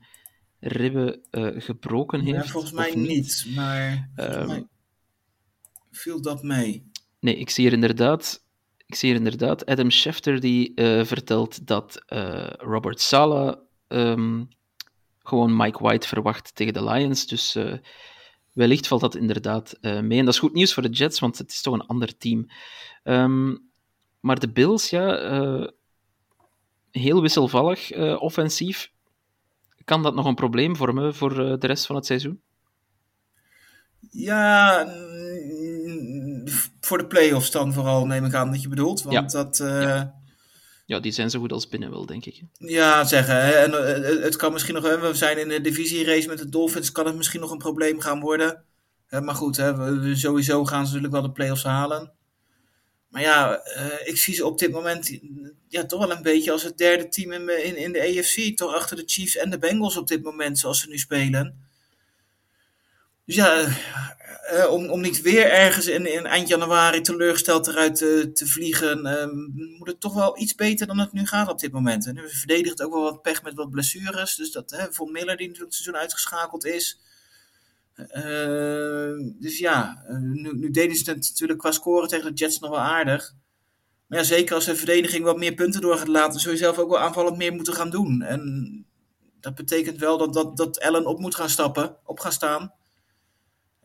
ribben 0.60 1.20
uh, 1.30 1.60
gebroken 1.60 2.20
heeft. 2.20 2.44
Ja, 2.44 2.50
volgens 2.50 2.72
mij 2.72 2.94
niet. 2.94 3.08
niet, 3.08 3.46
maar 3.54 4.10
um, 4.16 4.46
mij 4.46 4.66
viel 5.90 6.22
dat 6.22 6.42
mee. 6.42 6.90
Nee, 7.20 7.36
ik 7.36 7.50
zie 7.50 7.64
hier 7.64 7.72
inderdaad, 7.72 8.44
ik 8.86 8.94
zie 8.94 9.08
hier 9.08 9.18
inderdaad 9.18 9.66
Adam 9.66 9.90
Schefter 9.90 10.40
die 10.40 10.72
vertelt 11.04 11.66
dat 11.66 12.02
Robert 12.58 13.00
Sala 13.00 13.60
um, 13.88 14.48
gewoon 15.18 15.56
Mike 15.56 15.82
White 15.82 16.08
verwacht 16.08 16.54
tegen 16.54 16.72
de 16.72 16.84
Lions. 16.84 17.26
Dus 17.26 17.56
wellicht 18.60 18.86
valt 18.86 19.00
dat 19.00 19.14
inderdaad 19.14 19.78
uh, 19.80 20.00
mee. 20.00 20.18
En 20.18 20.24
dat 20.24 20.34
is 20.34 20.40
goed 20.40 20.52
nieuws 20.52 20.74
voor 20.74 20.82
de 20.82 20.88
Jets, 20.88 21.18
want 21.20 21.38
het 21.38 21.50
is 21.50 21.62
toch 21.62 21.74
een 21.74 21.86
ander 21.86 22.16
team. 22.16 22.46
Um, 23.04 23.70
maar 24.20 24.38
de 24.38 24.48
Bills, 24.48 24.90
ja, 24.90 25.32
uh, 25.32 25.66
heel 26.90 27.20
wisselvallig 27.20 27.96
uh, 27.96 28.22
offensief. 28.22 28.92
Kan 29.84 30.02
dat 30.02 30.14
nog 30.14 30.26
een 30.26 30.34
probleem 30.34 30.76
vormen 30.76 31.14
voor 31.14 31.34
de 31.34 31.66
rest 31.66 31.86
van 31.86 31.96
het 31.96 32.06
seizoen? 32.06 32.40
Ja, 34.10 34.86
voor 36.80 36.98
de 36.98 37.06
playoffs 37.06 37.50
dan 37.50 37.72
vooral, 37.72 38.06
neem 38.06 38.24
ik 38.24 38.34
aan 38.34 38.50
dat 38.50 38.62
je 38.62 38.68
bedoelt. 38.68 39.02
Want 39.02 39.32
ja. 39.32 39.42
dat... 39.42 39.56
Ja. 39.56 40.19
Ja, 40.90 41.00
die 41.00 41.12
zijn 41.12 41.30
zo 41.30 41.40
goed 41.40 41.52
als 41.52 41.68
binnen 41.68 41.90
wel, 41.90 42.06
denk 42.06 42.26
ik. 42.26 42.42
Ja, 42.58 43.04
zeggen. 43.04 43.44
Hè? 43.44 43.50
En 43.50 43.72
het 44.22 44.36
kan 44.36 44.52
misschien 44.52 44.74
nog... 44.74 44.82
We 44.82 45.14
zijn 45.14 45.38
in 45.38 45.48
de 45.48 45.60
divisierace 45.60 46.28
met 46.28 46.38
de 46.38 46.48
Dolphins. 46.48 46.92
Kan 46.92 47.06
het 47.06 47.16
misschien 47.16 47.40
nog 47.40 47.50
een 47.50 47.58
probleem 47.58 48.00
gaan 48.00 48.20
worden. 48.20 48.64
Maar 49.08 49.34
goed, 49.34 49.56
hè, 49.56 50.16
sowieso 50.16 50.64
gaan 50.64 50.86
ze 50.86 50.86
natuurlijk 50.86 51.12
wel 51.12 51.22
de 51.22 51.32
playoffs 51.32 51.62
halen. 51.62 52.12
Maar 53.08 53.22
ja, 53.22 53.62
uh, 53.76 54.08
ik 54.08 54.16
zie 54.16 54.34
ze 54.34 54.46
op 54.46 54.58
dit 54.58 54.70
moment 54.70 55.18
ja, 55.68 55.86
toch 55.86 56.06
wel 56.06 56.16
een 56.16 56.22
beetje 56.22 56.52
als 56.52 56.62
het 56.62 56.78
derde 56.78 57.08
team 57.08 57.32
in, 57.32 57.64
in, 57.64 57.76
in 57.76 57.92
de 57.92 58.00
AFC. 58.00 58.56
Toch 58.56 58.74
achter 58.74 58.96
de 58.96 59.02
Chiefs 59.06 59.36
en 59.36 59.50
de 59.50 59.58
Bengals 59.58 59.96
op 59.96 60.08
dit 60.08 60.22
moment, 60.22 60.58
zoals 60.58 60.80
ze 60.80 60.88
nu 60.88 60.98
spelen. 60.98 61.69
Dus 63.30 63.38
ja, 63.38 63.68
uh, 64.52 64.72
om, 64.72 64.88
om 64.88 65.00
niet 65.00 65.20
weer 65.20 65.50
ergens 65.50 65.86
in, 65.86 66.12
in 66.12 66.26
eind 66.26 66.48
januari 66.48 67.00
teleurgesteld 67.00 67.66
eruit 67.66 67.96
te, 67.96 68.46
vliegen, 68.46 69.06
uh, 69.06 69.78
moet 69.78 69.88
het 69.88 70.00
toch 70.00 70.14
wel 70.14 70.38
iets 70.38 70.54
beter 70.54 70.86
dan 70.86 70.98
het 70.98 71.12
nu 71.12 71.26
gaat 71.26 71.48
op 71.48 71.58
dit 71.58 71.72
moment. 71.72 72.06
En 72.06 72.14
nu 72.14 72.28
verdedigt 72.28 72.82
ook 72.82 72.92
wel 72.92 73.02
wat 73.02 73.22
pech 73.22 73.42
met 73.42 73.54
wat 73.54 73.70
blessures. 73.70 74.34
Dus 74.34 74.52
dat 74.52 74.88
Von 74.90 75.12
Miller, 75.12 75.36
die 75.36 75.48
het 75.48 75.74
seizoen 75.74 75.96
uitgeschakeld 75.96 76.64
is. 76.64 77.00
Uh, 77.96 79.34
dus 79.40 79.58
ja, 79.58 80.04
nu, 80.08 80.54
nu, 80.54 80.70
deden 80.70 80.96
ze 80.96 81.10
het 81.10 81.28
natuurlijk 81.28 81.58
qua 81.58 81.70
scoren 81.70 82.08
tegen 82.08 82.34
de 82.34 82.38
Jets 82.38 82.58
nog 82.58 82.70
wel 82.70 82.78
aardig. 82.78 83.34
Maar 84.06 84.18
ja, 84.18 84.24
zeker 84.24 84.54
als 84.54 84.64
de 84.64 84.76
verdediging 84.76 85.24
wat 85.24 85.38
meer 85.38 85.54
punten 85.54 85.80
door 85.80 85.96
gaat 85.96 86.08
laten, 86.08 86.40
zul 86.40 86.52
je 86.52 86.58
zelf 86.58 86.78
ook 86.78 86.90
wel 86.90 87.00
aanvallend 87.00 87.36
meer 87.36 87.52
moeten 87.52 87.74
gaan 87.74 87.90
doen. 87.90 88.22
En 88.22 88.84
dat 89.40 89.54
betekent 89.54 89.98
wel 89.98 90.18
dat, 90.18 90.34
dat, 90.34 90.56
dat 90.56 90.80
Allen 90.80 91.06
op 91.06 91.18
moet 91.18 91.34
gaan 91.34 91.50
stappen, 91.50 91.96
op 92.04 92.20
gaan 92.20 92.32
staan. 92.32 92.78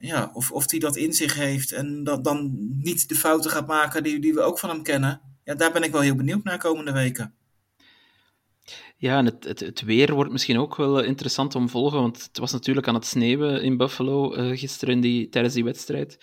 Ja, 0.06 0.32
of, 0.34 0.52
of 0.52 0.72
hij 0.72 0.80
dat 0.80 0.96
in 0.96 1.14
zich 1.14 1.36
heeft 1.36 1.72
en 1.72 2.04
dat 2.04 2.24
dan 2.24 2.56
niet 2.82 3.10
de 3.10 3.16
fouten 3.16 3.52
gaat 3.52 3.68
maken 3.68 4.04
die, 4.04 4.20
die 4.20 4.34
we 4.34 4.42
ook 4.42 4.60
van 4.60 4.70
hem 4.70 4.84
kennen. 4.84 5.22
Ja, 5.44 5.56
daar 5.56 5.72
ben 5.72 5.84
ik 5.84 5.92
wel 5.92 6.02
heel 6.02 6.16
benieuwd 6.16 6.44
naar 6.44 6.58
komende 6.58 6.92
weken. 6.92 7.34
Ja, 8.98 9.18
en 9.18 9.26
het, 9.26 9.44
het, 9.44 9.60
het, 9.60 9.82
weer 9.82 10.14
wordt 10.14 10.32
misschien 10.32 10.58
ook 10.58 10.76
wel 10.76 11.04
interessant 11.04 11.56
om 11.56 11.66
te 11.66 11.72
volgen, 11.72 12.00
want 12.00 12.24
het 12.24 12.38
was 12.38 12.52
natuurlijk 12.52 12.88
aan 12.88 12.94
het 12.94 13.06
sneeuwen 13.06 13.64
in 13.64 13.78
Buffalo 13.78 14.36
uh, 14.36 14.58
gisteren 14.58 15.00
die, 15.00 15.30
tijdens 15.30 15.54
die 15.54 15.64
wedstrijd. 15.64 16.18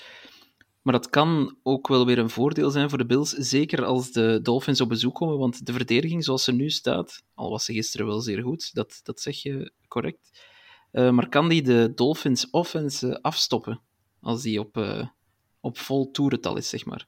Maar 0.82 0.92
dat 0.92 1.10
kan 1.10 1.56
ook 1.62 1.88
wel 1.88 2.06
weer 2.06 2.18
een 2.18 2.30
voordeel 2.30 2.70
zijn 2.70 2.88
voor 2.88 2.98
de 2.98 3.06
Bills, 3.06 3.30
zeker 3.30 3.84
als 3.84 4.12
de 4.12 4.40
Dolphins 4.42 4.80
op 4.80 4.88
bezoek 4.88 5.14
komen, 5.14 5.38
want 5.38 5.66
de 5.66 5.72
verdediging 5.72 6.24
zoals 6.24 6.44
ze 6.44 6.52
nu 6.52 6.70
staat, 6.70 7.22
al 7.34 7.50
was 7.50 7.64
ze 7.64 7.72
gisteren 7.72 8.06
wel 8.06 8.20
zeer 8.20 8.42
goed, 8.42 8.74
dat, 8.74 9.00
dat 9.02 9.20
zeg 9.20 9.42
je 9.42 9.72
correct, 9.88 10.30
uh, 10.92 11.10
maar 11.10 11.28
kan 11.28 11.48
die 11.48 11.62
de 11.62 11.92
Dolphins 11.94 12.50
offense 12.50 13.18
afstoppen 13.22 13.80
als 14.20 14.42
die 14.42 14.60
op, 14.60 14.76
uh, 14.76 15.06
op 15.60 15.78
vol 15.78 16.10
toerental 16.10 16.56
is, 16.56 16.68
zeg 16.68 16.84
maar? 16.84 17.06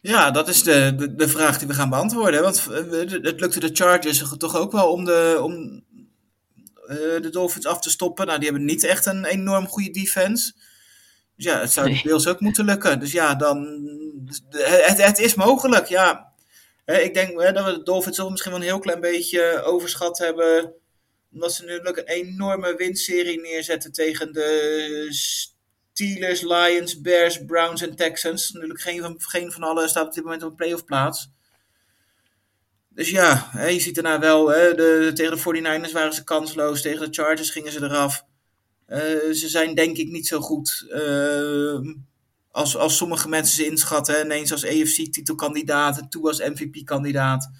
Ja, 0.00 0.30
dat 0.30 0.48
is 0.48 0.62
de, 0.62 0.94
de, 0.96 1.14
de, 1.14 1.28
vraag 1.28 1.58
die 1.58 1.68
we 1.68 1.74
gaan 1.74 1.88
beantwoorden. 1.90 2.42
Want 2.42 2.64
het 3.22 3.40
lukte 3.40 3.60
de 3.60 3.70
Chargers 3.72 4.24
toch 4.36 4.56
ook 4.56 4.72
wel 4.72 4.92
om 4.92 5.04
de, 5.04 5.38
om, 5.42 5.84
uh, 6.86 6.96
de 6.96 7.28
Dolphins 7.30 7.66
af 7.66 7.80
te 7.80 7.90
stoppen. 7.90 8.26
Nou, 8.26 8.38
die 8.38 8.48
hebben 8.48 8.66
niet 8.66 8.84
echt 8.84 9.06
een 9.06 9.24
enorm 9.24 9.66
goede 9.66 9.90
defense. 9.90 10.52
Dus 11.36 11.44
ja, 11.44 11.60
het 11.60 11.72
zou 11.72 11.86
nee. 11.86 11.96
de 11.96 12.08
Bills 12.08 12.26
ook 12.26 12.40
moeten 12.40 12.64
lukken. 12.64 13.00
Dus 13.00 13.12
ja, 13.12 13.34
dan. 13.34 13.88
Het, 14.50 15.04
het 15.04 15.18
is 15.18 15.34
mogelijk, 15.34 15.86
ja. 15.86 16.32
Ik 16.84 17.14
denk 17.14 17.40
hè, 17.40 17.52
dat 17.52 17.64
we 17.64 17.72
de 17.72 17.82
Dolphins 17.82 18.16
toch 18.16 18.30
misschien 18.30 18.52
wel 18.52 18.60
een 18.60 18.66
heel 18.66 18.78
klein 18.78 19.00
beetje 19.00 19.62
overschat 19.62 20.18
hebben. 20.18 20.74
Omdat 21.32 21.52
ze 21.52 21.64
natuurlijk 21.64 21.96
een 21.96 22.04
enorme 22.04 22.74
winstserie 22.74 23.40
neerzetten 23.40 23.92
tegen 23.92 24.32
de 24.32 25.06
Steelers, 25.10 26.42
Lions, 26.42 27.00
Bears, 27.00 27.44
Browns 27.44 27.82
en 27.82 27.96
Texans. 27.96 28.52
Natuurlijk 28.52 28.80
geen 28.80 29.00
van, 29.00 29.14
geen 29.18 29.52
van 29.52 29.62
allen 29.62 29.88
staat 29.88 30.06
op 30.06 30.14
dit 30.14 30.24
moment 30.24 30.42
op 30.42 30.50
een 30.50 30.56
playoff 30.56 30.84
plaats. 30.84 31.30
Dus 32.88 33.10
ja, 33.10 33.50
je 33.68 33.80
ziet 33.80 33.94
daarna 33.94 34.18
wel, 34.18 34.48
hè, 34.48 34.74
de, 34.74 35.10
tegen 35.14 35.36
de 35.36 35.86
49ers 35.88 35.92
waren 35.92 36.12
ze 36.12 36.24
kansloos, 36.24 36.82
tegen 36.82 37.06
de 37.06 37.22
Chargers 37.22 37.50
gingen 37.50 37.72
ze 37.72 37.82
eraf. 37.82 38.24
Uh, 38.88 38.98
ze 39.32 39.48
zijn 39.48 39.74
denk 39.74 39.96
ik 39.96 40.08
niet 40.08 40.26
zo 40.26 40.40
goed 40.40 40.86
uh, 40.88 41.80
als, 42.50 42.76
als 42.76 42.96
sommige 42.96 43.28
mensen 43.28 43.56
ze 43.56 43.64
inschatten. 43.64 44.14
Hè. 44.14 44.24
Ineens 44.24 44.52
als 44.52 44.66
AFC-titelkandidaat 44.66 45.98
en 45.98 46.08
toe 46.08 46.26
als 46.26 46.40
MVP-kandidaat. 46.40 47.50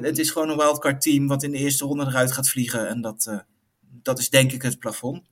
Het 0.00 0.18
is 0.18 0.30
gewoon 0.30 0.48
een 0.48 0.56
wildcard 0.56 1.00
team 1.00 1.26
wat 1.26 1.42
in 1.42 1.50
de 1.50 1.58
eerste 1.58 1.84
ronde 1.84 2.06
eruit 2.06 2.32
gaat 2.32 2.48
vliegen. 2.48 2.88
En 2.88 3.00
dat, 3.00 3.26
uh, 3.28 3.38
dat 3.80 4.18
is 4.18 4.30
denk 4.30 4.52
ik 4.52 4.62
het 4.62 4.78
plafond. 4.78 5.22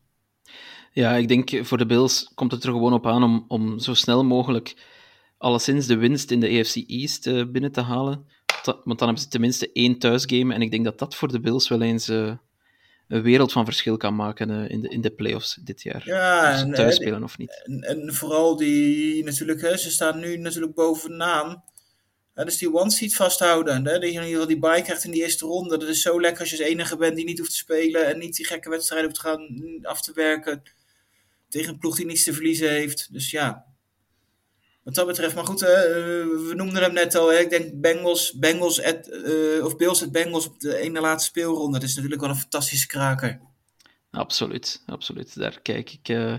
Ja, 0.93 1.15
ik 1.15 1.29
denk 1.29 1.67
voor 1.67 1.79
de 1.79 1.87
Bills 1.87 2.33
komt 2.35 2.53
het 2.53 2.65
er 2.65 2.71
gewoon 2.71 2.93
op 2.93 3.07
aan 3.07 3.23
om, 3.23 3.45
om 3.49 3.79
zo 3.79 3.95
snel 3.95 4.25
mogelijk 4.25 4.77
alleszins 5.39 5.87
de 5.87 5.97
winst 5.97 6.31
in 6.31 6.41
de 6.41 6.59
AFC 6.59 6.75
East 6.75 7.27
uh, 7.27 7.45
binnen 7.47 7.73
te 7.73 7.81
halen. 7.81 8.27
Want 8.65 8.99
dan 8.99 9.09
hebben 9.09 9.19
ze 9.19 9.29
tenminste 9.29 9.73
één 9.73 9.99
thuisgame. 9.99 10.55
En 10.55 10.63
ik 10.63 10.71
denk 10.71 10.85
dat 10.85 10.99
dat 10.99 11.15
voor 11.15 11.29
de 11.29 11.41
Bills 11.41 11.69
wel 11.69 11.83
eens 11.83 12.09
uh, 12.09 12.33
een 13.09 13.23
wereld 13.23 13.53
van 13.53 13.65
verschil 13.65 13.97
kan 13.97 14.17
maken 14.17 14.51
uh, 14.51 14.71
in, 14.71 14.81
de, 14.81 14.89
in 14.89 15.01
de 15.01 15.11
playoffs 15.11 15.59
dit 15.65 15.83
jaar. 15.83 16.03
Ja, 16.05 16.71
thuis 16.71 16.95
spelen 16.95 17.23
of 17.23 17.39
niet. 17.39 17.63
En, 17.65 17.81
en, 17.81 18.15
vooral 18.15 18.57
die 18.57 19.25
natuurlijk, 19.25 19.61
hè, 19.61 19.77
ze 19.77 19.91
staan 19.91 20.19
nu 20.19 20.37
natuurlijk 20.37 20.75
bovenaan. 20.75 21.65
Dus 22.45 22.59
die 22.59 22.75
one 22.75 22.91
seat 22.91 23.15
vasthouden. 23.15 23.87
Hè? 23.87 23.99
Dat 23.99 24.03
je 24.03 24.07
in 24.07 24.13
ieder 24.13 24.29
geval 24.29 24.47
die 24.47 24.59
bike 24.59 24.83
krijgt 24.83 25.05
in 25.05 25.11
die 25.11 25.23
eerste 25.23 25.47
ronde. 25.47 25.79
Dat 25.79 25.89
is 25.89 26.03
zo 26.03 26.21
lekker 26.21 26.41
als 26.41 26.51
je 26.51 26.59
als 26.59 26.67
enige 26.67 26.97
bent 26.97 27.17
die 27.17 27.25
niet 27.25 27.39
hoeft 27.39 27.51
te 27.51 27.57
spelen. 27.57 28.07
En 28.07 28.19
niet 28.19 28.37
die 28.37 28.47
gekke 28.47 28.69
wedstrijden 28.69 29.09
hoeft 29.09 29.21
te 29.21 29.27
gaan 29.29 29.79
af 29.83 30.03
te 30.03 30.13
werken 30.13 30.63
tegen 31.51 31.73
een 31.73 31.79
ploeg 31.79 31.97
die 31.97 32.07
niets 32.07 32.25
te 32.25 32.33
verliezen 32.33 32.71
heeft. 32.71 33.13
Dus 33.13 33.31
ja, 33.31 33.65
wat 34.83 34.95
dat 34.95 35.07
betreft. 35.07 35.35
Maar 35.35 35.47
goed, 35.47 35.63
uh, 35.63 35.69
we 35.69 36.53
noemden 36.57 36.83
hem 36.83 36.93
net 36.93 37.15
al. 37.15 37.29
Hè? 37.29 37.39
Ik 37.39 37.51
denk 37.51 37.81
Bengals, 37.81 38.33
Bengals 38.33 38.83
at, 38.83 39.09
uh, 39.09 39.65
of 39.65 39.77
Bills 39.77 40.03
at 40.03 40.13
Bengals 40.13 40.47
op 40.47 40.61
de 40.61 40.77
ene 40.77 41.01
laatste 41.01 41.29
speelronde. 41.29 41.79
Dat 41.79 41.89
is 41.89 41.95
natuurlijk 41.95 42.21
wel 42.21 42.31
een 42.31 42.37
fantastische 42.37 42.87
kraker. 42.87 43.41
Absoluut, 44.11 44.83
absoluut. 44.87 45.39
Daar 45.39 45.61
kijk 45.63 45.93
ik, 45.93 46.09
uh, 46.09 46.35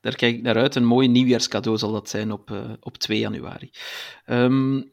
daar 0.00 0.16
kijk 0.16 0.34
ik 0.34 0.42
naar 0.42 0.56
uit. 0.56 0.74
Een 0.74 0.84
mooi 0.84 1.08
nieuwjaarscadeau 1.08 1.78
zal 1.78 1.92
dat 1.92 2.08
zijn 2.08 2.32
op, 2.32 2.76
op 2.80 2.98
2 2.98 3.18
januari. 3.18 3.70
Um, 4.26 4.92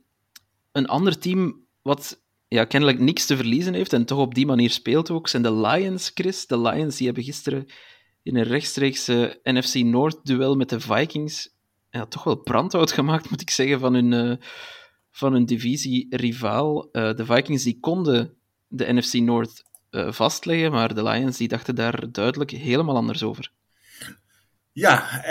een 0.71 0.87
ander 0.87 1.19
team 1.19 1.65
wat 1.81 2.23
ja, 2.47 2.65
kennelijk 2.65 2.99
niks 2.99 3.25
te 3.25 3.35
verliezen 3.35 3.73
heeft 3.73 3.93
en 3.93 4.05
toch 4.05 4.19
op 4.19 4.35
die 4.35 4.45
manier 4.45 4.69
speelt 4.69 5.09
ook, 5.09 5.27
zijn 5.27 5.43
de 5.43 5.53
Lions, 5.53 6.11
Chris. 6.13 6.47
De 6.47 6.61
Lions 6.61 6.97
die 6.97 7.05
hebben 7.05 7.23
gisteren 7.23 7.65
in 8.23 8.35
een 8.35 8.43
rechtstreeks 8.43 9.09
uh, 9.09 9.29
NFC 9.43 9.75
North-duel 9.75 10.55
met 10.55 10.69
de 10.69 10.79
Vikings 10.79 11.57
ja, 11.89 12.05
toch 12.05 12.23
wel 12.23 12.41
brandhout 12.41 12.91
gemaakt, 12.91 13.29
moet 13.29 13.41
ik 13.41 13.49
zeggen, 13.49 13.79
van 13.79 13.93
hun, 13.93 14.11
uh, 14.11 14.35
van 15.11 15.33
hun 15.33 15.45
divisie-rivaal. 15.45 16.89
Uh, 16.91 17.13
de 17.13 17.25
Vikings 17.25 17.63
die 17.63 17.79
konden 17.79 18.37
de 18.67 18.93
NFC 18.93 19.13
North 19.13 19.67
vastleggen, 19.91 20.71
maar 20.71 20.93
de 20.93 21.03
Lions 21.03 21.37
die 21.37 21.47
dachten 21.47 21.75
daar 21.75 22.11
duidelijk 22.11 22.51
helemaal 22.51 22.95
anders 22.95 23.23
over. 23.23 23.51
Ja, 24.79 25.25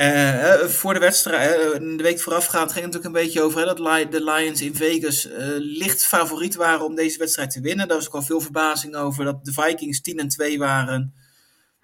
uh, 0.62 0.68
voor 0.68 0.94
de 0.94 1.00
wedstrijd, 1.00 1.80
uh, 1.80 1.96
de 1.96 2.02
week 2.02 2.20
voorafgaand 2.20 2.72
ging 2.72 2.84
het 2.84 2.94
natuurlijk 2.94 3.04
een 3.04 3.24
beetje 3.24 3.42
over 3.42 3.58
hè, 3.60 3.66
dat 3.66 4.12
de 4.12 4.24
Lions 4.24 4.60
in 4.60 4.74
Vegas 4.74 5.28
licht 5.58 6.06
favoriet 6.06 6.54
waren 6.54 6.84
om 6.84 6.94
deze 6.94 7.18
wedstrijd 7.18 7.50
te 7.50 7.60
winnen. 7.60 7.88
Daar 7.88 7.96
was 7.96 8.06
ook 8.06 8.14
al 8.14 8.22
veel 8.22 8.40
verbazing 8.40 8.94
over 8.94 9.24
dat 9.24 9.44
de 9.44 9.52
Vikings 9.52 10.00
10 10.00 10.18
en 10.18 10.28
2 10.28 10.58
waren 10.58 11.14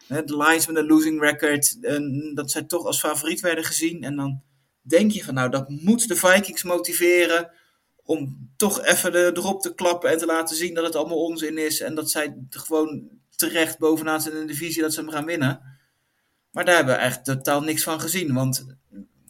de 0.08 0.36
Lions 0.36 0.66
met 0.66 0.76
een 0.76 0.86
losing 0.86 1.20
record, 1.20 1.78
en 1.82 2.32
dat 2.34 2.50
zij 2.50 2.62
toch 2.62 2.86
als 2.86 2.98
favoriet 2.98 3.40
werden 3.40 3.64
gezien. 3.64 4.02
En 4.02 4.16
dan 4.16 4.42
denk 4.82 5.10
je 5.10 5.24
van 5.24 5.34
nou, 5.34 5.50
dat 5.50 5.68
moet 5.68 6.08
de 6.08 6.16
Vikings 6.16 6.62
motiveren 6.62 7.50
om 8.02 8.50
toch 8.56 8.84
even 8.84 9.14
erop 9.14 9.60
te 9.60 9.74
klappen 9.74 10.10
en 10.10 10.18
te 10.18 10.26
laten 10.26 10.56
zien 10.56 10.74
dat 10.74 10.84
het 10.84 10.96
allemaal 10.96 11.24
onzin 11.24 11.58
is. 11.58 11.80
En 11.80 11.94
dat 11.94 12.10
zij 12.10 12.36
gewoon 12.48 13.08
terecht 13.36 13.78
bovenaan 13.78 14.20
zijn 14.20 14.34
in 14.34 14.40
de 14.40 14.52
divisie 14.52 14.82
dat 14.82 14.94
ze 14.94 15.00
hem 15.00 15.10
gaan 15.10 15.24
winnen. 15.24 15.73
Maar 16.54 16.64
daar 16.64 16.76
hebben 16.76 16.94
we 16.94 17.00
echt 17.00 17.24
totaal 17.24 17.62
niks 17.62 17.82
van 17.82 18.00
gezien. 18.00 18.34
Want 18.34 18.66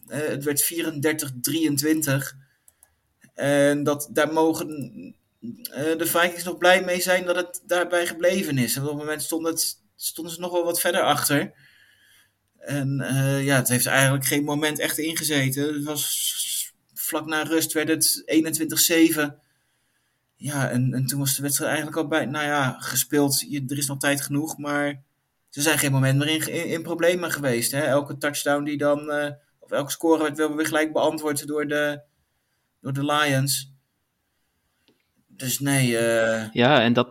Eh, 0.06 0.28
het 0.28 0.44
werd 0.44 0.62
34-23. 0.62 2.36
En 3.34 3.82
dat, 3.82 4.08
daar 4.10 4.32
mogen 4.32 4.68
eh, 5.70 5.98
de 5.98 6.06
Vikings 6.06 6.44
nog 6.44 6.58
blij 6.58 6.84
mee 6.84 7.00
zijn 7.00 7.24
dat 7.24 7.36
het 7.36 7.62
daarbij 7.66 8.06
gebleven 8.06 8.58
is. 8.58 8.76
En 8.76 8.82
op 8.82 8.88
het 8.88 8.96
moment 8.96 9.22
stond 9.22 9.46
het, 9.46 9.80
stonden 9.96 10.34
ze 10.34 10.40
nog 10.40 10.52
wel 10.52 10.64
wat 10.64 10.80
verder 10.80 11.02
achter. 11.02 11.52
En 12.58 13.00
eh, 13.00 13.44
ja, 13.44 13.56
het 13.56 13.68
heeft 13.68 13.86
eigenlijk 13.86 14.24
geen 14.24 14.44
moment 14.44 14.78
echt 14.78 14.98
ingezeten. 14.98 15.74
Het 15.74 15.84
was 15.84 16.72
vlak 16.94 17.26
na 17.26 17.42
rust 17.42 17.72
werd 17.72 17.88
het 17.88 18.22
21-7. 18.26 19.42
Ja, 20.36 20.70
en, 20.70 20.94
en 20.94 21.06
toen 21.06 21.18
was 21.18 21.36
de 21.36 21.42
wedstrijd 21.42 21.70
eigenlijk 21.70 22.02
al 22.02 22.08
bij, 22.08 22.26
nou 22.26 22.44
ja, 22.44 22.76
gespeeld. 22.80 23.44
Er 23.68 23.78
is 23.78 23.86
nog 23.86 23.98
tijd 23.98 24.20
genoeg, 24.20 24.58
maar 24.58 25.02
ze 25.54 25.60
zijn 25.60 25.78
geen 25.78 25.92
moment 25.92 26.18
meer 26.18 26.48
in, 26.48 26.82
problemen 26.82 27.30
geweest. 27.30 27.72
Hè? 27.72 27.80
Elke 27.80 28.16
touchdown 28.16 28.64
die 28.64 28.76
dan, 28.76 29.10
uh, 29.10 29.30
of 29.58 29.70
elke 29.70 29.90
score 29.90 30.22
werd 30.22 30.36
wel 30.36 30.56
weer 30.56 30.66
gelijk 30.66 30.92
beantwoord 30.92 31.46
door 31.46 31.66
de, 31.66 32.02
door 32.80 32.92
de 32.92 33.04
Lions. 33.04 33.72
Dus 35.26 35.58
nee. 35.58 35.88
Uh... 35.88 36.52
Ja, 36.52 36.80
en 36.80 36.92
dat, 36.92 37.08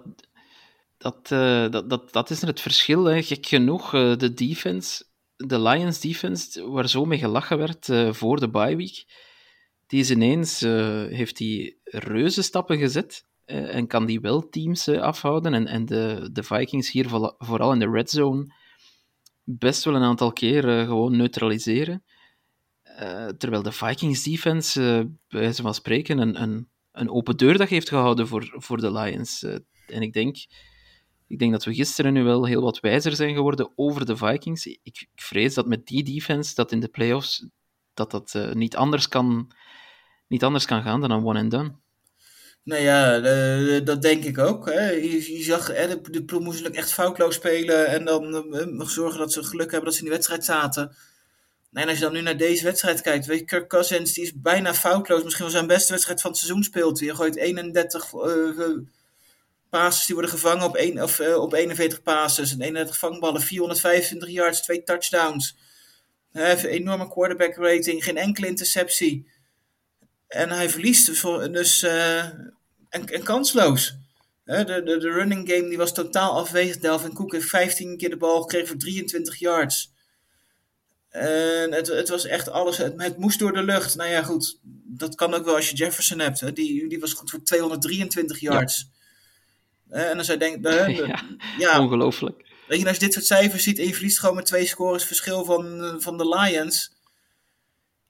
dat, 0.97 1.29
uh, 1.33 1.69
dat, 1.69 1.89
dat, 1.89 2.13
dat 2.13 2.29
is 2.29 2.41
het 2.41 2.61
verschil. 2.61 3.03
Hè. 3.05 3.21
Gek 3.21 3.45
genoeg, 3.45 3.91
de 3.91 4.33
defense, 4.33 5.05
de 5.35 5.61
Lions 5.61 5.99
defense, 5.99 6.69
waar 6.69 6.89
zo 6.89 7.05
mee 7.05 7.19
gelachen 7.19 7.57
werd 7.57 8.15
voor 8.15 8.39
de 8.39 8.49
bye 8.49 8.75
week, 8.75 9.05
die 9.87 9.99
is 9.99 10.11
ineens, 10.11 10.59
heeft 11.09 11.37
die 11.37 11.79
reuze 11.83 12.41
stappen 12.41 12.77
gezet. 12.77 13.25
Uh, 13.45 13.75
en 13.75 13.87
kan 13.87 14.05
die 14.05 14.19
wel 14.19 14.49
teams 14.49 14.87
uh, 14.87 15.01
afhouden. 15.01 15.53
En, 15.53 15.67
en 15.67 15.85
de, 15.85 16.29
de 16.31 16.43
Vikings 16.43 16.91
hier 16.91 17.09
vooral, 17.37 17.73
in 17.73 17.79
de 17.79 17.89
red 17.89 18.09
zone 18.09 18.53
best 19.43 19.83
wel 19.83 19.95
een 19.95 20.03
aantal 20.03 20.33
keer 20.33 20.79
uh, 20.79 20.85
gewoon 20.85 21.17
neutraliseren. 21.17 22.03
terwijl 23.37 23.61
de 23.63 23.71
Vikings 23.71 24.23
defense, 24.23 24.79
bij 25.27 25.39
wijze 25.39 25.61
van 25.61 25.73
spreken, 25.73 26.17
een, 26.17 26.41
een, 26.41 26.69
een 26.91 27.09
open 27.09 27.37
deurdag 27.37 27.69
heeft 27.69 27.89
gehouden 27.89 28.27
voor, 28.27 28.53
voor 28.55 28.77
de 28.77 28.91
Lions. 28.91 29.43
en 29.87 30.01
ik 30.01 30.13
denk, 30.13 30.35
ik 31.27 31.39
denk 31.39 31.51
dat 31.51 31.63
we 31.63 31.73
gisteren 31.73 32.13
nu 32.13 32.23
wel 32.23 32.45
heel 32.45 32.61
wat 32.61 32.79
wijzer 32.79 33.15
zijn 33.15 33.35
geworden 33.35 33.71
over 33.75 34.05
de 34.05 34.17
Vikings. 34.17 34.65
Ik, 34.65 34.79
ik 34.83 35.07
vrees 35.15 35.53
dat 35.53 35.67
met 35.67 35.85
die 35.85 36.03
defense, 36.03 36.55
dat 36.55 36.71
in 36.71 36.79
de 36.79 36.87
playoffs, 36.87 37.47
dat 37.93 38.11
dat 38.11 38.53
niet, 38.53 38.75
anders 38.75 39.07
kan, 39.07 39.51
niet 40.27 40.43
anders 40.43 40.65
kan 40.65 40.81
gaan 40.81 41.01
dan 41.01 41.11
een 41.11 41.25
one 41.25 41.39
and 41.39 41.51
done. 41.51 41.81
Nou 42.63 42.81
ja, 42.81 43.19
uh, 43.19 43.85
dat 43.85 44.01
denk 44.01 44.23
ik 44.23 44.37
ook. 44.37 44.69
Je, 44.69 45.37
zag, 45.43 45.65
de, 45.65 46.01
de 46.11 46.23
ploeg 46.23 46.41
moest 46.41 46.65
echt 46.65 46.93
foutloos 46.93 47.35
spelen 47.35 47.87
en 47.87 48.05
dan 48.05 48.55
uh, 48.55 48.87
zorgen 48.87 49.19
dat 49.19 49.33
ze 49.33 49.43
geluk 49.43 49.71
hebben 49.71 49.83
dat 49.83 49.93
ze 49.93 49.99
in 49.99 50.05
die 50.05 50.13
wedstrijd 50.13 50.45
zaten. 50.45 50.95
En 51.73 51.87
als 51.87 51.97
je 51.97 52.03
dan 52.03 52.13
nu 52.13 52.21
naar 52.21 52.37
deze 52.37 52.63
wedstrijd 52.63 53.01
kijkt, 53.01 53.25
weet 53.25 53.45
Kirk 53.45 53.69
Cousins 53.69 54.13
die 54.13 54.23
is 54.23 54.33
bijna 54.35 54.73
foutloos. 54.73 55.23
Misschien 55.23 55.45
wel 55.45 55.53
zijn 55.53 55.67
beste 55.67 55.91
wedstrijd 55.91 56.21
van 56.21 56.29
het 56.29 56.39
seizoen 56.39 56.63
speelt. 56.63 56.99
Je 56.99 57.15
gooit 57.15 57.35
31 57.35 58.13
uh, 58.13 58.77
passes 59.69 60.05
die 60.05 60.15
worden 60.15 60.31
gevangen 60.31 60.65
op, 60.65 60.77
een, 60.77 61.01
of, 61.03 61.19
op 61.19 61.53
41 61.53 62.01
passes. 62.01 62.51
En 62.51 62.61
31 62.61 62.97
vangballen, 62.97 63.41
425 63.41 64.29
yards, 64.29 64.61
twee 64.61 64.83
touchdowns. 64.83 65.57
Een 66.31 66.57
enorme 66.57 67.09
quarterback 67.09 67.55
rating, 67.55 68.03
geen 68.03 68.17
enkele 68.17 68.47
interceptie. 68.47 69.31
En 70.33 70.49
hij 70.49 70.69
verliest 70.69 71.05
dus, 71.05 71.21
dus 71.51 71.83
uh, 71.83 72.23
en, 72.23 72.55
en, 72.89 73.23
kansloos. 73.23 73.95
De, 74.43 74.65
de, 74.65 74.97
de 74.97 75.11
running 75.11 75.49
game 75.49 75.69
die 75.69 75.77
was 75.77 75.93
totaal 75.93 76.37
afwezig. 76.37 76.77
Delvin 76.77 77.13
Cook 77.13 77.31
heeft 77.31 77.49
15 77.49 77.97
keer 77.97 78.09
de 78.09 78.17
bal 78.17 78.41
gekregen 78.41 78.67
voor 78.67 78.77
23 78.77 79.39
yards. 79.39 79.91
En 81.09 81.73
het, 81.73 81.87
het 81.87 82.09
was 82.09 82.25
echt 82.25 82.49
alles. 82.49 82.77
Het, 82.77 82.93
het, 82.97 83.17
moest 83.17 83.39
door 83.39 83.53
de 83.53 83.63
lucht. 83.63 83.95
Nou 83.95 84.09
ja, 84.09 84.23
goed. 84.23 84.59
Dat 84.85 85.15
kan 85.15 85.33
ook 85.33 85.45
wel 85.45 85.55
als 85.55 85.69
je 85.69 85.75
Jefferson 85.75 86.19
hebt. 86.19 86.55
Die, 86.55 86.89
die 86.89 86.99
was 86.99 87.13
goed 87.13 87.29
voor 87.29 87.43
223 87.43 88.39
yards. 88.39 88.89
Ja. 89.89 89.97
En 89.97 90.15
dan 90.15 90.25
zou 90.25 90.39
je 90.39 90.61
denken. 90.61 90.95
ja, 91.07 91.23
ja, 91.57 91.81
ongelooflijk. 91.81 92.45
Weet 92.67 92.79
je, 92.79 92.87
als 92.87 92.97
je 92.97 93.03
dit 93.03 93.13
soort 93.13 93.25
cijfers 93.25 93.63
ziet 93.63 93.79
en 93.79 93.85
je 93.85 93.93
verliest 93.93 94.19
gewoon 94.19 94.35
met 94.35 94.45
twee 94.45 94.65
scores 94.65 95.03
verschil 95.03 95.45
van, 95.45 95.95
van 96.01 96.17
de 96.17 96.27
Lions 96.27 96.92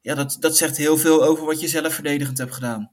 ja, 0.03 0.15
dat, 0.15 0.37
dat 0.39 0.57
zegt 0.57 0.77
heel 0.77 0.97
veel 0.97 1.23
over 1.23 1.45
wat 1.45 1.61
je 1.61 1.67
zelf 1.67 1.93
verdedigend 1.93 2.37
hebt 2.37 2.53
gedaan. 2.53 2.91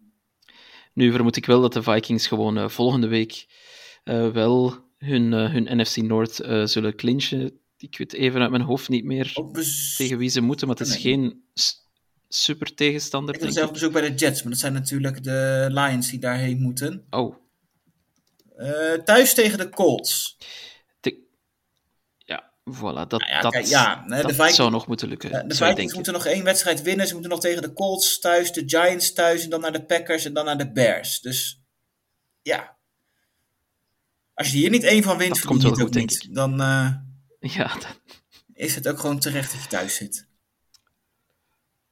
Nu 0.94 1.12
vermoed 1.12 1.36
ik 1.36 1.46
wel 1.46 1.60
dat 1.60 1.72
de 1.72 1.82
Vikings 1.82 2.26
gewoon 2.26 2.58
uh, 2.58 2.68
volgende 2.68 3.06
week 3.06 3.46
uh, 4.04 4.30
wel 4.32 4.74
hun, 4.98 5.32
uh, 5.32 5.50
hun 5.52 5.78
NFC 5.78 5.96
North 5.96 6.34
zullen 6.64 6.96
clinchen. 6.96 7.60
Ik 7.76 7.98
weet 7.98 8.12
even 8.12 8.40
uit 8.40 8.50
mijn 8.50 8.62
hoofd 8.62 8.88
niet 8.88 9.04
meer 9.04 9.32
tegen 9.96 10.18
wie 10.18 10.28
ze 10.28 10.40
moeten, 10.40 10.66
maar 10.66 10.76
het 10.76 10.86
is 10.86 10.92
nee. 10.92 11.02
geen 11.02 11.42
super 12.28 12.74
tegenstander. 12.74 13.34
Ik 13.34 13.40
heb 13.40 13.50
zelf 13.50 13.72
bezoek 13.72 13.92
bij 13.92 14.10
de 14.10 14.14
Jets, 14.14 14.42
maar 14.42 14.50
dat 14.50 14.60
zijn 14.60 14.72
natuurlijk 14.72 15.22
de 15.22 15.66
Lions 15.70 16.10
die 16.10 16.18
daarheen 16.18 16.60
moeten. 16.60 17.06
Oh. 17.10 17.36
thuis 19.04 19.34
tegen 19.34 19.58
de 19.58 19.68
Colts. 19.68 20.38
Voilà, 22.64 23.06
dat, 23.06 23.10
nou 23.10 23.30
ja, 23.30 23.40
dat, 23.40 23.52
kijk, 23.52 23.66
ja, 23.66 24.04
dat 24.06 24.22
de 24.22 24.34
Vikings, 24.34 24.56
zou 24.56 24.70
nog 24.70 24.86
moeten 24.86 25.08
lukken. 25.08 25.48
De 25.48 25.54
Vikings 25.54 25.94
moeten 25.94 26.12
nog 26.12 26.26
één 26.26 26.44
wedstrijd 26.44 26.82
winnen. 26.82 27.06
Ze 27.06 27.12
moeten 27.12 27.30
nog 27.30 27.40
tegen 27.40 27.62
de 27.62 27.72
Colts 27.72 28.18
thuis, 28.18 28.52
de 28.52 28.62
Giants 28.66 29.12
thuis 29.12 29.44
en 29.44 29.50
dan 29.50 29.60
naar 29.60 29.72
de 29.72 29.84
Packers 29.84 30.24
en 30.24 30.32
dan 30.32 30.44
naar 30.44 30.58
de 30.58 30.72
Bears. 30.72 31.20
Dus 31.20 31.60
ja. 32.42 32.76
Als 34.34 34.50
je 34.50 34.56
hier 34.56 34.70
niet 34.70 34.84
één 34.84 35.02
van 35.02 35.18
wint, 35.18 35.34
dat 35.34 35.44
komt 35.44 35.62
wel 35.62 35.74
goed, 35.74 35.92
denk 35.92 36.10
niet. 36.10 36.34
Dan 36.34 36.60
uh, 36.60 36.94
ja, 37.40 37.74
dat... 37.74 37.96
is 38.54 38.74
het 38.74 38.88
ook 38.88 38.98
gewoon 38.98 39.18
terecht 39.18 39.52
dat 39.52 39.62
je 39.62 39.68
thuis 39.68 39.94
zit. 39.94 40.28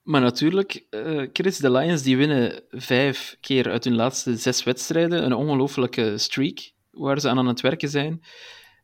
Maar 0.02 0.20
natuurlijk, 0.20 0.86
uh, 0.90 1.28
Chris, 1.32 1.56
de 1.56 1.70
Lions 1.70 2.02
die 2.02 2.16
winnen 2.16 2.62
vijf 2.70 3.36
keer 3.40 3.70
uit 3.70 3.84
hun 3.84 3.94
laatste 3.94 4.36
zes 4.36 4.62
wedstrijden. 4.62 5.24
Een 5.24 5.32
ongelofelijke 5.32 6.18
streak 6.18 6.72
waar 6.90 7.20
ze 7.20 7.28
aan 7.28 7.38
aan 7.38 7.46
het 7.46 7.60
werken 7.60 7.88
zijn. 7.88 8.22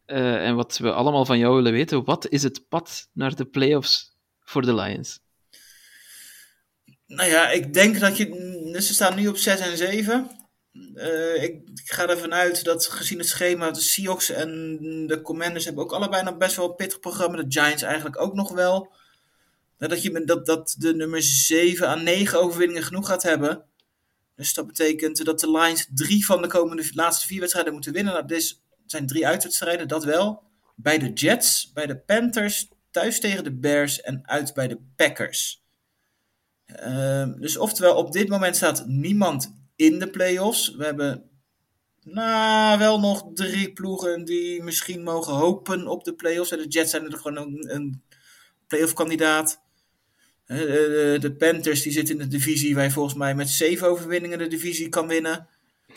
Uh, 0.07 0.47
en 0.47 0.55
wat 0.55 0.79
we 0.79 0.93
allemaal 0.93 1.25
van 1.25 1.39
jou 1.39 1.55
willen 1.55 1.73
weten, 1.73 2.05
wat 2.05 2.29
is 2.29 2.43
het 2.43 2.69
pad 2.69 3.09
naar 3.13 3.35
de 3.35 3.45
playoffs 3.45 4.17
voor 4.41 4.63
de 4.63 4.75
Lions? 4.75 5.21
Nou 7.07 7.31
ja, 7.31 7.51
ik 7.51 7.75
denk 7.75 8.01
dat 8.01 8.17
je. 8.17 8.25
Ze 8.73 8.95
staan 8.95 9.17
nu 9.17 9.29
op 9.29 9.37
6 9.37 9.61
en 9.61 9.77
7. 9.77 10.31
Uh, 10.73 11.43
ik, 11.43 11.53
ik, 11.75 11.91
ga 11.91 12.09
ervan 12.09 12.35
uit 12.35 12.65
dat 12.65 12.87
gezien 12.87 13.19
het 13.19 13.29
schema, 13.29 13.71
de 13.71 13.81
Seahawks 13.81 14.31
en 14.31 14.79
de 15.07 15.21
Commanders 15.23 15.65
hebben 15.65 15.85
ook 15.85 15.93
allebei 15.93 16.23
nog 16.23 16.37
best 16.37 16.57
wel 16.57 16.69
een 16.69 16.77
pittig 16.77 17.01
programma. 17.01 17.37
De 17.37 17.61
Giants 17.61 17.83
eigenlijk 17.83 18.21
ook 18.21 18.35
nog 18.35 18.53
wel. 18.53 18.93
Dat, 19.79 20.03
je, 20.03 20.25
dat, 20.25 20.47
dat 20.47 20.75
de 20.79 20.95
nummer 20.95 21.23
7 21.23 21.89
aan 21.89 22.03
9 22.03 22.41
overwinningen 22.41 22.83
genoeg 22.83 23.07
gaat 23.07 23.23
hebben. 23.23 23.65
Dus 24.37 24.55
dat 24.55 24.67
betekent 24.67 25.25
dat 25.25 25.41
de 25.41 25.51
Lions 25.51 25.89
drie 25.95 26.27
van 26.27 26.43
de 26.43 26.49
komende 26.49 26.91
laatste 26.93 27.27
vier 27.27 27.41
wedstrijden 27.41 27.73
moeten 27.73 27.93
winnen. 27.93 28.13
Nou, 28.13 28.27
dit 28.27 28.39
is 28.39 28.64
zijn 28.87 29.07
drie 29.07 29.27
uitwedstrijden, 29.27 29.89
dat 29.89 30.05
wel. 30.05 30.43
Bij 30.77 30.99
de 30.99 31.13
Jets, 31.13 31.73
bij 31.73 31.87
de 31.87 31.97
Panthers, 31.97 32.69
thuis 32.91 33.21
tegen 33.21 33.45
de 33.45 33.53
Bears 33.53 34.01
en 34.01 34.21
uit 34.29 34.55
bij 34.55 34.69
de 34.69 34.79
Packers. 34.97 35.63
Uh, 36.81 37.29
dus 37.39 37.57
oftewel, 37.57 37.97
op 37.97 38.13
dit 38.13 38.29
moment 38.29 38.57
staat 38.57 38.87
niemand 38.87 39.55
in 39.77 39.99
de 39.99 40.11
playoffs. 40.11 40.75
We 40.75 40.85
hebben 40.85 41.31
nou, 42.05 42.79
wel 42.79 43.01
nog 43.01 43.31
drie 43.35 43.73
ploegen 43.73 44.25
die 44.25 44.63
misschien 44.63 45.03
mogen 45.03 45.33
hopen 45.33 45.87
op 45.87 46.05
de 46.05 46.15
playoffs. 46.15 46.51
De 46.51 46.67
Jets 46.69 46.91
zijn 46.91 47.13
er 47.13 47.19
gewoon 47.19 47.37
een, 47.37 47.75
een 47.75 48.03
playoff 48.67 48.93
kandidaat. 48.93 49.63
De, 50.47 51.17
de, 51.21 51.35
Panthers 51.35 51.83
die 51.83 51.93
zitten 51.93 52.15
in 52.15 52.21
de 52.21 52.37
divisie 52.37 52.75
waar 52.75 52.85
je 52.85 52.91
volgens 52.91 53.15
mij 53.15 53.35
met 53.35 53.49
zeven 53.49 53.89
overwinningen 53.89 54.39
de 54.39 54.47
divisie 54.47 54.89
kan 54.89 55.09
winnen. 55.09 55.49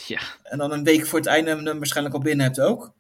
Ja. 0.06 0.22
En 0.44 0.58
dan 0.58 0.72
een 0.72 0.84
week 0.84 1.06
voor 1.06 1.20
het 1.20 1.28
einde 1.28 1.50
hem 1.50 1.78
waarschijnlijk 1.78 2.16
al 2.16 2.22
binnen 2.22 2.46
hebt 2.46 2.60
ook. 2.60 2.94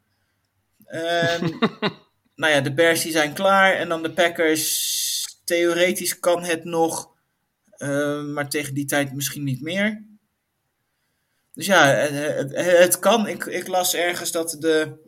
Um, 0.87 1.59
nou 2.41 2.53
ja, 2.53 2.61
de 2.61 2.73
Bears 2.73 3.01
die 3.01 3.11
zijn 3.11 3.33
klaar. 3.33 3.73
En 3.73 3.89
dan 3.89 4.03
de 4.03 4.13
Packers. 4.13 5.05
Theoretisch 5.43 6.19
kan 6.19 6.43
het 6.43 6.63
nog. 6.63 7.15
Uh, 7.77 8.23
maar 8.23 8.49
tegen 8.49 8.73
die 8.73 8.85
tijd 8.85 9.13
misschien 9.13 9.43
niet 9.43 9.61
meer. 9.61 10.05
Dus 11.53 11.65
ja, 11.65 11.85
het, 11.85 12.55
het 12.55 12.99
kan. 12.99 13.27
Ik, 13.27 13.45
ik, 13.45 13.67
las 13.67 13.93
ergens 13.93 14.31
dat 14.31 14.57
de 14.59 15.05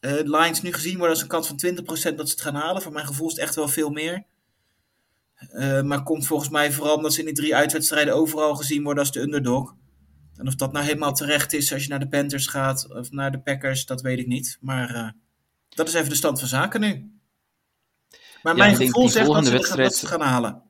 uh, 0.00 0.12
Lions 0.12 0.62
nu 0.62 0.72
gezien 0.72 0.96
worden 0.96 1.10
als 1.10 1.22
een 1.22 1.28
kans 1.28 1.46
van 1.46 1.60
20% 1.66 1.84
dat 1.84 2.28
ze 2.28 2.34
het 2.34 2.40
gaan 2.40 2.54
halen. 2.54 2.82
Voor 2.82 2.92
mijn 2.92 3.06
gevoel 3.06 3.26
is 3.26 3.32
het 3.32 3.42
echt 3.42 3.54
wel 3.54 3.68
veel 3.68 3.90
meer. 3.90 4.24
Uh, 5.52 5.82
maar 5.82 6.02
komt 6.02 6.26
volgens 6.26 6.50
mij 6.50 6.72
vooral 6.72 6.96
omdat 6.96 7.12
ze 7.12 7.18
in 7.18 7.24
die 7.24 7.34
drie 7.34 7.56
uitwedstrijden 7.56 8.14
overal 8.14 8.54
gezien 8.54 8.82
worden 8.82 9.02
als 9.02 9.12
de 9.12 9.20
underdog. 9.20 9.74
En 10.38 10.46
of 10.46 10.54
dat 10.54 10.72
nou 10.72 10.84
helemaal 10.84 11.14
terecht 11.14 11.52
is 11.52 11.72
als 11.72 11.82
je 11.82 11.88
naar 11.88 11.98
de 11.98 12.08
Panthers 12.08 12.46
gaat 12.46 12.88
of 12.90 13.10
naar 13.10 13.30
de 13.30 13.40
Packers, 13.40 13.86
dat 13.86 14.00
weet 14.00 14.18
ik 14.18 14.26
niet. 14.26 14.58
Maar 14.60 14.94
uh, 14.94 15.10
dat 15.68 15.88
is 15.88 15.94
even 15.94 16.08
de 16.08 16.14
stand 16.14 16.38
van 16.38 16.48
zaken 16.48 16.80
nu. 16.80 17.12
Maar 18.42 18.56
ja, 18.56 18.64
mijn 18.64 18.76
gevoel 18.76 19.08
zegt 19.08 19.26
dat 19.26 19.46
ze, 19.46 19.52
wedstrijd... 19.52 19.88
dat 19.88 19.98
ze 19.98 20.06
gaan 20.06 20.20
halen. 20.20 20.62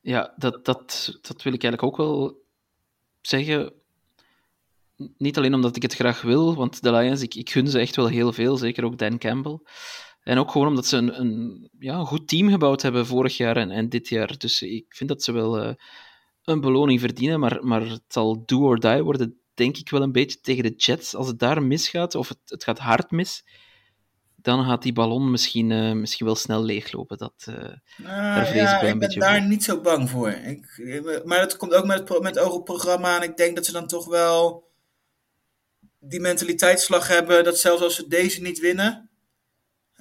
Ja, 0.00 0.34
dat, 0.36 0.64
dat, 0.64 1.18
dat 1.20 1.42
wil 1.42 1.52
ik 1.52 1.62
eigenlijk 1.62 1.82
ook 1.82 1.96
wel 1.96 2.42
zeggen. 3.20 3.72
Niet 5.16 5.36
alleen 5.36 5.54
omdat 5.54 5.76
ik 5.76 5.82
het 5.82 5.94
graag 5.94 6.22
wil, 6.22 6.54
want 6.54 6.82
de 6.82 6.92
Lions, 6.92 7.22
ik, 7.22 7.34
ik 7.34 7.50
gun 7.50 7.68
ze 7.68 7.78
echt 7.78 7.96
wel 7.96 8.06
heel 8.06 8.32
veel, 8.32 8.56
zeker 8.56 8.84
ook 8.84 8.98
Dan 8.98 9.18
Campbell. 9.18 9.58
En 10.22 10.38
ook 10.38 10.50
gewoon 10.50 10.66
omdat 10.66 10.86
ze 10.86 10.96
een, 10.96 11.20
een, 11.20 11.68
ja, 11.78 11.94
een 11.94 12.06
goed 12.06 12.28
team 12.28 12.48
gebouwd 12.48 12.82
hebben 12.82 13.06
vorig 13.06 13.36
jaar 13.36 13.56
en, 13.56 13.70
en 13.70 13.88
dit 13.88 14.08
jaar. 14.08 14.38
Dus 14.38 14.62
ik 14.62 14.84
vind 14.88 15.08
dat 15.08 15.22
ze 15.22 15.32
wel 15.32 15.64
uh, 15.64 15.74
een 16.44 16.60
beloning 16.60 17.00
verdienen, 17.00 17.40
maar, 17.40 17.64
maar 17.64 17.80
het 17.80 18.02
zal 18.08 18.42
do 18.46 18.58
or 18.58 18.80
die 18.80 19.02
worden, 19.02 19.40
denk 19.54 19.76
ik 19.76 19.90
wel 19.90 20.02
een 20.02 20.12
beetje 20.12 20.40
tegen 20.40 20.62
de 20.62 20.74
Jets. 20.76 21.14
Als 21.14 21.26
het 21.26 21.38
daar 21.38 21.62
misgaat, 21.62 22.14
of 22.14 22.28
het, 22.28 22.38
het 22.44 22.64
gaat 22.64 22.78
hard 22.78 23.10
mis, 23.10 23.44
dan 24.36 24.64
gaat 24.64 24.82
die 24.82 24.92
ballon 24.92 25.30
misschien, 25.30 25.70
uh, 25.70 25.92
misschien 25.92 26.26
wel 26.26 26.34
snel 26.34 26.62
leeglopen. 26.62 27.18
Dat, 27.18 27.46
uh, 27.48 27.54
daar 28.04 28.46
vrees 28.46 28.62
ja, 28.62 28.74
ik 28.74 28.80
wel 28.80 28.90
een 28.90 29.00
ik 29.00 29.08
ben 29.08 29.18
daar 29.18 29.38
voor. 29.38 29.48
niet 29.48 29.64
zo 29.64 29.80
bang 29.80 30.10
voor. 30.10 30.30
Ik, 30.30 31.22
maar 31.24 31.38
dat 31.38 31.56
komt 31.56 31.74
ook 31.74 31.86
met 31.86 32.08
het, 32.08 32.22
met 32.22 32.38
oog 32.38 32.50
op 32.50 32.54
het 32.54 32.64
programma. 32.64 33.16
En 33.16 33.28
ik 33.28 33.36
denk 33.36 33.56
dat 33.56 33.66
ze 33.66 33.72
dan 33.72 33.86
toch 33.86 34.06
wel 34.06 34.70
die 35.98 36.20
mentaliteitsslag 36.20 37.08
hebben. 37.08 37.44
Dat 37.44 37.58
zelfs 37.58 37.82
als 37.82 37.94
ze 37.94 38.08
deze 38.08 38.42
niet 38.42 38.60
winnen, 38.60 39.10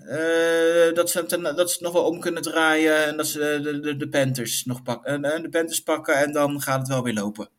eh, 0.08 0.96
dat, 0.96 1.10
ze 1.10 1.26
dat 1.42 1.58
het 1.58 1.78
nog 1.80 1.94
wel 1.94 2.06
om 2.06 2.20
kunnen 2.20 2.42
draaien. 2.42 3.06
En 3.06 3.18
dat 3.18 3.28
ze 3.28 3.60
de, 3.64 3.80
de, 3.80 3.98
de 3.98 4.10
Panthers 4.10 4.66
nog 4.66 4.84
pakken. 4.84 5.22
de 5.22 5.50
Panthers 5.50 5.82
pakken 5.82 6.16
en 6.16 6.32
dan 6.32 6.62
gaat 6.62 6.80
het 6.80 6.88
wel 6.88 7.04
weer 7.04 7.14
lopen. 7.14 7.50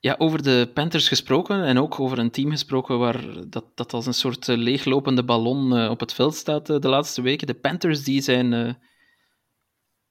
Ja, 0.00 0.14
over 0.18 0.42
de 0.42 0.70
Panthers 0.74 1.08
gesproken 1.08 1.64
en 1.64 1.78
ook 1.78 2.00
over 2.00 2.18
een 2.18 2.30
team 2.30 2.50
gesproken 2.50 2.98
waar 2.98 3.48
dat, 3.48 3.64
dat 3.74 3.92
als 3.92 4.06
een 4.06 4.14
soort 4.14 4.48
eh, 4.48 4.56
leeglopende 4.56 5.24
ballon 5.24 5.76
eh, 5.76 5.90
op 5.90 6.00
het 6.00 6.12
veld 6.12 6.34
staat 6.34 6.70
eh, 6.70 6.78
de 6.78 6.88
laatste 6.88 7.22
weken. 7.22 7.46
De 7.46 7.54
Panthers 7.54 8.04
die 8.04 8.20
zijn 8.20 8.52
eh, 8.52 8.74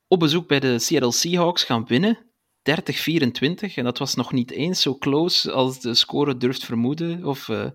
op 0.07 0.19
bezoek 0.19 0.47
bij 0.47 0.59
de 0.59 0.79
Seattle 0.79 1.11
Seahawks 1.11 1.63
gaan 1.63 1.85
winnen. 1.85 2.27
30-24. 2.67 3.73
En 3.75 3.83
dat 3.83 3.97
was 3.97 4.15
nog 4.15 4.31
niet 4.31 4.51
eens 4.51 4.81
zo 4.81 4.97
close 4.97 5.51
als 5.51 5.79
de 5.79 5.93
score 5.93 6.37
durft 6.37 6.65
vermoeden 6.65 7.25
of, 7.25 7.49
eh, 7.49 7.65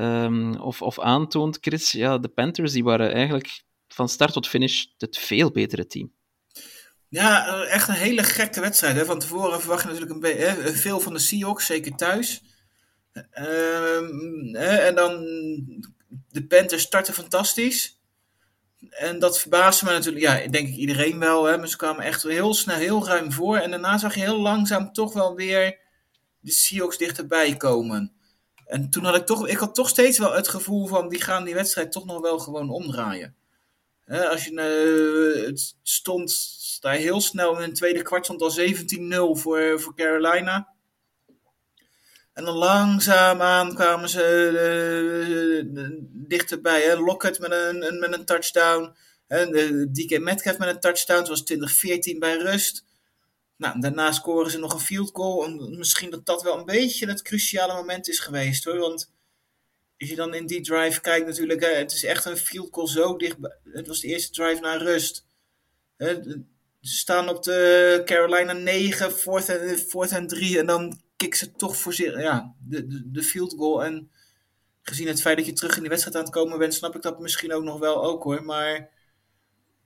ehm, 0.00 0.54
of, 0.54 0.82
of 0.82 1.00
aantoont, 1.00 1.58
Chris. 1.60 1.92
Ja, 1.92 2.18
de 2.18 2.28
Panthers 2.28 2.72
die 2.72 2.84
waren 2.84 3.12
eigenlijk 3.12 3.62
van 3.88 4.08
start 4.08 4.32
tot 4.32 4.48
finish 4.48 4.84
het 4.98 5.18
veel 5.18 5.50
betere 5.50 5.86
team. 5.86 6.12
Ja, 7.08 7.46
eh, 7.46 7.74
echt 7.74 7.88
een 7.88 7.94
hele 7.94 8.22
gekke 8.22 8.60
wedstrijd. 8.60 8.96
Hè. 8.96 9.04
Van 9.04 9.18
tevoren 9.18 9.60
verwacht 9.60 9.82
je 9.82 9.88
natuurlijk 9.88 10.24
een 10.24 10.36
hè, 10.36 10.72
veel 10.72 11.00
van 11.00 11.12
de 11.12 11.18
Seahawks, 11.18 11.66
zeker 11.66 11.96
thuis. 11.96 12.42
Ehm, 13.30 14.54
en 14.56 14.94
dan 14.94 15.10
de 16.28 16.46
Panthers 16.48 16.82
starten 16.82 17.14
fantastisch. 17.14 17.98
En 18.90 19.18
dat 19.18 19.40
verbaasde 19.40 19.84
me 19.84 19.90
natuurlijk, 19.92 20.24
ja, 20.24 20.48
denk 20.48 20.68
ik 20.68 20.76
iedereen 20.76 21.18
wel. 21.18 21.44
Hè, 21.44 21.58
maar 21.58 21.68
ze 21.68 21.76
kwamen 21.76 22.04
echt 22.04 22.22
heel 22.22 22.54
snel, 22.54 22.76
heel 22.76 23.06
ruim 23.06 23.32
voor. 23.32 23.56
En 23.56 23.70
daarna 23.70 23.98
zag 23.98 24.14
je 24.14 24.20
heel 24.20 24.40
langzaam 24.40 24.92
toch 24.92 25.12
wel 25.12 25.34
weer 25.34 25.78
de 26.40 26.50
Seahawks 26.50 26.98
dichterbij 26.98 27.56
komen. 27.56 28.12
En 28.70 28.90
toen 28.90 29.04
had 29.04 29.16
ik 29.16 29.26
toch, 29.26 29.48
ik 29.48 29.56
had 29.56 29.74
toch 29.74 29.88
steeds 29.88 30.18
wel 30.18 30.32
het 30.32 30.48
gevoel 30.48 30.86
van, 30.86 31.08
die 31.08 31.20
gaan 31.20 31.44
die 31.44 31.54
wedstrijd 31.54 31.92
toch 31.92 32.04
nog 32.04 32.20
wel 32.20 32.38
gewoon 32.38 32.70
omdraaien. 32.70 33.34
Als 34.06 34.44
je, 34.44 34.54
eh, 34.54 35.46
het 35.46 35.74
stond 35.82 36.58
daar 36.80 36.94
heel 36.94 37.20
snel 37.20 37.56
in 37.56 37.62
een 37.62 37.74
tweede 37.74 38.02
kwart 38.02 38.24
stond 38.24 38.42
al 38.42 38.50
17-0 38.50 39.36
voor, 39.36 39.80
voor 39.80 39.94
Carolina. 39.94 40.68
En 42.32 42.44
dan 42.44 42.54
langzaamaan 42.54 43.74
kwamen 43.74 44.08
ze 44.08 44.24
eh, 45.74 45.90
dichterbij. 46.28 46.82
Hè. 46.82 46.96
Lockett 46.96 47.38
met 47.38 47.52
een, 47.52 47.98
met 47.98 48.12
een 48.12 48.24
touchdown. 48.24 48.94
En 49.26 49.50
DK 49.92 50.18
Metcalf 50.20 50.58
met 50.58 50.68
een 50.68 50.80
touchdown. 50.80 51.18
Het 51.20 51.28
was 51.28 51.42
2014 51.42 52.18
bij 52.18 52.36
rust. 52.36 52.84
Nou, 53.60 53.80
daarna 53.80 54.12
scoren 54.12 54.50
ze 54.50 54.58
nog 54.58 54.72
een 54.72 54.80
field 54.80 55.10
goal. 55.12 55.44
En 55.44 55.78
misschien 55.78 56.10
dat 56.10 56.26
dat 56.26 56.42
wel 56.42 56.58
een 56.58 56.64
beetje 56.64 57.06
het 57.06 57.22
cruciale 57.22 57.74
moment 57.74 58.08
is 58.08 58.18
geweest 58.18 58.64
hoor. 58.64 58.78
Want 58.78 59.12
als 59.98 60.08
je 60.08 60.16
dan 60.16 60.34
in 60.34 60.46
die 60.46 60.60
drive 60.60 61.00
kijkt 61.00 61.26
natuurlijk. 61.26 61.64
Het 61.64 61.92
is 61.92 62.04
echt 62.04 62.24
een 62.24 62.36
field 62.36 62.68
goal 62.70 62.86
zo 62.86 63.16
dichtbij. 63.16 63.56
Het 63.64 63.86
was 63.86 64.00
de 64.00 64.08
eerste 64.08 64.30
drive 64.32 64.60
naar 64.60 64.82
rust. 64.82 65.26
Ze 65.96 66.44
staan 66.80 67.28
op 67.28 67.42
de 67.42 68.02
Carolina 68.04 68.52
9, 68.52 69.12
fourth 69.12 69.48
en, 69.48 69.78
fourth 69.78 70.12
en 70.12 70.26
3. 70.26 70.58
En 70.58 70.66
dan 70.66 71.00
kick 71.16 71.34
ze 71.34 71.52
toch 71.52 71.76
voor 71.76 71.94
zich, 71.94 72.20
ja, 72.20 72.54
de, 72.58 72.86
de, 72.86 73.10
de 73.10 73.22
field 73.22 73.54
goal. 73.58 73.84
En 73.84 74.10
gezien 74.82 75.06
het 75.06 75.20
feit 75.20 75.36
dat 75.36 75.46
je 75.46 75.52
terug 75.52 75.76
in 75.76 75.82
de 75.82 75.88
wedstrijd 75.88 76.16
aan 76.16 76.22
het 76.22 76.32
komen 76.32 76.58
bent, 76.58 76.74
snap 76.74 76.94
ik 76.94 77.02
dat 77.02 77.20
misschien 77.20 77.52
ook 77.52 77.64
nog 77.64 77.78
wel 77.78 78.04
ook 78.04 78.22
hoor. 78.22 78.44
Maar 78.44 78.90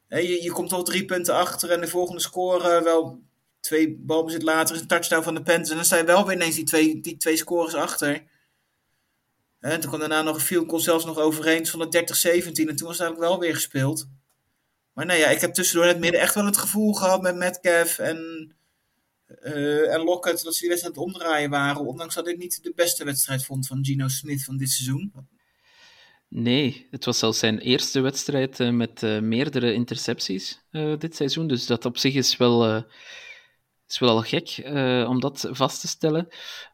je, 0.08 0.42
je 0.42 0.52
komt 0.52 0.72
al 0.72 0.82
drie 0.82 1.04
punten 1.04 1.34
achter 1.34 1.70
en 1.70 1.80
de 1.80 1.88
volgende 1.88 2.20
score 2.20 2.82
wel 2.82 3.22
twee 3.64 3.96
balbezit 3.96 4.42
later 4.42 4.74
is 4.74 4.80
een 4.80 4.86
touchdown 4.86 5.22
van 5.22 5.34
de 5.34 5.42
Panthers. 5.42 5.70
En 5.70 5.76
dan 5.76 5.84
sta 5.84 5.96
je 5.96 6.04
wel 6.04 6.26
weer 6.26 6.36
ineens 6.36 6.54
die 6.54 6.64
twee, 6.64 7.00
die 7.00 7.16
twee 7.16 7.36
scores 7.36 7.74
achter. 7.74 8.22
En 9.60 9.80
toen 9.80 9.88
kwam 9.88 10.00
daarna 10.00 10.22
nog 10.22 10.34
een 10.34 10.40
field 10.40 10.68
goal 10.68 10.80
zelfs 10.80 11.04
nog 11.04 11.18
overeen 11.18 11.66
van 11.66 11.90
de 11.90 11.98
30-17. 11.98 12.44
En 12.44 12.52
toen 12.52 12.64
was 12.64 12.76
het 12.76 12.84
eigenlijk 13.06 13.18
wel 13.18 13.38
weer 13.38 13.54
gespeeld. 13.54 14.08
Maar 14.92 15.06
nee, 15.06 15.18
ja, 15.18 15.28
ik 15.28 15.40
heb 15.40 15.54
tussendoor 15.54 15.84
in 15.84 15.90
het 15.92 16.00
midden 16.00 16.20
echt 16.20 16.34
wel 16.34 16.44
het 16.44 16.56
gevoel 16.56 16.92
gehad 16.92 17.22
met 17.22 17.36
Metcalf 17.36 17.98
en, 17.98 18.50
eh 19.26 19.94
en 19.94 20.00
Lockett 20.00 20.44
dat 20.44 20.54
ze 20.54 20.60
die 20.60 20.68
wedstrijd 20.68 20.96
omdraaien 20.96 21.50
waren. 21.50 21.86
Ondanks 21.86 22.14
dat 22.14 22.28
ik 22.28 22.38
niet 22.38 22.62
de 22.62 22.72
beste 22.74 23.04
wedstrijd 23.04 23.44
vond 23.44 23.66
van 23.66 23.84
Gino 23.84 24.08
Smith 24.08 24.44
van 24.44 24.56
dit 24.56 24.70
seizoen. 24.70 25.12
Nee, 26.28 26.86
het 26.90 27.04
was 27.04 27.18
zelfs 27.18 27.38
zijn 27.38 27.58
eerste 27.58 28.00
wedstrijd 28.00 28.60
eh, 28.60 28.70
met 28.70 29.02
eh, 29.02 29.20
meerdere 29.20 29.72
intercepties 29.72 30.62
dit 30.98 31.16
seizoen. 31.16 31.46
Dus 31.46 31.66
dat 31.66 31.84
op 31.84 31.98
zich 31.98 32.14
is 32.14 32.36
wel, 32.36 32.84
is 33.95 34.01
wel 34.01 34.11
al 34.16 34.22
gek 34.22 34.49
eh, 34.49 35.07
om 35.09 35.20
dat 35.20 35.49
vast 35.51 35.80
te 35.80 35.88
stellen. 35.88 36.28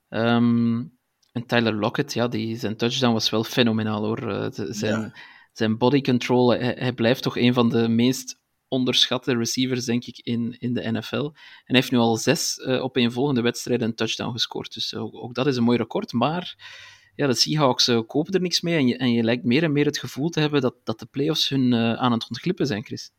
Ehm, 0.08 0.84
en 1.32 1.46
Tyler 1.46 1.74
Lockett, 1.74 2.12
ja, 2.12 2.28
die, 2.28 2.58
zijn 2.58 2.76
touchdown 2.76 3.12
was 3.12 3.30
wel 3.30 3.44
fenomenaal 3.44 4.04
hoor. 4.04 4.30
Eh, 4.32 4.46
zijn, 4.50 5.00
Ja. 5.00 5.12
zijn 5.52 5.78
body 5.78 6.00
control, 6.00 6.50
hij, 6.50 6.76
hij 6.78 6.92
blijft 6.92 7.22
toch 7.22 7.36
een 7.36 7.54
van 7.54 7.68
de 7.68 7.88
meest 7.88 8.38
onderschatte 8.68 9.36
receivers, 9.36 9.84
denk 9.84 10.04
ik, 10.04 10.18
in, 10.18 10.56
in 10.58 10.74
de 10.74 10.90
NFL. 10.90 11.24
En 11.24 11.32
hij 11.64 11.76
heeft 11.76 11.90
nu 11.90 11.98
al 11.98 12.16
zes 12.16 12.56
eh, 12.56 12.82
op 12.82 12.96
een 12.96 13.12
volgende 13.12 13.40
wedstrijd 13.40 13.80
een 13.80 13.94
touchdown 13.94 14.32
gescoord. 14.32 14.74
Dus 14.74 14.94
ook, 14.94 15.14
ook 15.14 15.34
dat 15.34 15.46
is 15.46 15.56
een 15.56 15.64
mooi 15.64 15.78
record. 15.78 16.12
Maar 16.12 16.54
ja, 17.14 17.26
de 17.26 17.34
Seahawks 17.34 17.90
kopen 18.06 18.32
er 18.32 18.40
niks 18.40 18.60
mee. 18.60 18.76
En 18.76 18.86
je, 18.86 18.96
en 18.96 19.12
je 19.12 19.22
lijkt 19.22 19.44
meer 19.44 19.62
en 19.62 19.72
meer 19.72 19.84
het 19.84 19.98
gevoel 19.98 20.28
te 20.28 20.40
hebben 20.40 20.60
dat, 20.60 20.74
dat 20.84 20.98
de 20.98 21.06
playoffs 21.06 21.48
hun 21.48 21.74
aan 21.74 22.12
het 22.12 22.28
ontglippen 22.28 22.66
zijn, 22.66 22.84
Chris. 22.84 23.10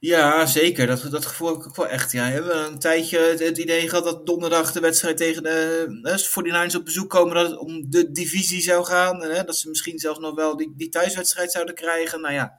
Ja, 0.00 0.46
zeker. 0.46 0.86
Dat, 0.86 1.06
dat 1.10 1.26
gevoel 1.26 1.48
heb 1.48 1.56
ik 1.56 1.66
ook 1.66 1.76
wel 1.76 1.88
echt. 1.88 2.12
Ja. 2.12 2.26
We 2.26 2.32
hebben 2.32 2.66
een 2.66 2.78
tijdje 2.78 3.18
het, 3.18 3.58
idee 3.58 3.88
gehad 3.88 4.04
dat 4.04 4.26
donderdag 4.26 4.72
de 4.72 4.80
wedstrijd 4.80 5.16
tegen 5.16 5.42
de 5.42 5.86
eh, 6.02 6.68
49ers 6.68 6.76
op 6.76 6.84
bezoek 6.84 7.10
komen, 7.10 7.34
dat 7.34 7.50
het 7.50 7.58
om 7.58 7.90
de 7.90 8.10
divisie 8.10 8.60
zou 8.60 8.84
gaan. 8.84 9.22
Hè, 9.22 9.44
dat 9.44 9.56
ze 9.56 9.68
misschien 9.68 9.98
zelfs 9.98 10.18
nog 10.18 10.34
wel 10.34 10.56
die, 10.56 10.74
die 10.76 10.88
thuiswedstrijd 10.88 11.52
zouden 11.52 11.74
krijgen. 11.74 12.20
Nou 12.20 12.34
ja, 12.34 12.58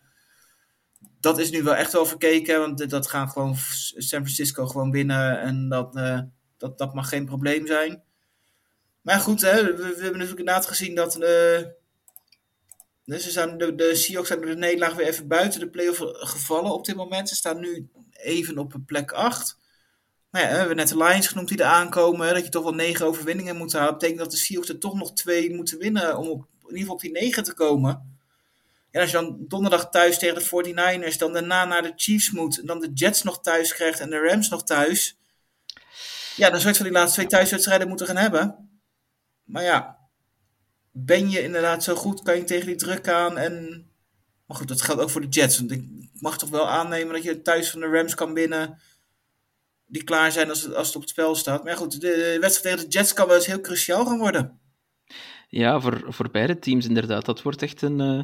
dat 1.20 1.40
is 1.40 1.50
nu 1.50 1.64
wel 1.64 1.76
echt 1.76 1.92
wel 1.92 2.06
verkeken, 2.06 2.60
want 2.60 2.90
dat 2.90 3.08
gaat 3.08 3.32
gewoon 3.32 3.56
San 3.96 4.22
Francisco 4.22 4.68
gewoon 4.68 4.92
winnen 4.92 5.40
en 5.42 5.70
dat, 5.70 5.96
eh, 5.96 6.20
dat, 6.58 6.78
dat 6.78 6.94
mag 6.94 7.10
geen 7.10 7.26
probleem 7.26 7.68
zijn. 7.68 8.04
Maar 9.02 9.20
goed, 9.20 9.42
hè, 9.42 9.64
we, 9.64 9.76
we 9.76 9.84
hebben 9.84 10.12
natuurlijk 10.12 10.40
inderdaad 10.40 10.66
gezien 10.66 10.96
dat 10.96 11.16
eh, 11.16 11.60
dus 13.10 13.24
ze 13.24 13.32
zijn, 13.32 13.57
de, 13.57 13.95
Seahawks 13.95 14.28
zijn 14.28 14.41
door 14.41 14.49
de 14.49 14.55
nederlaag 14.55 14.93
weer 14.93 15.07
even 15.07 15.28
buiten 15.28 15.60
de 15.60 15.70
playoff 15.70 16.01
gevallen 16.03 16.72
op 16.72 16.86
dit 16.86 16.95
moment. 16.95 17.30
Ze 17.30 17.36
staan 17.36 17.60
nu 17.60 17.89
even 18.12 18.57
op 18.57 18.76
plek 18.86 19.12
8. 19.12 19.57
Nou 20.32 20.45
ja, 20.45 20.51
we 20.51 20.57
hebben 20.57 20.76
net 20.76 20.88
de 20.88 20.97
Lions 20.97 21.28
genoemd 21.28 21.47
die 21.47 21.57
er 21.57 21.66
aankomen. 21.66 22.34
Dat 22.34 22.43
je 22.43 22.49
toch 22.49 22.64
wel 22.64 22.74
negen 22.74 23.05
overwinningen 23.05 23.55
moet 23.55 23.74
halen. 23.74 23.89
Dat 23.89 23.99
betekent 23.99 24.20
dat 24.20 24.32
de 24.32 24.38
Seahawks 24.38 24.70
er 24.70 24.80
toch 24.80 24.93
nog 24.93 25.14
twee 25.14 25.55
moeten 25.55 25.78
winnen 25.78 26.18
om 26.18 26.28
in 26.28 26.76
ieder 26.76 26.80
geval 26.80 26.93
op 26.93 27.01
die 27.01 27.12
negen 27.12 27.43
te 27.43 27.53
komen. 27.53 28.18
En 28.91 29.01
als 29.01 29.12
je 29.12 29.18
dan 29.18 29.45
donderdag 29.47 29.89
thuis 29.89 30.20
tegen 30.20 30.36
de 30.36 30.74
49ers, 31.14 31.18
dan 31.18 31.34
daarna 31.34 31.66
naar 31.66 31.82
de 31.82 31.93
Chiefs 31.95 32.32
moet, 32.32 32.60
en 32.60 32.66
dan 32.66 32.80
de 32.80 32.91
Jets 32.93 33.24
nog 33.24 33.41
thuis 33.41 33.74
krijgt 33.74 33.99
en 33.99 34.10
de 34.10 34.20
Rams 34.20 34.49
nog 34.49 34.64
thuis. 34.64 35.18
Ja, 36.36 36.49
dan 36.49 36.60
zou 36.60 36.72
je 36.72 36.78
van 36.78 36.86
die 36.86 36.95
laatste 36.95 37.16
twee 37.16 37.28
thuiswedstrijden 37.28 37.88
moeten 37.88 38.07
gaan 38.07 38.18
hebben. 38.18 38.70
Maar 39.43 39.64
ja, 39.64 39.99
ben 40.92 41.30
je 41.30 41.44
inderdaad 41.44 41.84
zo 41.84 41.96
goed, 41.96 42.22
kan 42.22 42.36
je 42.36 42.44
tegen 42.44 42.68
die 42.68 42.76
druk 42.76 43.08
aan. 43.08 43.38
En... 43.38 43.84
Maar 44.46 44.58
goed, 44.58 44.68
dat 44.68 44.82
geldt 44.82 45.02
ook 45.02 45.10
voor 45.10 45.22
de 45.22 45.28
Jets. 45.28 45.58
Want 45.58 45.72
ik 45.72 45.84
mag 46.14 46.38
toch 46.38 46.50
wel 46.50 46.70
aannemen 46.70 47.14
dat 47.14 47.24
je 47.24 47.42
thuis 47.42 47.70
van 47.70 47.80
de 47.80 47.88
Rams 47.88 48.16
kan 48.16 48.34
winnen. 48.34 48.80
Die 49.86 50.04
klaar 50.04 50.32
zijn 50.32 50.50
als 50.50 50.62
het, 50.62 50.76
als 50.76 50.88
het 50.88 50.96
op 50.96 51.02
het 51.02 51.10
spel 51.10 51.36
staat. 51.36 51.64
Maar 51.64 51.76
goed, 51.76 52.02
de 52.02 52.38
wedstrijd 52.42 52.76
tegen 52.76 52.90
de 52.90 52.98
Jets 52.98 53.14
kan 53.14 53.28
wel 53.28 53.36
eens 53.36 53.46
heel 53.46 53.62
cruciaal 53.62 54.06
gaan 54.06 54.18
worden. 54.18 54.60
Ja, 55.48 55.80
voor, 55.80 56.04
voor 56.08 56.32
beide 56.32 56.60
teams 56.60 56.88
inderdaad. 56.88 57.26
Dat 57.26 57.42
wordt 57.42 57.62
echt 57.62 57.82
een, 57.82 58.02
eh, 58.02 58.24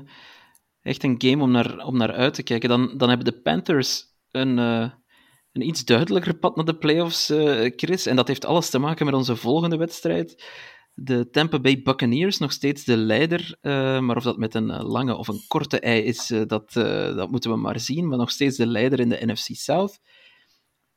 echt 0.82 1.04
een 1.04 1.16
game 1.18 1.44
om 1.44 1.52
naar, 1.52 1.86
om 1.86 1.98
naar 1.98 2.14
uit 2.14 2.34
te 2.34 2.44
kijken. 2.44 2.70
Dan, 2.70 2.98
dan 2.98 3.10
hebben 3.10 3.26
de 3.26 3.42
Panthers 3.42 4.06
een, 4.32 4.60
eh, 4.60 4.90
een 5.52 5.68
iets 5.68 5.86
duidelijker 5.86 6.38
pad 6.38 6.56
naar 6.56 6.66
de 6.66 6.78
playoffs, 6.78 7.30
eh, 7.30 7.72
Chris. 7.76 8.06
En 8.06 8.16
dat 8.16 8.28
heeft 8.28 8.46
alles 8.46 8.70
te 8.70 8.80
maken 8.80 9.06
met 9.06 9.16
onze 9.16 9.36
volgende 9.36 9.78
wedstrijd. 9.78 10.44
De 10.98 11.30
Tampa 11.30 11.60
Bay 11.60 11.82
Buccaneers, 11.82 12.38
nog 12.38 12.52
steeds 12.52 12.84
de 12.84 12.98
leider. 12.98 13.58
eh, 13.62 14.00
maar 14.00 14.16
of 14.16 14.24
dat 14.24 14.38
met 14.38 14.54
een 14.56 14.72
eh, 14.72 14.84
lange 14.84 15.16
of 15.16 15.28
een 15.28 15.44
korte 15.48 15.80
ei 15.80 16.02
is, 16.02 16.32
eh, 16.32 16.42
dat, 16.48 16.74
dat 17.16 17.32
moeten 17.32 17.52
we 17.52 17.58
maar 17.58 17.80
zien. 17.80 18.08
Maar 18.08 18.18
nog 18.18 18.32
steeds 18.32 18.58
de 18.58 18.68
leider 18.68 19.00
in 19.00 19.10
de 19.10 19.26
NFC 19.26 19.48
South. 19.56 20.00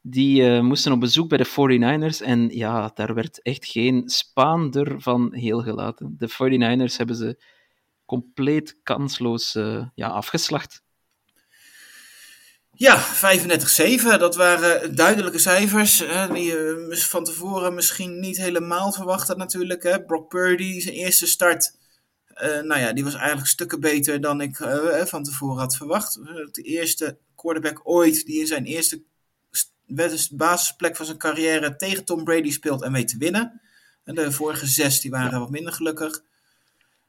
Die 0.00 0.62
moesten 0.62 0.92
op 0.92 1.00
bezoek 1.00 1.28
bij 1.28 1.38
de 1.38 1.46
49ers. 1.46 2.22
En 2.22 2.48
ja, 2.48 2.90
daar 2.94 3.14
werd 3.14 3.42
echt 3.42 3.66
geen 3.66 4.08
spaander 4.08 5.00
van 5.00 5.34
heel 5.34 5.62
gelaten. 5.62 6.14
De 6.18 6.28
49ers 6.28 6.96
hebben 6.96 7.16
ze 7.16 7.42
compleet 8.04 8.78
kansloos 8.82 9.52
ja, 9.94 10.08
afgeslacht. 10.08 10.82
Ja, 12.78 13.04
35-7, 14.16 14.18
dat 14.18 14.36
waren 14.36 14.94
duidelijke 14.94 15.38
cijfers. 15.38 15.96
Die 16.32 16.44
je 16.44 17.04
van 17.08 17.24
tevoren 17.24 17.74
misschien 17.74 18.20
niet 18.20 18.36
helemaal 18.36 18.92
verwacht 18.92 19.28
had 19.28 19.36
natuurlijk. 19.36 19.82
Hè. 19.82 20.04
Brock 20.04 20.28
Purdy, 20.28 20.80
zijn 20.80 20.94
eerste 20.94 21.26
start, 21.26 21.76
uh, 22.34 22.60
nou 22.60 22.80
ja, 22.80 22.92
die 22.92 23.04
was 23.04 23.14
eigenlijk 23.14 23.48
stukken 23.48 23.80
beter 23.80 24.20
dan 24.20 24.40
ik 24.40 24.58
uh, 24.58 25.04
van 25.04 25.22
tevoren 25.22 25.58
had 25.58 25.76
verwacht. 25.76 26.14
De 26.52 26.62
eerste 26.62 27.18
quarterback 27.34 27.80
ooit 27.82 28.26
die 28.26 28.40
in 28.40 28.46
zijn 28.46 28.64
eerste 28.64 29.02
basisplek 30.30 30.96
van 30.96 31.06
zijn 31.06 31.18
carrière 31.18 31.76
tegen 31.76 32.04
Tom 32.04 32.24
Brady 32.24 32.50
speelt 32.50 32.82
en 32.82 32.92
weet 32.92 33.08
te 33.08 33.18
winnen. 33.18 33.60
En 34.04 34.14
de 34.14 34.32
vorige 34.32 34.66
zes 34.66 35.00
die 35.00 35.10
waren 35.10 35.40
wat 35.40 35.50
minder 35.50 35.72
gelukkig. 35.72 36.22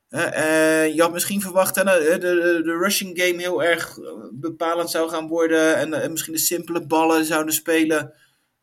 Uh, 0.09 0.93
je 0.93 1.01
had 1.01 1.13
misschien 1.13 1.41
verwacht 1.41 1.75
dat 1.75 1.85
de, 1.85 2.17
de, 2.19 2.61
de, 2.63 2.77
rushing 2.77 3.21
game 3.21 3.41
heel 3.41 3.63
erg 3.63 3.97
bepalend 4.31 4.89
zou 4.89 5.09
gaan 5.09 5.27
worden. 5.27 5.75
En, 5.75 6.11
misschien 6.11 6.33
de 6.33 6.39
simpele 6.39 6.85
ballen 6.85 7.25
zouden 7.25 7.53
spelen 7.53 8.13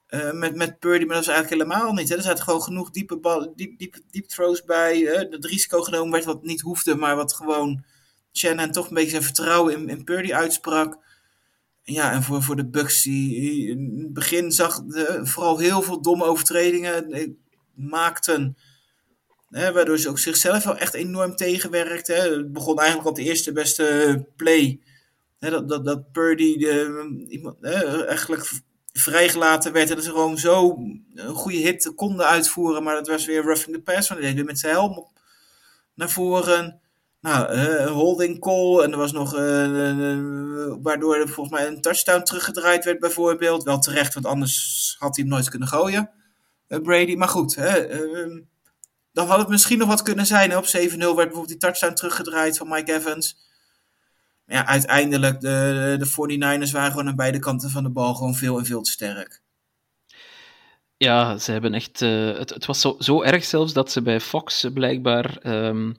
uh, 0.09 0.33
met, 0.33 0.55
met 0.55 0.79
Purdy. 0.79 1.05
Maar 1.05 1.15
dat 1.15 1.25
is 1.25 1.31
eigenlijk 1.31 1.63
helemaal 1.63 1.93
niet. 1.93 2.09
Hè. 2.09 2.17
Er 2.17 2.23
zaten 2.23 2.45
gewoon 2.45 2.63
genoeg 2.63 2.91
diepe, 2.91 3.17
bal, 3.17 3.53
diep, 3.57 3.79
diep, 4.11 4.27
throws 4.27 4.65
bij. 4.65 4.99
Het 4.99 5.45
risico 5.45 5.83
genomen 5.83 6.13
werd 6.13 6.25
wat 6.25 6.43
niet 6.43 6.61
hoefde. 6.61 6.95
Maar 6.95 7.17
wat 7.17 7.33
gewoon 7.33 7.85
Shannon 8.33 8.71
toch 8.71 8.89
een 8.89 8.95
beetje 8.95 9.11
zijn 9.11 9.23
vertrouwen 9.23 9.75
in, 9.75 9.89
in 9.89 10.05
Purdy 10.05 10.35
uitsprak. 10.35 10.99
Ja, 11.83 12.13
en 12.13 12.23
voor, 12.23 12.43
voor 12.43 12.57
de 12.57 12.67
Bucks, 12.69 13.03
die 13.03 13.69
in 13.69 13.99
het 13.99 14.13
begin 14.13 14.53
zag 14.53 14.83
de, 14.83 15.21
vooral 15.23 15.59
heel 15.59 15.83
veel 15.83 16.03
domme 16.03 16.25
overtredingen 16.25 17.37
maakten. 17.75 18.57
Waardoor 19.57 19.99
ze 19.99 20.09
ook 20.09 20.19
zichzelf 20.19 20.65
wel 20.65 20.77
echt 20.77 20.95
enorm 20.95 21.37
tegenwerkt. 21.37 22.07
Hè. 22.07 22.15
Het 22.15 22.53
begon 22.53 22.79
eigenlijk 22.79 23.09
op 23.09 23.17
de 23.17 23.23
eerste 23.23 23.53
beste 23.53 24.27
play. 24.37 24.81
Hè, 25.39 25.51
dat, 25.51 25.69
dat, 25.69 25.85
dat 25.85 26.13
Purdy 26.13 26.59
de, 26.59 27.27
iemand, 27.29 27.57
hè, 27.61 28.07
eigenlijk 28.07 28.51
vrijgelaten 28.93 29.73
werd. 29.73 29.89
En 29.89 29.95
dat 29.95 30.05
ze 30.05 30.11
gewoon 30.11 30.39
zo 30.39 30.79
een 31.15 31.35
goede 31.35 31.59
hit 31.59 31.93
konden 31.95 32.27
uitvoeren. 32.27 32.83
Maar 32.83 32.95
dat 32.95 33.09
was 33.09 33.27
weer 33.27 33.43
roughing 33.43 33.77
the 33.77 33.83
pass. 33.83 34.09
Want 34.09 34.21
hij 34.21 34.35
deed 34.35 34.45
met 34.45 34.59
zijn 34.59 34.73
helm 34.73 35.09
naar 35.95 36.11
voren. 36.11 36.81
Nou, 37.21 37.57
uh, 37.57 37.87
holding 37.87 38.41
call. 38.41 38.83
En 38.83 38.93
er 38.93 38.99
was 38.99 39.13
nog. 39.13 39.35
Uh, 39.39 40.75
waardoor 40.83 41.17
er 41.17 41.29
volgens 41.29 41.59
mij 41.59 41.67
een 41.67 41.81
touchdown 41.81 42.23
teruggedraaid 42.23 42.85
werd, 42.85 42.99
bijvoorbeeld. 42.99 43.63
Wel 43.63 43.79
terecht, 43.79 44.15
want 44.15 44.27
anders 44.27 44.97
had 44.99 45.17
hij 45.17 45.25
hem 45.25 45.35
nooit 45.35 45.51
kunnen 45.51 45.69
gooien. 45.69 46.11
Brady. 46.69 47.15
Maar 47.15 47.29
goed, 47.29 47.55
hè, 47.55 47.87
ehm, 47.87 48.41
dan 49.17 49.27
had 49.27 49.39
het 49.39 49.49
misschien 49.49 49.79
nog 49.79 49.89
wat 49.89 50.03
kunnen 50.03 50.27
zijn. 50.27 50.57
Op 50.57 50.65
7-0 50.65 50.69
werd 50.69 50.97
bijvoorbeeld 50.99 51.49
die 51.49 51.57
touchdown 51.57 51.95
teruggedraaid 51.95 52.57
van 52.57 52.69
Mike 52.69 52.95
Evans. 52.95 53.37
Maar 54.45 54.57
ja, 54.57 54.67
uiteindelijk, 54.67 55.41
de, 55.41 55.97
de 55.99 56.07
49ers 56.07 56.71
waren 56.71 56.91
gewoon 56.91 57.09
aan 57.09 57.17
beide 57.17 57.39
kanten 57.39 57.71
van 57.71 57.83
de 57.83 57.91
bal 57.91 58.15
gewoon 58.15 58.35
veel 58.35 58.59
en 58.59 58.65
veel 58.65 58.83
te 58.83 58.91
sterk. 58.91 59.43
Ja, 60.97 61.39
ze 61.39 61.53
hebben 61.53 61.75
echt. 61.75 62.01
Uh, 62.01 62.39
het, 62.39 62.51
het 62.51 62.67
was 62.67 62.81
zo, 62.81 62.97
zo 62.99 63.23
erg 63.23 63.45
zelfs 63.45 63.73
dat 63.73 63.91
ze 63.91 64.03
bij 64.03 64.21
Fox 64.21 64.67
blijkbaar 64.75 65.47
um, 65.47 65.97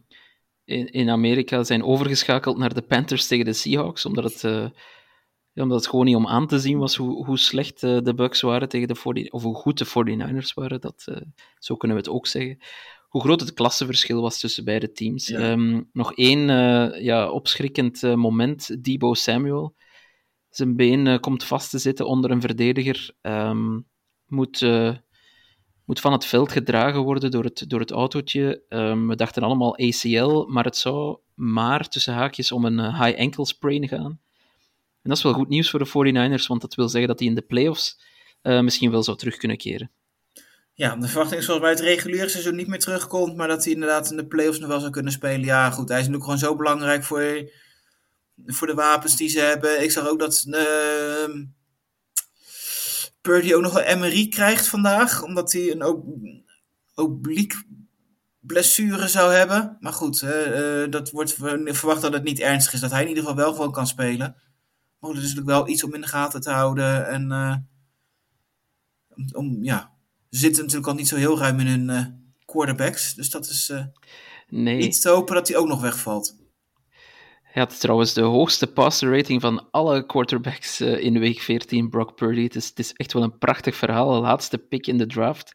in, 0.65 0.91
in 0.91 1.09
Amerika 1.09 1.63
zijn 1.63 1.83
overgeschakeld 1.83 2.57
naar 2.57 2.73
de 2.73 2.81
Panthers 2.81 3.27
tegen 3.27 3.45
de 3.45 3.53
Seahawks, 3.53 4.05
omdat 4.05 4.23
het, 4.23 4.41
ja, 5.51 5.63
omdat 5.63 5.77
het 5.77 5.89
gewoon 5.89 6.05
niet 6.05 6.15
om 6.15 6.27
aan 6.27 6.47
te 6.47 6.59
zien 6.59 6.77
was 6.77 6.95
hoe, 6.95 7.25
hoe 7.25 7.37
slecht 7.37 7.83
uh, 7.83 7.97
de 8.01 8.13
Bucks 8.13 8.41
waren 8.41 8.69
tegen 8.69 8.87
de 8.87 8.95
40, 8.95 9.31
of 9.31 9.43
hoe 9.43 9.55
goed 9.55 9.77
de 9.77 9.85
49ers 9.85 10.53
waren. 10.53 10.81
Dat, 10.81 11.07
zo 11.59 11.75
kunnen 11.75 11.97
we 11.97 12.03
het 12.03 12.11
ook 12.11 12.27
zeggen 12.27 12.59
hoe 13.07 13.21
groot 13.21 13.39
het 13.39 13.53
klassenverschil 13.53 14.21
was 14.21 14.39
tussen 14.39 14.63
beide 14.63 14.91
teams. 14.91 15.29
Ehm, 15.29 15.81
nog 15.93 16.13
één 16.13 16.49
uh, 16.49 17.01
ja, 17.01 17.29
opschrikkend 17.29 18.03
uh, 18.03 18.13
moment. 18.13 18.83
Debo 18.83 19.13
Samuel. 19.13 19.75
Zijn 20.49 20.75
been 20.75 21.05
uh, 21.05 21.19
komt 21.19 21.43
vast 21.43 21.69
te 21.69 21.77
zitten 21.77 22.07
onder 22.07 22.31
een 22.31 22.41
verdediger. 22.41 23.15
Um, 23.21 23.87
moet, 24.25 24.65
moet 25.85 25.99
van 25.99 26.11
het 26.11 26.25
veld 26.25 26.51
gedragen 26.51 27.01
worden 27.01 27.31
door 27.31 27.43
het, 27.43 27.63
door 27.67 27.79
het 27.79 27.91
autootje. 27.91 28.63
Um, 28.69 29.07
we 29.07 29.15
dachten 29.15 29.43
allemaal 29.43 29.77
ACL, 29.77 30.45
maar 30.47 30.63
het 30.63 30.77
zou 30.77 31.17
maar 31.33 31.89
tussen 31.89 32.13
haakjes 32.13 32.51
om 32.51 32.65
een 32.65 32.95
high 33.03 33.19
ankle 33.19 33.45
sprain 33.45 33.87
gaan. 33.87 34.19
En 35.01 35.13
dat 35.13 35.17
is 35.17 35.23
wel 35.23 35.33
goed 35.33 35.49
nieuws 35.49 35.69
voor 35.69 35.79
de 35.79 35.87
49ers, 36.39 36.47
want 36.47 36.61
dat 36.61 36.75
wil 36.75 36.89
zeggen 36.89 37.09
dat 37.09 37.19
hij 37.19 37.27
in 37.27 37.35
de 37.35 37.41
playoffs 37.41 38.01
misschien 38.41 38.91
wel 38.91 39.03
zou 39.03 39.17
terug 39.17 39.37
kunnen 39.37 39.57
keren. 39.57 39.91
Ja, 40.77 40.95
de 40.95 41.07
verwachting 41.07 41.39
is 41.39 41.45
zoals 41.45 41.61
bij 41.61 41.69
het 41.69 41.79
reguliere 41.79 42.29
seizoen 42.29 42.55
niet 42.55 42.67
meer 42.67 42.79
terugkomt, 42.79 43.35
maar 43.35 43.47
dat 43.47 43.63
hij 43.63 43.73
inderdaad 43.73 44.11
in 44.11 44.17
de 44.17 44.27
playoffs 44.27 44.59
nog 44.59 44.67
wel 44.69 44.79
zou 44.79 44.91
kunnen 44.91 45.11
spelen. 45.11 45.45
Ja, 45.45 45.69
goed, 45.69 45.89
hij 45.89 45.99
is 45.99 46.07
natuurlijk 46.07 46.23
gewoon 46.23 46.49
zo 46.49 46.55
belangrijk 46.55 47.03
voor, 47.03 47.51
voor 48.45 48.67
de 48.67 48.73
wapens 48.73 49.15
die 49.15 49.29
ze 49.29 49.39
hebben. 49.39 49.83
Ik 49.83 49.91
zag 49.91 50.07
ook 50.07 50.19
dat 50.19 50.45
uh, 50.47 51.35
Purdy 53.21 53.53
ook 53.53 53.61
nog 53.61 53.81
een 53.83 53.99
MRI 53.99 54.29
krijgt 54.29 54.67
vandaag, 54.67 55.23
omdat 55.23 55.51
hij 55.51 55.71
een 55.71 56.43
obliek 56.95 57.63
blessure 58.39 59.07
zou 59.07 59.33
hebben. 59.33 59.77
Maar 59.79 59.93
goed, 59.93 60.21
uh, 60.21 60.89
dat 60.89 61.11
wordt 61.11 61.33
verwacht 61.33 62.01
dat 62.01 62.13
het 62.13 62.23
niet 62.23 62.39
ernstig 62.39 62.73
is, 62.73 62.79
dat 62.79 62.91
hij 62.91 63.01
in 63.01 63.07
ieder 63.07 63.23
geval 63.23 63.37
wel 63.37 63.53
gewoon 63.53 63.71
kan 63.71 63.87
spelen. 63.87 64.35
Maar 64.99 65.09
dat 65.13 65.23
is 65.23 65.33
natuurlijk 65.33 65.47
wel 65.47 65.67
iets 65.67 65.83
om 65.83 65.93
in 65.93 66.01
de 66.01 66.07
gaten 66.07 66.41
te 66.41 66.51
houden 66.51 67.07
en 67.07 67.31
uh, 67.31 67.55
om, 69.31 69.63
ja, 69.63 69.95
ze 70.37 70.43
zitten 70.43 70.61
natuurlijk 70.61 70.89
al 70.89 70.95
niet 70.97 71.07
zo 71.07 71.15
heel 71.15 71.37
ruim 71.37 71.59
in 71.59 71.67
hun 71.67 71.89
uh, 71.89 72.05
quarterbacks. 72.45 73.13
Dus 73.13 73.29
dat 73.29 73.45
is 73.45 73.69
uh, 73.69 73.85
nee. 74.47 74.79
iets 74.79 75.01
te 75.01 75.09
hopen 75.09 75.35
dat 75.35 75.47
hij 75.47 75.57
ook 75.57 75.67
nog 75.67 75.81
wegvalt. 75.81 76.35
Hij 77.41 77.61
had 77.65 77.79
trouwens 77.79 78.13
de 78.13 78.21
hoogste 78.21 78.67
passer 78.67 79.15
rating 79.17 79.41
van 79.41 79.69
alle 79.71 80.05
quarterbacks 80.05 80.81
uh, 80.81 81.03
in 81.03 81.19
week 81.19 81.39
14, 81.39 81.89
Brock 81.89 82.15
Purdy. 82.15 82.43
Het 82.43 82.55
is, 82.55 82.67
het 82.67 82.79
is, 82.79 82.93
echt 82.93 83.13
wel 83.13 83.23
een 83.23 83.37
prachtig 83.37 83.75
verhaal. 83.75 84.13
De 84.13 84.19
laatste 84.19 84.57
pick 84.57 84.87
in 84.87 84.97
de 84.97 85.07
draft. 85.07 85.53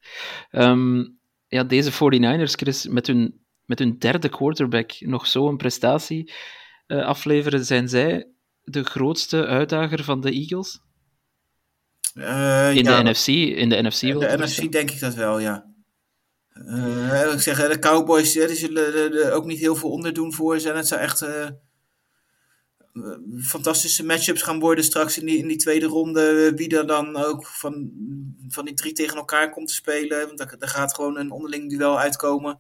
Um, 0.51 1.19
ja, 1.47 1.65
deze 1.65 1.93
49ers, 1.93 2.53
Chris, 2.53 2.87
met 2.87 3.07
hun, 3.07 3.41
met 3.65 3.79
hun 3.79 3.99
derde 3.99 4.29
quarterback 4.29 4.93
nog 5.01 5.27
zo'n 5.27 5.57
prestatie 5.57 6.33
uh, 6.87 7.05
afleveren, 7.05 7.65
zijn 7.65 7.89
zij 7.89 8.33
de 8.63 8.85
grootste 8.85 9.47
uitdager 9.47 10.05
van 10.05 10.21
de 10.21 10.31
Eagles? 10.31 10.81
Uh, 12.15 12.77
in, 12.77 12.85
ja, 12.85 13.03
de 13.03 13.11
NFC, 13.11 13.27
in 13.27 13.69
de 13.69 13.83
NFC? 13.83 14.01
De 14.01 14.37
NFC 14.39 14.73
denk 14.73 14.91
ik 14.91 15.01
dat 15.01 15.15
wel, 15.15 15.39
ja. 15.39 15.67
Uh, 16.55 17.33
ik 17.33 17.41
zeg, 17.41 17.69
de 17.69 17.79
Cowboys 17.79 18.33
die 18.33 18.55
zullen 18.55 19.13
er 19.13 19.33
ook 19.33 19.45
niet 19.45 19.59
heel 19.59 19.77
veel 19.77 19.91
onderdoen 19.91 20.33
voor 20.33 20.59
ze. 20.59 20.71
En 20.71 20.77
het 20.77 20.89
zou 20.89 21.01
echt 21.01 21.23
uh, 21.23 21.49
fantastische 23.41 24.05
matchups 24.05 24.43
gaan 24.43 24.59
worden 24.59 24.85
straks 24.85 25.19
in 25.19 25.27
die, 25.27 25.39
in 25.39 25.49
die 25.49 25.57
tweede 25.57 25.87
ronde. 25.87 26.53
Wie 26.57 26.79
er 26.79 26.87
dan 26.87 27.17
ook 27.17 27.47
van, 27.47 27.91
van 28.49 28.65
die 28.65 28.75
drie 28.75 28.93
tegen 28.93 29.17
elkaar 29.17 29.51
komt 29.51 29.69
te 29.69 29.75
spelen. 29.75 30.27
Want 30.27 30.39
daar, 30.39 30.59
daar 30.59 30.69
gaat 30.69 30.95
gewoon 30.95 31.19
een 31.19 31.31
onderling 31.31 31.71
duel 31.71 31.99
uitkomen. 31.99 32.59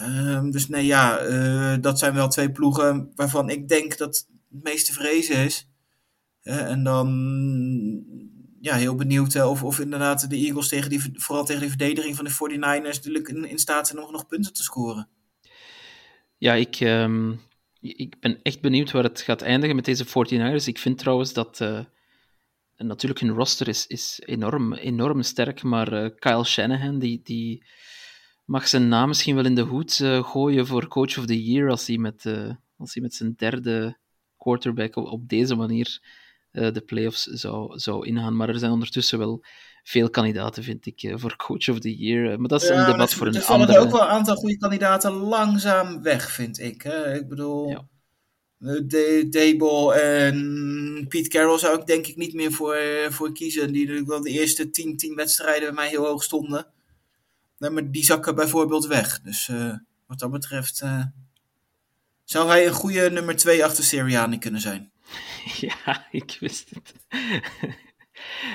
Uh, 0.00 0.42
dus 0.50 0.68
nee, 0.68 0.86
ja, 0.86 1.16
dat 1.76 1.98
zijn 1.98 2.14
wel 2.14 2.28
twee 2.28 2.52
ploegen 2.52 3.12
waarvan 3.14 3.50
ik 3.50 3.68
denk 3.68 3.98
dat 3.98 4.26
het 4.48 4.62
meeste 4.62 4.92
vrezen 4.92 5.36
is 5.36 5.66
en 6.42 6.82
dan 6.82 7.08
ja, 8.62 8.76
heel 8.76 8.94
benieuwd 8.94 9.36
of, 9.36 9.62
of 9.62 9.80
inderdaad 9.80 10.30
de 10.30 10.36
Eagles 10.36 10.68
tegen 10.68 10.90
die, 10.90 11.00
vooral 11.12 11.44
tegen 11.44 11.62
de 11.62 11.68
verdediging 11.68 12.16
van 12.16 12.24
de 12.24 12.56
49ers 12.56 12.94
natuurlijk 12.94 13.28
in, 13.28 13.58
staat 13.58 13.88
zijn 13.88 14.02
om 14.02 14.12
nog 14.12 14.26
punten 14.26 14.52
te 14.52 14.62
scoren. 14.62 15.08
Ja, 16.38 16.54
ik, 16.54 16.80
um, 16.80 17.40
ik 17.80 18.20
ben 18.20 18.42
echt 18.42 18.60
benieuwd 18.60 18.90
waar 18.90 19.02
het 19.02 19.20
gaat 19.20 19.42
eindigen 19.42 19.76
met 19.76 19.84
deze 19.84 20.06
49ers. 20.06 20.64
Ik 20.64 20.78
vind 20.78 20.98
trouwens 20.98 21.32
dat 21.32 21.60
uh, 21.60 21.80
natuurlijk 22.76 23.20
hun 23.20 23.34
roster 23.34 23.68
is, 23.68 23.86
is 23.86 24.20
enorm, 24.24 24.74
enorm 24.74 25.22
sterk, 25.22 25.62
maar 25.62 25.92
uh, 25.92 26.10
Kyle 26.18 26.44
Shanahan 26.44 26.98
die, 26.98 27.20
die 27.24 27.64
mag 28.44 28.68
zijn 28.68 28.88
naam 28.88 29.08
misschien 29.08 29.34
wel 29.34 29.44
in 29.44 29.54
de 29.54 29.62
hoed 29.62 29.94
gooien 30.22 30.66
voor 30.66 30.88
Coach 30.88 31.18
of 31.18 31.26
the 31.26 31.44
Year 31.44 31.70
als 31.70 31.86
hij 31.86 31.98
met, 31.98 32.24
als 32.76 32.94
hij 32.94 33.02
met 33.02 33.14
zijn 33.14 33.34
derde 33.36 33.98
quarterback 34.36 34.96
op 34.96 35.28
deze 35.28 35.54
manier 35.54 36.00
uh, 36.52 36.72
de 36.72 36.80
playoffs 36.80 37.22
zou, 37.22 37.78
zou 37.78 38.06
ingaan. 38.06 38.36
Maar 38.36 38.48
er 38.48 38.58
zijn 38.58 38.72
ondertussen 38.72 39.18
wel 39.18 39.44
veel 39.82 40.10
kandidaten, 40.10 40.62
vind 40.62 40.86
ik, 40.86 41.02
uh, 41.02 41.14
voor 41.16 41.36
Coach 41.36 41.68
of 41.68 41.78
the 41.78 41.96
Year. 41.96 42.40
maar 42.40 42.48
dat 42.48 42.62
is 42.62 42.68
een 42.68 42.84
debat 42.84 43.14
voor 43.14 43.26
een 43.26 43.44
andere... 43.44 43.72
Er 43.72 43.74
vallen 43.74 43.86
ook 43.86 43.92
wel 43.92 44.02
een 44.02 44.14
aantal 44.16 44.36
goede 44.36 44.58
kandidaten 44.58 45.12
langzaam 45.12 46.02
weg, 46.02 46.30
vind 46.30 46.60
ik. 46.60 46.82
Hè? 46.82 47.14
Ik 47.14 47.28
bedoel... 47.28 47.68
Ja. 47.68 47.86
Dable 49.30 49.94
en 49.94 51.06
Pete 51.08 51.28
Carroll 51.28 51.58
zou 51.58 51.80
ik 51.80 51.86
denk 51.86 52.06
ik 52.06 52.16
niet 52.16 52.34
meer 52.34 52.52
voor, 52.52 52.76
voor 53.08 53.32
kiezen. 53.32 53.72
Die 53.72 53.80
natuurlijk 53.80 54.08
wel 54.08 54.22
de 54.22 54.30
eerste 54.30 54.70
10, 54.70 54.96
10 54.96 55.14
wedstrijden 55.14 55.62
bij 55.62 55.72
mij 55.72 55.88
heel 55.88 56.06
hoog 56.06 56.22
stonden. 56.22 56.66
maar 57.58 57.90
die 57.90 58.04
zakken 58.04 58.34
bijvoorbeeld 58.34 58.86
weg. 58.86 59.20
Dus 59.20 59.48
uh, 59.48 59.74
wat 60.06 60.18
dat 60.18 60.30
betreft 60.30 60.80
uh, 60.84 61.04
zou 62.24 62.48
hij 62.48 62.66
een 62.66 62.72
goede 62.72 63.10
nummer 63.10 63.36
2 63.36 63.64
achter 63.64 63.84
Seriani 63.84 64.38
kunnen 64.38 64.60
zijn. 64.60 64.90
Ja, 65.60 66.06
ik 66.10 66.36
wist 66.40 66.70
het. 66.70 66.94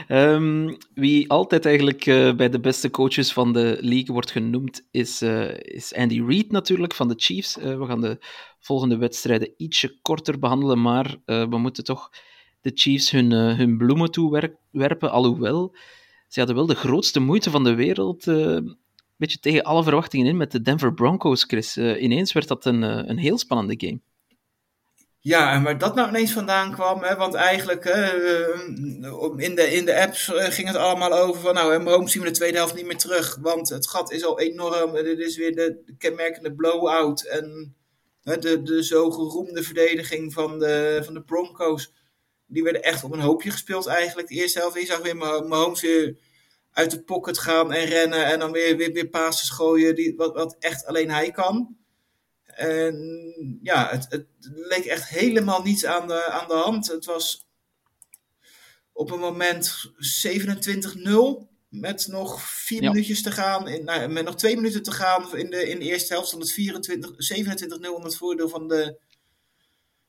Ehm, 0.07 0.75
wie 0.93 1.29
altijd 1.29 1.65
eigenlijk 1.65 2.05
uh, 2.05 2.35
bij 2.35 2.49
de 2.49 2.59
beste 2.59 2.89
coaches 2.89 3.33
van 3.33 3.53
de 3.53 3.77
league 3.81 4.13
wordt 4.13 4.31
genoemd, 4.31 4.87
is, 4.91 5.21
uh, 5.21 5.57
is 5.59 5.93
Andy 5.93 6.21
Reid 6.21 6.51
natuurlijk 6.51 6.93
van 6.93 7.07
de 7.07 7.13
Chiefs. 7.17 7.57
Uh, 7.57 7.77
we 7.77 7.85
gaan 7.85 8.01
de 8.01 8.17
volgende 8.59 8.97
wedstrijden 8.97 9.53
ietsje 9.57 9.99
korter 10.01 10.39
behandelen, 10.39 10.81
maar 10.81 11.17
we 11.25 11.57
moeten 11.57 11.83
toch 11.83 12.09
de 12.61 12.71
Chiefs 12.73 13.11
hun, 13.11 13.31
hun 13.31 13.77
bloemen 13.77 14.11
toewerpen. 14.11 15.11
Alhoewel, 15.11 15.75
ze 16.27 16.39
hadden 16.39 16.55
wel 16.55 16.65
de 16.65 16.75
grootste 16.75 17.19
moeite 17.19 17.49
van 17.49 17.63
de 17.63 17.75
wereld, 17.75 18.25
een 18.25 18.77
beetje 19.17 19.39
tegen 19.39 19.63
alle 19.63 19.83
verwachtingen 19.83 20.27
in, 20.27 20.37
met 20.37 20.51
de 20.51 20.61
Denver 20.61 20.93
Broncos, 20.93 21.43
Chris. 21.43 21.77
ineens 21.77 22.33
werd 22.33 22.47
dat 22.47 22.65
een, 22.65 22.81
een 23.09 23.17
heel 23.17 23.37
spannende 23.37 23.75
game. 23.77 23.99
Ja, 25.27 25.53
en 25.53 25.63
waar 25.63 25.77
dat 25.77 25.95
nou 25.95 26.09
ineens 26.09 26.31
vandaan 26.31 26.71
kwam, 26.71 27.03
hè, 27.03 27.15
want 27.15 27.33
eigenlijk 27.33 27.85
uh, 27.85 28.13
in, 29.37 29.55
de, 29.55 29.71
in 29.71 29.85
de 29.85 29.99
apps 29.99 30.29
uh, 30.29 30.43
ging 30.43 30.67
het 30.67 30.75
allemaal 30.75 31.13
over 31.13 31.41
van, 31.41 31.53
nou, 31.53 31.79
Mahomes 31.79 32.11
zien 32.11 32.21
we 32.21 32.27
de 32.27 32.33
tweede 32.33 32.57
helft 32.57 32.75
niet 32.75 32.85
meer 32.85 32.97
terug, 32.97 33.37
want 33.41 33.69
het 33.69 33.87
gat 33.87 34.11
is 34.11 34.25
al 34.25 34.39
enorm, 34.39 34.93
dit 34.93 35.19
is 35.19 35.37
weer 35.37 35.55
de, 35.55 35.81
de 35.85 35.95
kenmerkende 35.97 36.53
blowout 36.53 37.21
en 37.21 37.75
de, 38.21 38.61
de 38.63 38.83
zo 38.83 39.11
geroemde 39.11 39.63
verdediging 39.63 40.33
van 40.33 40.59
de, 40.59 41.01
van 41.03 41.13
de 41.13 41.21
Broncos, 41.21 41.93
die 42.45 42.63
werden 42.63 42.83
echt 42.83 43.03
op 43.03 43.13
een 43.13 43.19
hoopje 43.19 43.51
gespeeld 43.51 43.87
eigenlijk. 43.87 44.27
De 44.27 44.35
eerste 44.35 44.59
helft, 44.59 44.79
je 44.79 44.85
zag 44.85 45.01
weer 45.01 45.17
Mahomes 45.17 45.81
weer 45.81 46.17
uit 46.71 46.91
de 46.91 47.03
pocket 47.03 47.37
gaan 47.37 47.73
en 47.73 47.85
rennen 47.85 48.25
en 48.25 48.39
dan 48.39 48.51
weer, 48.51 48.77
weer, 48.77 48.91
weer 48.91 49.09
passes 49.09 49.49
gooien, 49.49 49.95
die, 49.95 50.15
wat, 50.15 50.33
wat 50.33 50.55
echt 50.59 50.85
alleen 50.85 51.11
hij 51.11 51.31
kan. 51.31 51.77
En 52.57 53.59
ja, 53.63 53.89
het, 53.89 54.05
het 54.09 54.25
leek 54.41 54.85
echt 54.85 55.07
helemaal 55.07 55.61
niets 55.61 55.85
aan 55.85 56.07
de, 56.07 56.25
aan 56.25 56.47
de 56.47 56.53
hand. 56.53 56.87
Het 56.87 57.05
was 57.05 57.47
op 58.91 59.11
een 59.11 59.19
moment 59.19 59.91
27-0. 60.25 61.55
Met 61.69 62.07
nog 62.07 62.41
vier 62.41 62.81
minuutjes 62.81 63.21
te 63.21 63.31
gaan. 63.31 63.67
In, 63.67 63.83
nou, 63.83 64.07
met 64.07 64.25
nog 64.25 64.35
twee 64.35 64.55
minuten 64.55 64.83
te 64.83 64.91
gaan 64.91 65.37
in 65.37 65.49
de, 65.49 65.69
in 65.69 65.79
de 65.79 65.85
eerste 65.85 66.13
helft. 66.13 66.29
van 66.29 66.39
het 66.39 66.51
24, 66.51 67.11
27-0 67.89 67.89
om 67.95 68.03
het 68.03 68.15
voordeel 68.15 68.49
van 68.49 68.67
de, 68.67 68.99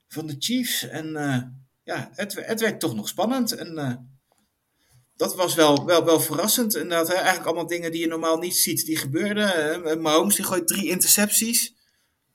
van 0.09 0.27
de 0.27 0.37
Chiefs. 0.39 0.83
En 0.89 1.07
uh, 1.07 1.43
ja, 1.83 2.11
het, 2.13 2.35
het 2.47 2.61
werd 2.61 2.81
toch 2.81 2.95
nog 2.95 3.09
spannend. 3.09 3.53
En 3.53 3.73
uh, 3.75 3.95
dat 5.17 5.35
was 5.35 5.55
wel, 5.55 5.85
wel, 5.85 6.05
wel 6.05 6.21
verrassend. 6.21 6.75
Inderdaad, 6.75 7.09
hè, 7.09 7.15
eigenlijk 7.15 7.47
allemaal 7.47 7.67
dingen 7.67 7.93
die 7.93 8.01
je 8.01 8.07
normaal 8.07 8.39
niet 8.39 8.57
ziet, 8.57 8.85
die 8.85 8.97
gebeurden. 8.97 9.81
Uh, 9.87 9.97
Mahomes 9.97 10.35
die 10.35 10.45
gooit 10.45 10.69
drie 10.69 10.89
intercepties. 10.89 11.77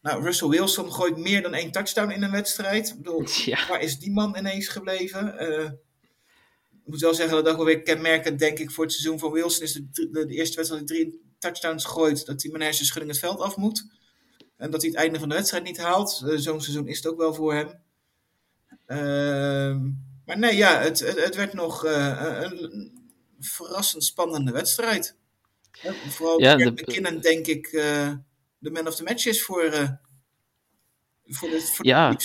Nou, 0.04 0.24
Russell 0.24 0.47
Wilson 0.47 0.93
gooit 0.93 1.18
meer 1.18 1.41
dan 1.41 1.54
één 1.54 1.72
touchdown 1.72 2.12
in 2.12 2.24
een 2.24 2.32
wedstrijd. 2.32 2.89
Ik 2.89 2.97
bedoel, 2.97 3.24
waar 3.70 3.82
is 3.82 3.99
die 3.99 4.12
man 4.12 4.38
ineens 4.38 4.68
gebleven? 4.68 5.36
Uh, 5.39 5.64
ik 6.72 6.89
moet 6.89 7.01
wel 7.01 7.14
zeggen 7.14 7.36
dat 7.36 7.45
dat 7.45 7.56
wel 7.56 7.66
weer 7.66 7.82
kenmerkend, 7.82 8.39
denk 8.39 8.60
ik, 8.60 8.72
voor 8.72 8.84
het 8.84 8.93
seizoen 8.93 9.20
van 9.20 9.32
Wilson 9.32 9.64
is 9.64 9.74
de, 9.74 9.88
de, 9.91 10.26
de 10.26 10.34
eerste 10.34 10.56
wedstrijd 10.56 10.88
die 10.88 10.97
drie 10.97 11.22
touchdowns 11.39 11.86
gooit, 11.86 12.26
dat 12.26 12.41
hij 12.41 12.51
mijn 12.51 12.64
hersenschudding 12.64 13.12
het 13.12 13.22
veld 13.22 13.39
af 13.39 13.56
moet. 13.56 13.86
En 14.58 14.72
dat 14.72 14.82
hij 14.82 14.89
het 14.89 14.99
einde 14.99 15.20
van 15.20 15.30
de 15.30 15.36
wedstrijd 15.36 15.64
niet 15.64 15.78
haalt. 15.78 16.22
Uh, 16.26 16.38
Zo'n 16.38 16.62
seizoen 16.62 16.88
is 16.88 16.97
het 16.97 17.08
ook 17.08 17.18
wel 17.18 17.34
voor 17.34 17.54
hem. 17.54 17.68
Uh, 18.88 19.82
maar 20.26 20.38
nee, 20.38 20.56
ja, 20.56 20.80
het, 20.80 20.99
het, 20.99 21.24
het 21.24 21.36
werd 21.36 21.54
nog 21.54 21.86
uh, 21.86 22.39
een 22.41 22.91
verrassend 23.39 24.04
spannende 24.04 24.51
wedstrijd. 24.51 25.16
vooral 26.10 26.41
ja, 26.41 26.56
de... 26.56 26.72
McKinnon, 26.72 27.20
denk 27.20 27.47
ik 27.47 27.72
de 28.64 28.72
man 28.72 28.88
of 28.88 28.95
the 28.95 29.03
match 29.03 29.26
is 29.26 29.43
voor, 29.43 29.64
uh, 29.64 29.89
voor, 31.26 31.49
de, 31.49 31.61
voor 31.61 31.86
ja. 31.86 32.16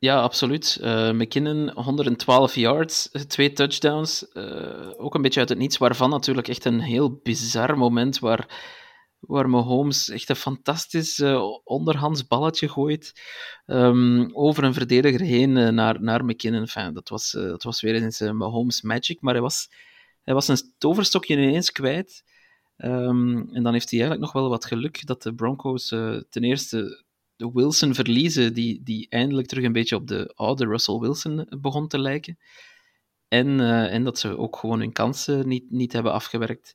Ja, 0.00 0.20
absoluut. 0.20 0.78
Uh, 0.82 1.10
McKinnon, 1.10 1.70
112 1.70 2.54
yards, 2.54 3.10
twee 3.26 3.52
touchdowns. 3.52 4.26
Uh, 4.32 4.90
ook 4.96 5.14
een 5.14 5.22
beetje 5.22 5.40
uit 5.40 5.48
het 5.48 5.58
niets, 5.58 5.78
waarvan 5.78 6.10
natuurlijk 6.10 6.48
echt 6.48 6.64
een 6.64 6.80
heel 6.80 7.20
bizar 7.22 7.78
moment 7.78 8.18
waar, 8.18 8.62
waar 9.20 9.48
Mahomes 9.48 10.08
echt 10.08 10.28
een 10.28 10.36
fantastisch 10.36 11.18
uh, 11.18 11.42
onderhands 11.64 12.26
balletje 12.26 12.68
gooit 12.68 13.12
um, 13.66 14.30
over 14.36 14.64
een 14.64 14.74
verdediger 14.74 15.20
heen 15.20 15.74
naar, 15.74 16.02
naar 16.02 16.24
McKinnon. 16.24 16.60
Enfin, 16.60 16.94
dat, 16.94 17.08
was, 17.08 17.30
dat 17.30 17.62
was 17.62 17.80
weer 17.80 17.94
eens 17.94 18.20
Mahomes 18.20 18.82
magic, 18.82 19.20
maar 19.20 19.32
hij 19.32 19.42
was, 19.42 19.68
hij 20.22 20.34
was 20.34 20.48
een 20.48 20.74
toverstokje 20.78 21.34
ineens 21.34 21.72
kwijt. 21.72 22.24
Um, 22.78 23.48
en 23.52 23.62
dan 23.62 23.72
heeft 23.72 23.90
hij 23.90 24.00
eigenlijk 24.00 24.20
nog 24.20 24.32
wel 24.32 24.48
wat 24.48 24.64
geluk 24.64 25.06
dat 25.06 25.22
de 25.22 25.34
Broncos 25.34 25.92
uh, 25.92 26.20
ten 26.30 26.44
eerste 26.44 27.04
de 27.36 27.50
Wilson 27.52 27.94
verliezen, 27.94 28.54
die, 28.54 28.82
die 28.82 29.06
eindelijk 29.08 29.48
terug 29.48 29.64
een 29.64 29.72
beetje 29.72 29.96
op 29.96 30.06
de 30.06 30.32
oude 30.34 30.66
Russell 30.66 30.98
Wilson 30.98 31.46
begon 31.60 31.88
te 31.88 31.98
lijken. 31.98 32.38
En, 33.28 33.46
uh, 33.46 33.94
en 33.94 34.04
dat 34.04 34.18
ze 34.18 34.38
ook 34.38 34.56
gewoon 34.56 34.80
hun 34.80 34.92
kansen 34.92 35.48
niet, 35.48 35.70
niet 35.70 35.92
hebben 35.92 36.12
afgewerkt. 36.12 36.74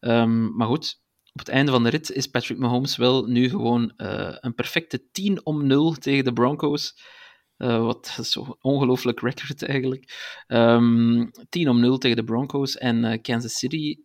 Um, 0.00 0.56
maar 0.56 0.66
goed, 0.66 1.00
op 1.32 1.38
het 1.38 1.48
einde 1.48 1.72
van 1.72 1.82
de 1.82 1.90
rit 1.90 2.10
is 2.10 2.26
Patrick 2.26 2.58
Mahomes 2.58 2.96
wel 2.96 3.26
nu 3.26 3.48
gewoon 3.48 3.92
een 3.96 4.54
perfecte 4.54 5.10
10 5.12 5.46
om 5.46 5.66
0 5.66 5.92
tegen 5.92 6.24
de 6.24 6.32
Broncos. 6.32 6.96
Wat 7.56 8.18
zo'n 8.20 8.56
ongelooflijk 8.60 9.20
record 9.20 9.62
eigenlijk. 9.62 10.34
Um, 10.48 11.20
ehm, 11.20 11.30
10 11.48 11.68
om 11.68 11.80
0 11.80 11.98
tegen 11.98 12.16
de 12.16 12.24
Broncos. 12.24 12.76
En 12.76 13.20
Kansas 13.20 13.58
City 13.58 13.96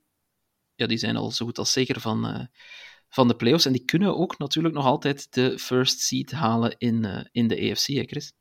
ja, 0.76 0.88
die 0.88 0.98
zijn 0.98 1.16
al 1.16 1.32
zo 1.32 1.46
goed 1.46 1.58
als 1.58 1.72
zeker 1.72 2.02
van, 2.02 2.26
uh, 2.26 2.46
van 3.10 3.28
de 3.28 3.36
playoffs. 3.36 3.66
En 3.66 3.72
die 3.72 3.86
kunnen 3.86 4.18
ook 4.18 4.38
natuurlijk 4.38 4.76
nog 4.76 4.86
altijd 4.86 5.28
de 5.34 5.60
first 5.60 6.00
seed 6.00 6.32
halen 6.32 6.76
in, 6.78 7.04
uh, 7.04 7.20
in 7.32 7.48
de 7.48 7.72
AFC, 7.72 7.88
hè 7.88 8.04
Chris? 8.04 8.34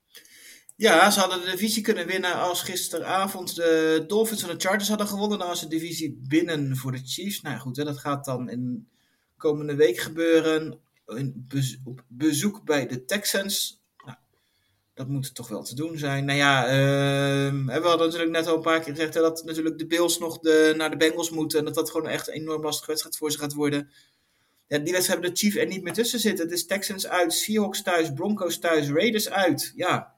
Ja, 0.77 1.11
ze 1.11 1.21
hadden 1.21 1.41
de 1.41 1.51
divisie 1.51 1.83
kunnen 1.83 2.07
winnen 2.07 2.41
als 2.41 2.63
gisteravond 2.63 3.55
de 3.55 4.05
Dolphins 4.07 4.43
en 4.43 4.49
de 4.49 4.61
Chargers 4.61 4.89
hadden 4.89 5.07
gewonnen. 5.07 5.39
Dan 5.39 5.49
was 5.49 5.61
de 5.61 5.69
divisie 5.69 6.19
binnen 6.29 6.77
voor 6.77 6.93
de 6.93 7.03
Chiefs. 7.05 7.41
Nou 7.41 7.59
goed, 7.59 7.77
hè, 7.77 7.85
dat 7.85 7.99
gaat 7.99 8.25
dan 8.25 8.49
in 8.49 8.89
komende 9.37 9.75
week 9.75 9.99
gebeuren. 9.99 10.81
Op 11.85 12.05
bezoek 12.09 12.65
bij 12.65 12.87
de 12.87 13.05
Texans 13.05 13.84
dat 14.95 15.09
moet 15.09 15.35
toch 15.35 15.49
wel 15.49 15.63
te 15.63 15.75
doen 15.75 15.99
zijn. 15.99 16.25
Nou 16.25 16.39
ja, 16.39 16.67
uh, 16.67 17.65
we 17.65 17.81
hadden 17.83 18.07
natuurlijk 18.07 18.31
net 18.31 18.47
al 18.47 18.57
een 18.57 18.63
paar 18.63 18.81
keer 18.81 18.95
gezegd 18.95 19.13
dat 19.13 19.45
natuurlijk 19.45 19.79
de 19.79 19.87
Bills 19.87 20.19
nog 20.19 20.39
de, 20.39 20.75
naar 20.77 20.91
de 20.91 20.97
Bengals 20.97 21.31
moeten. 21.31 21.59
En 21.59 21.65
dat 21.65 21.75
dat 21.75 21.91
gewoon 21.91 22.09
echt 22.09 22.29
een 22.29 22.35
enorm 22.35 22.63
lastige 22.63 22.87
wedstrijd 22.87 23.17
voor 23.17 23.31
ze 23.33 23.39
gaat 23.39 23.53
worden. 23.53 23.91
Die 24.67 24.79
wedstrijd 24.79 25.07
hebben 25.07 25.31
de 25.31 25.37
Chiefs 25.37 25.57
er 25.57 25.67
niet 25.67 25.83
meer 25.83 25.93
tussen 25.93 26.21
zitten. 26.21 26.45
Het 26.45 26.55
is 26.55 26.67
Texans 26.67 27.07
uit, 27.07 27.33
Seahawks 27.33 27.83
thuis, 27.83 28.13
Broncos 28.13 28.59
thuis, 28.59 28.89
Raiders 28.89 29.31
uit. 29.31 29.73
Ja, 29.77 30.15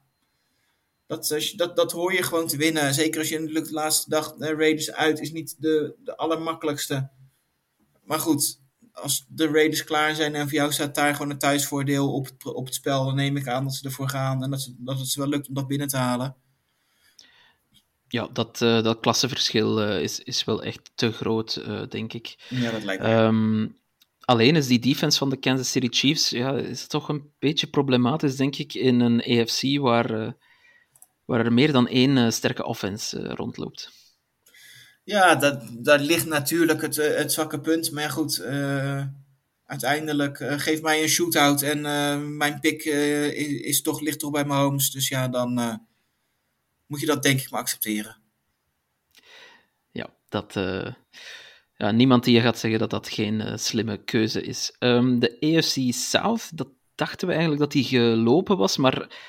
dat, 1.07 1.35
dat, 1.55 1.75
dat 1.75 1.91
hoor 1.91 2.13
je 2.13 2.23
gewoon 2.23 2.47
te 2.47 2.57
winnen. 2.57 2.93
Zeker 2.93 3.19
als 3.19 3.29
je 3.29 3.39
natuurlijk 3.39 3.65
de 3.65 3.73
laatste 3.73 4.09
dag 4.09 4.35
uh, 4.37 4.47
Raiders 4.49 4.91
uit 4.91 5.19
is 5.19 5.31
niet 5.31 5.55
de, 5.59 5.93
de 6.03 6.17
allermakkelijkste. 6.17 7.09
Maar 8.03 8.19
goed, 8.19 8.59
als 9.01 9.25
de 9.27 9.47
Raiders 9.47 9.83
klaar 9.83 10.15
zijn 10.15 10.35
en 10.35 10.43
voor 10.43 10.57
jou 10.57 10.71
staat 10.71 10.95
daar 10.95 11.15
gewoon 11.15 11.31
een 11.31 11.37
thuisvoordeel 11.37 12.13
op 12.13 12.25
het, 12.25 12.45
op 12.45 12.65
het 12.65 12.75
spel, 12.75 13.05
dan 13.05 13.15
neem 13.15 13.37
ik 13.37 13.47
aan 13.47 13.63
dat 13.63 13.73
ze 13.73 13.85
ervoor 13.85 14.09
gaan 14.09 14.43
en 14.43 14.49
dat, 14.49 14.61
ze, 14.61 14.75
dat 14.77 14.99
het 14.99 15.07
ze 15.07 15.19
wel 15.19 15.29
lukt 15.29 15.47
om 15.47 15.53
dat 15.53 15.67
binnen 15.67 15.87
te 15.87 15.97
halen. 15.97 16.35
Ja, 18.07 18.29
dat, 18.33 18.61
uh, 18.61 18.83
dat 18.83 18.99
klassenverschil 18.99 19.87
uh, 19.87 20.01
is, 20.01 20.19
is 20.19 20.43
wel 20.43 20.63
echt 20.63 20.91
te 20.95 21.11
groot, 21.11 21.63
uh, 21.67 21.81
denk 21.89 22.13
ik. 22.13 22.35
Ja, 22.49 22.71
dat 22.71 22.83
lijkt 22.83 23.03
me. 23.03 23.09
Um, 23.09 23.77
alleen 24.19 24.55
is 24.55 24.67
die 24.67 24.79
defense 24.79 25.17
van 25.17 25.29
de 25.29 25.37
Kansas 25.37 25.71
City 25.71 25.87
Chiefs 25.89 26.29
ja, 26.29 26.57
is 26.57 26.87
toch 26.87 27.09
een 27.09 27.31
beetje 27.39 27.67
problematisch, 27.67 28.35
denk 28.35 28.55
ik, 28.55 28.73
in 28.73 28.99
een 28.99 29.21
AFC 29.21 29.77
waar, 29.79 30.37
waar 31.25 31.45
er 31.45 31.53
meer 31.53 31.71
dan 31.71 31.87
één 31.87 32.33
sterke 32.33 32.65
offense 32.65 33.35
rondloopt. 33.35 34.06
Ja, 35.07 35.35
dat, 35.35 35.63
dat 35.71 36.01
ligt 36.01 36.25
natuurlijk 36.25 36.81
het, 36.81 36.97
eh, 36.97 37.17
het 37.17 37.31
zwakke 37.31 37.59
punt. 37.59 37.91
Maar 37.91 38.09
goed, 38.09 38.39
uh, 38.39 39.03
uiteindelijk 39.65 40.39
uh, 40.39 40.59
geef 40.59 40.81
mij 40.81 41.01
een 41.01 41.07
shootout 41.07 41.61
en 41.61 41.81
mijn 42.37 42.59
pick 42.59 42.83
is, 42.83 43.61
is, 43.61 43.81
toch, 43.81 44.01
ligt 44.01 44.19
toch 44.19 44.31
bij 44.31 44.45
mijn 44.45 44.59
homes. 44.59 44.91
Dus 44.91 45.07
ja, 45.07 45.27
dan 45.27 45.81
moet 46.85 46.99
je 46.99 47.05
dat 47.05 47.23
denk 47.23 47.39
ik 47.39 47.49
maar 47.49 47.59
accepteren. 47.59 48.17
Ja, 49.91 50.09
dat, 50.29 50.53
ja, 51.75 51.91
niemand 51.91 52.23
die 52.23 52.41
gaat 52.41 52.59
zeggen 52.59 52.79
dat 52.79 52.89
dat 52.89 53.09
geen 53.09 53.59
slimme 53.59 54.03
keuze 54.03 54.41
is. 54.41 54.75
Um, 54.79 55.19
de 55.19 55.37
AFC 55.39 55.93
South, 55.93 56.57
dat 56.57 56.69
dachten 56.95 57.27
we 57.27 57.33
eigenlijk 57.33 57.61
dat 57.61 57.71
die 57.71 57.83
gelopen 57.83 58.57
was, 58.57 58.77
maar 58.77 59.19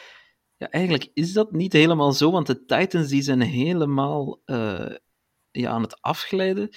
ja, 0.56 0.70
eigenlijk 0.70 1.10
is 1.14 1.32
dat 1.32 1.52
niet 1.52 1.72
helemaal 1.72 2.12
zo, 2.12 2.30
want 2.30 2.46
de 2.46 2.64
Titans 2.64 3.08
die 3.08 3.22
zijn 3.22 3.40
helemaal 3.40 4.40
ja, 5.50 5.70
aan 5.70 5.82
het 5.82 6.00
afglijden. 6.00 6.70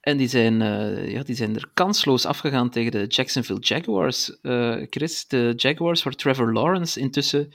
En 0.00 0.16
die 0.16 0.28
zijn, 0.28 0.60
uh, 0.60 1.10
ja, 1.10 1.22
die 1.22 1.36
zijn 1.36 1.54
er 1.54 1.70
kansloos 1.74 2.26
afgegaan 2.26 2.70
tegen 2.70 2.92
de 2.92 3.06
Jacksonville 3.06 3.60
Jaguars. 3.60 4.38
Uh, 4.42 4.86
Chris, 4.90 5.26
de 5.26 5.52
Jaguars, 5.56 6.02
waar 6.02 6.14
Trevor 6.14 6.52
Lawrence 6.52 7.00
intussen 7.00 7.54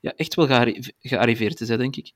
ja, 0.00 0.12
echt 0.16 0.34
wel 0.34 0.46
gearriveerd 1.00 1.60
is, 1.60 1.68
hè, 1.68 1.76
denk 1.76 1.96
ik. 1.96 2.12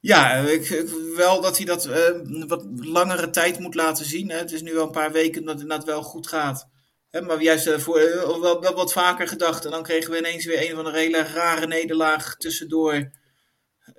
Ja, 0.00 0.34
ik, 0.34 0.84
wel 1.16 1.40
dat 1.40 1.56
hij 1.56 1.66
dat 1.66 1.86
uh, 1.86 2.46
wat 2.46 2.66
langere 2.74 3.30
tijd 3.30 3.58
moet 3.58 3.74
laten 3.74 4.04
zien. 4.04 4.30
Hè. 4.30 4.36
Het 4.36 4.52
is 4.52 4.62
nu 4.62 4.78
al 4.78 4.84
een 4.84 4.90
paar 4.90 5.12
weken 5.12 5.44
dat 5.44 5.60
het 5.60 5.84
wel 5.84 6.02
goed 6.02 6.26
gaat. 6.26 6.68
Hè, 7.10 7.20
maar 7.20 7.42
juist 7.42 7.70
voor, 7.70 7.98
wel, 8.40 8.60
wel 8.60 8.74
wat 8.74 8.92
vaker 8.92 9.28
gedacht. 9.28 9.64
En 9.64 9.70
dan 9.70 9.82
kregen 9.82 10.10
we 10.10 10.18
ineens 10.18 10.44
weer 10.44 10.70
een 10.70 10.74
van 10.74 10.84
de 10.84 10.98
hele 10.98 11.22
rare 11.22 11.66
nederlaag 11.66 12.36
tussendoor 12.36 13.10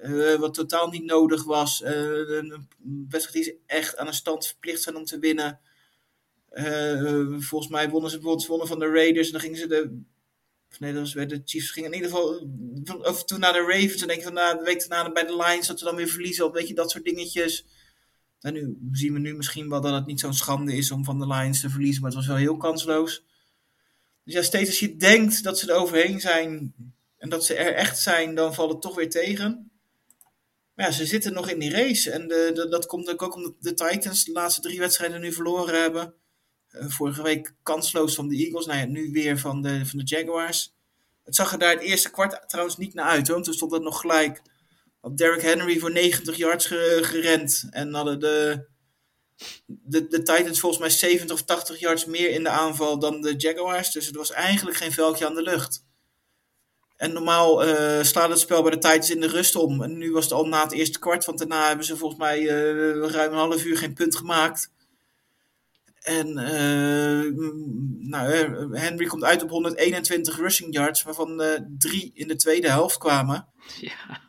Uh, 0.03 0.35
wat 0.35 0.53
totaal 0.53 0.89
niet 0.89 1.03
nodig 1.03 1.43
was. 1.43 1.81
Uh, 1.81 1.89
een 2.29 2.67
wedstrijd 3.09 3.33
die 3.33 3.43
ze 3.43 3.57
echt 3.65 3.97
aan 3.97 4.07
een 4.07 4.13
stand 4.13 4.47
verplicht 4.47 4.81
zijn 4.81 4.95
om 4.95 5.05
te 5.05 5.19
winnen. 5.19 5.59
Uh, 6.53 7.39
volgens 7.39 7.71
mij 7.71 7.89
wonnen 7.89 8.09
ze 8.09 8.15
bijvoorbeeld 8.15 8.47
wonnen 8.47 8.67
van 8.67 8.79
de 8.79 8.91
Raiders. 8.91 9.25
En 9.25 9.31
dan 9.31 9.41
gingen 9.41 9.57
ze 9.57 9.67
de. 9.67 10.01
Nee, 10.79 10.93
dat 10.93 11.13
was 11.13 11.27
de 11.27 11.41
Chiefs. 11.45 11.71
Gingen 11.71 11.91
in 11.91 11.95
ieder 11.95 12.11
geval. 12.11 12.47
Of 13.01 13.23
toen 13.23 13.39
naar 13.39 13.53
de 13.53 13.65
Ravens. 13.67 14.01
En 14.01 14.07
denk 14.07 14.19
ik 14.19 14.25
van 14.25 14.33
na 14.33 14.53
de 14.53 14.63
week 14.63 14.89
daarna 14.89 15.11
bij 15.11 15.25
de 15.25 15.35
Lions. 15.35 15.67
Dat 15.67 15.79
ze 15.79 15.85
dan 15.85 15.95
weer 15.95 16.07
verliezen. 16.07 16.45
Of 16.45 16.51
weet 16.51 16.67
je, 16.67 16.73
dat 16.73 16.91
soort 16.91 17.03
dingetjes. 17.03 17.65
En 18.41 18.53
nu 18.53 18.77
zien 18.91 19.13
we 19.13 19.19
nu 19.19 19.35
misschien 19.35 19.69
wel 19.69 19.81
dat 19.81 19.93
het 19.93 20.05
niet 20.05 20.19
zo'n 20.19 20.33
schande 20.33 20.75
is 20.75 20.91
om 20.91 21.03
van 21.03 21.19
de 21.19 21.27
Lions 21.27 21.61
te 21.61 21.69
verliezen. 21.69 22.01
Maar 22.01 22.11
het 22.11 22.19
was 22.19 22.27
wel 22.27 22.37
heel 22.37 22.57
kansloos. 22.57 23.23
Dus 24.23 24.33
ja, 24.33 24.41
steeds 24.41 24.69
als 24.69 24.79
je 24.79 24.95
denkt 24.95 25.43
dat 25.43 25.59
ze 25.59 25.71
er 25.71 25.77
overheen 25.77 26.19
zijn. 26.19 26.73
En 27.17 27.29
dat 27.29 27.45
ze 27.45 27.55
er 27.55 27.73
echt 27.73 27.99
zijn, 27.99 28.35
dan 28.35 28.53
valt 28.53 28.71
het 28.71 28.81
toch 28.81 28.95
weer 28.95 29.09
tegen. 29.09 29.66
Maar 30.77 30.85
ja, 30.85 30.91
ze 30.91 31.05
zitten 31.05 31.33
nog 31.33 31.49
in 31.49 31.59
die 31.59 31.71
race. 31.71 32.11
En 32.11 32.27
de, 32.27 32.67
dat 32.69 32.85
komt 32.85 33.21
ook 33.21 33.35
omdat 33.35 33.53
de 33.59 33.73
Titans 33.73 34.23
de 34.23 34.31
laatste 34.31 34.61
drie 34.61 34.79
wedstrijden 34.79 35.21
nu 35.21 35.33
verloren 35.33 35.81
hebben. 35.81 36.13
Uh, 36.71 36.89
vorige 36.89 37.21
week 37.21 37.53
kansloos 37.63 38.15
van 38.15 38.27
de 38.27 38.35
Eagles. 38.35 38.65
Nou 38.65 38.79
ja, 38.79 38.85
nu 38.85 39.11
weer 39.11 39.39
van 39.39 39.61
de, 39.61 39.85
van 39.85 39.99
de 39.99 40.05
Jaguars. 40.05 40.75
Het 41.23 41.35
zag 41.35 41.51
er 41.51 41.59
daar 41.59 41.71
het 41.71 41.81
eerste 41.81 42.09
kwart 42.09 42.49
trouwens 42.49 42.77
niet 42.77 42.93
naar 42.93 43.05
uit. 43.05 43.27
Hoor. 43.27 43.43
Toen 43.43 43.53
stond 43.53 43.71
het 43.71 43.81
nog 43.81 43.99
gelijk. 43.99 44.41
Had 45.01 45.17
Derrick 45.17 45.41
Henry 45.41 45.79
voor 45.79 45.91
90 45.91 46.37
yards 46.37 46.65
gerend. 47.01 47.67
En 47.69 47.93
hadden 47.93 48.19
de, 48.19 48.67
de, 49.65 50.07
de 50.07 50.23
Titans 50.23 50.59
volgens 50.59 50.81
mij 50.81 50.89
70 50.89 51.35
of 51.35 51.43
80 51.43 51.79
yards 51.79 52.05
meer 52.05 52.29
in 52.29 52.43
de 52.43 52.49
aanval 52.49 52.99
dan 52.99 53.21
de 53.21 53.35
Jaguars. 53.35 53.91
Dus 53.91 54.05
het 54.05 54.15
was 54.15 54.31
eigenlijk 54.31 54.77
geen 54.77 54.91
veldje 54.91 55.25
aan 55.25 55.35
de 55.35 55.41
lucht. 55.41 55.85
En 56.97 57.13
normaal 57.13 57.67
uh, 57.67 58.03
slaat 58.03 58.29
het 58.29 58.39
spel 58.39 58.61
bij 58.61 58.71
de 58.71 58.77
Titans 58.77 59.09
in 59.09 59.19
de 59.19 59.27
rust 59.27 59.55
om. 59.55 59.83
En 59.83 59.97
nu 59.97 60.11
was 60.11 60.23
het 60.23 60.33
al 60.33 60.45
na 60.45 60.63
het 60.63 60.71
eerste 60.71 60.99
kwart, 60.99 61.25
want 61.25 61.37
daarna 61.37 61.67
hebben 61.67 61.85
ze 61.85 61.97
volgens 61.97 62.19
mij 62.19 62.41
uh, 62.41 63.09
ruim 63.09 63.31
een 63.31 63.37
half 63.37 63.65
uur 63.65 63.77
geen 63.77 63.93
punt 63.93 64.15
gemaakt. 64.15 64.71
En 65.99 66.27
uh, 66.27 67.47
nou, 68.09 68.31
Henry 68.77 69.05
komt 69.05 69.23
uit 69.23 69.43
op 69.43 69.49
121 69.49 70.37
rushing 70.37 70.73
yards, 70.73 71.03
waarvan 71.03 71.41
drie 71.77 72.11
in 72.13 72.27
de 72.27 72.35
tweede 72.35 72.69
helft 72.69 72.97
kwamen. 72.97 73.47
Ja, 73.79 74.21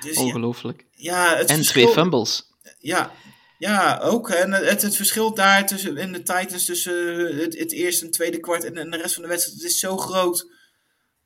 dus, 0.00 0.16
ongelooflijk. 0.16 0.86
Ja, 0.90 1.36
en 1.36 1.46
verschil, 1.46 1.82
twee 1.82 1.94
fumbles. 1.94 2.52
Ja, 2.78 3.12
ja, 3.58 3.98
ook. 4.02 4.30
En 4.30 4.52
het, 4.52 4.82
het 4.82 4.96
verschil 4.96 5.34
daar 5.34 5.66
tussen, 5.66 5.96
in 5.96 6.12
de 6.12 6.22
Titans 6.22 6.64
tussen 6.64 7.16
het, 7.36 7.58
het 7.58 7.72
eerste 7.72 8.04
en 8.04 8.10
tweede 8.10 8.40
kwart 8.40 8.64
en, 8.64 8.76
en 8.76 8.90
de 8.90 8.96
rest 8.96 9.14
van 9.14 9.22
de 9.22 9.28
wedstrijd 9.28 9.62
is 9.62 9.78
zo 9.78 9.96
groot. 9.96 10.50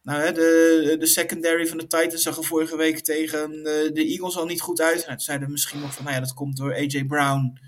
Nou, 0.03 0.33
de, 0.33 0.97
de 0.99 1.07
secondary 1.07 1.67
van 1.67 1.79
de 1.79 1.87
Titans 1.87 2.23
zag 2.23 2.37
er 2.37 2.45
vorige 2.45 2.77
week 2.77 2.99
tegen 2.99 3.51
de, 3.51 3.91
de 3.93 4.05
Eagles 4.05 4.37
al 4.37 4.47
niet 4.47 4.61
goed 4.61 4.81
uit. 4.81 5.07
Nou, 5.07 5.19
zeiden 5.19 5.51
misschien 5.51 5.81
nog 5.81 5.95
van, 5.95 6.05
nou 6.05 6.17
ja, 6.17 6.23
dat 6.23 6.35
komt 6.35 6.57
door 6.57 6.75
A.J. 6.75 7.05
Brown. 7.05 7.59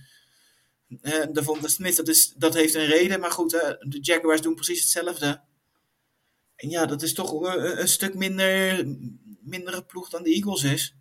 Uh, 1.03 1.25
de 1.33 1.43
Von 1.43 1.59
Smith, 1.63 1.97
dat, 1.97 2.09
is, 2.09 2.33
dat 2.37 2.55
heeft 2.55 2.75
een 2.75 2.87
reden. 2.87 3.21
Maar 3.21 3.31
goed, 3.31 3.51
de 3.51 3.99
Jaguars 4.01 4.41
doen 4.41 4.55
precies 4.55 4.81
hetzelfde. 4.81 5.41
En 6.57 6.69
ja, 6.69 6.87
dat 6.87 7.03
is 7.03 7.15
toch 7.15 7.43
een, 7.43 7.89
stuk 7.89 8.15
minder, 8.15 8.85
mindere 9.41 9.85
ploeg 9.85 10.09
dan 10.09 10.23
de 10.23 10.35
Eagles 10.35 10.63
is. 10.63 10.95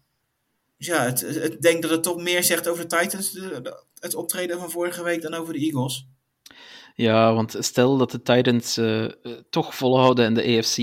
Dus 0.78 0.88
ja, 0.88 1.04
het, 1.04 1.58
denk 1.60 1.82
dat 1.82 1.92
het 1.92 2.04
toch 2.04 2.22
meer 2.22 2.44
zegt 2.44 2.68
over 2.68 2.88
de 2.88 2.98
Titans, 2.98 3.40
het 4.00 4.16
optreden 4.16 4.60
van 4.60 4.72
vorige 4.72 5.04
week, 5.04 5.22
dan 5.22 5.34
over 5.34 5.54
de 5.54 5.60
Eagles. 5.60 6.08
Ja, 6.96 7.34
want 7.34 7.56
stel 7.60 7.98
dat 7.98 8.12
de 8.12 8.22
Titans 8.22 8.78
uh, 8.78 9.06
toch 9.50 9.76
volhouden 9.76 10.26
en 10.26 10.34
de 10.34 10.58
AFC 10.58 10.78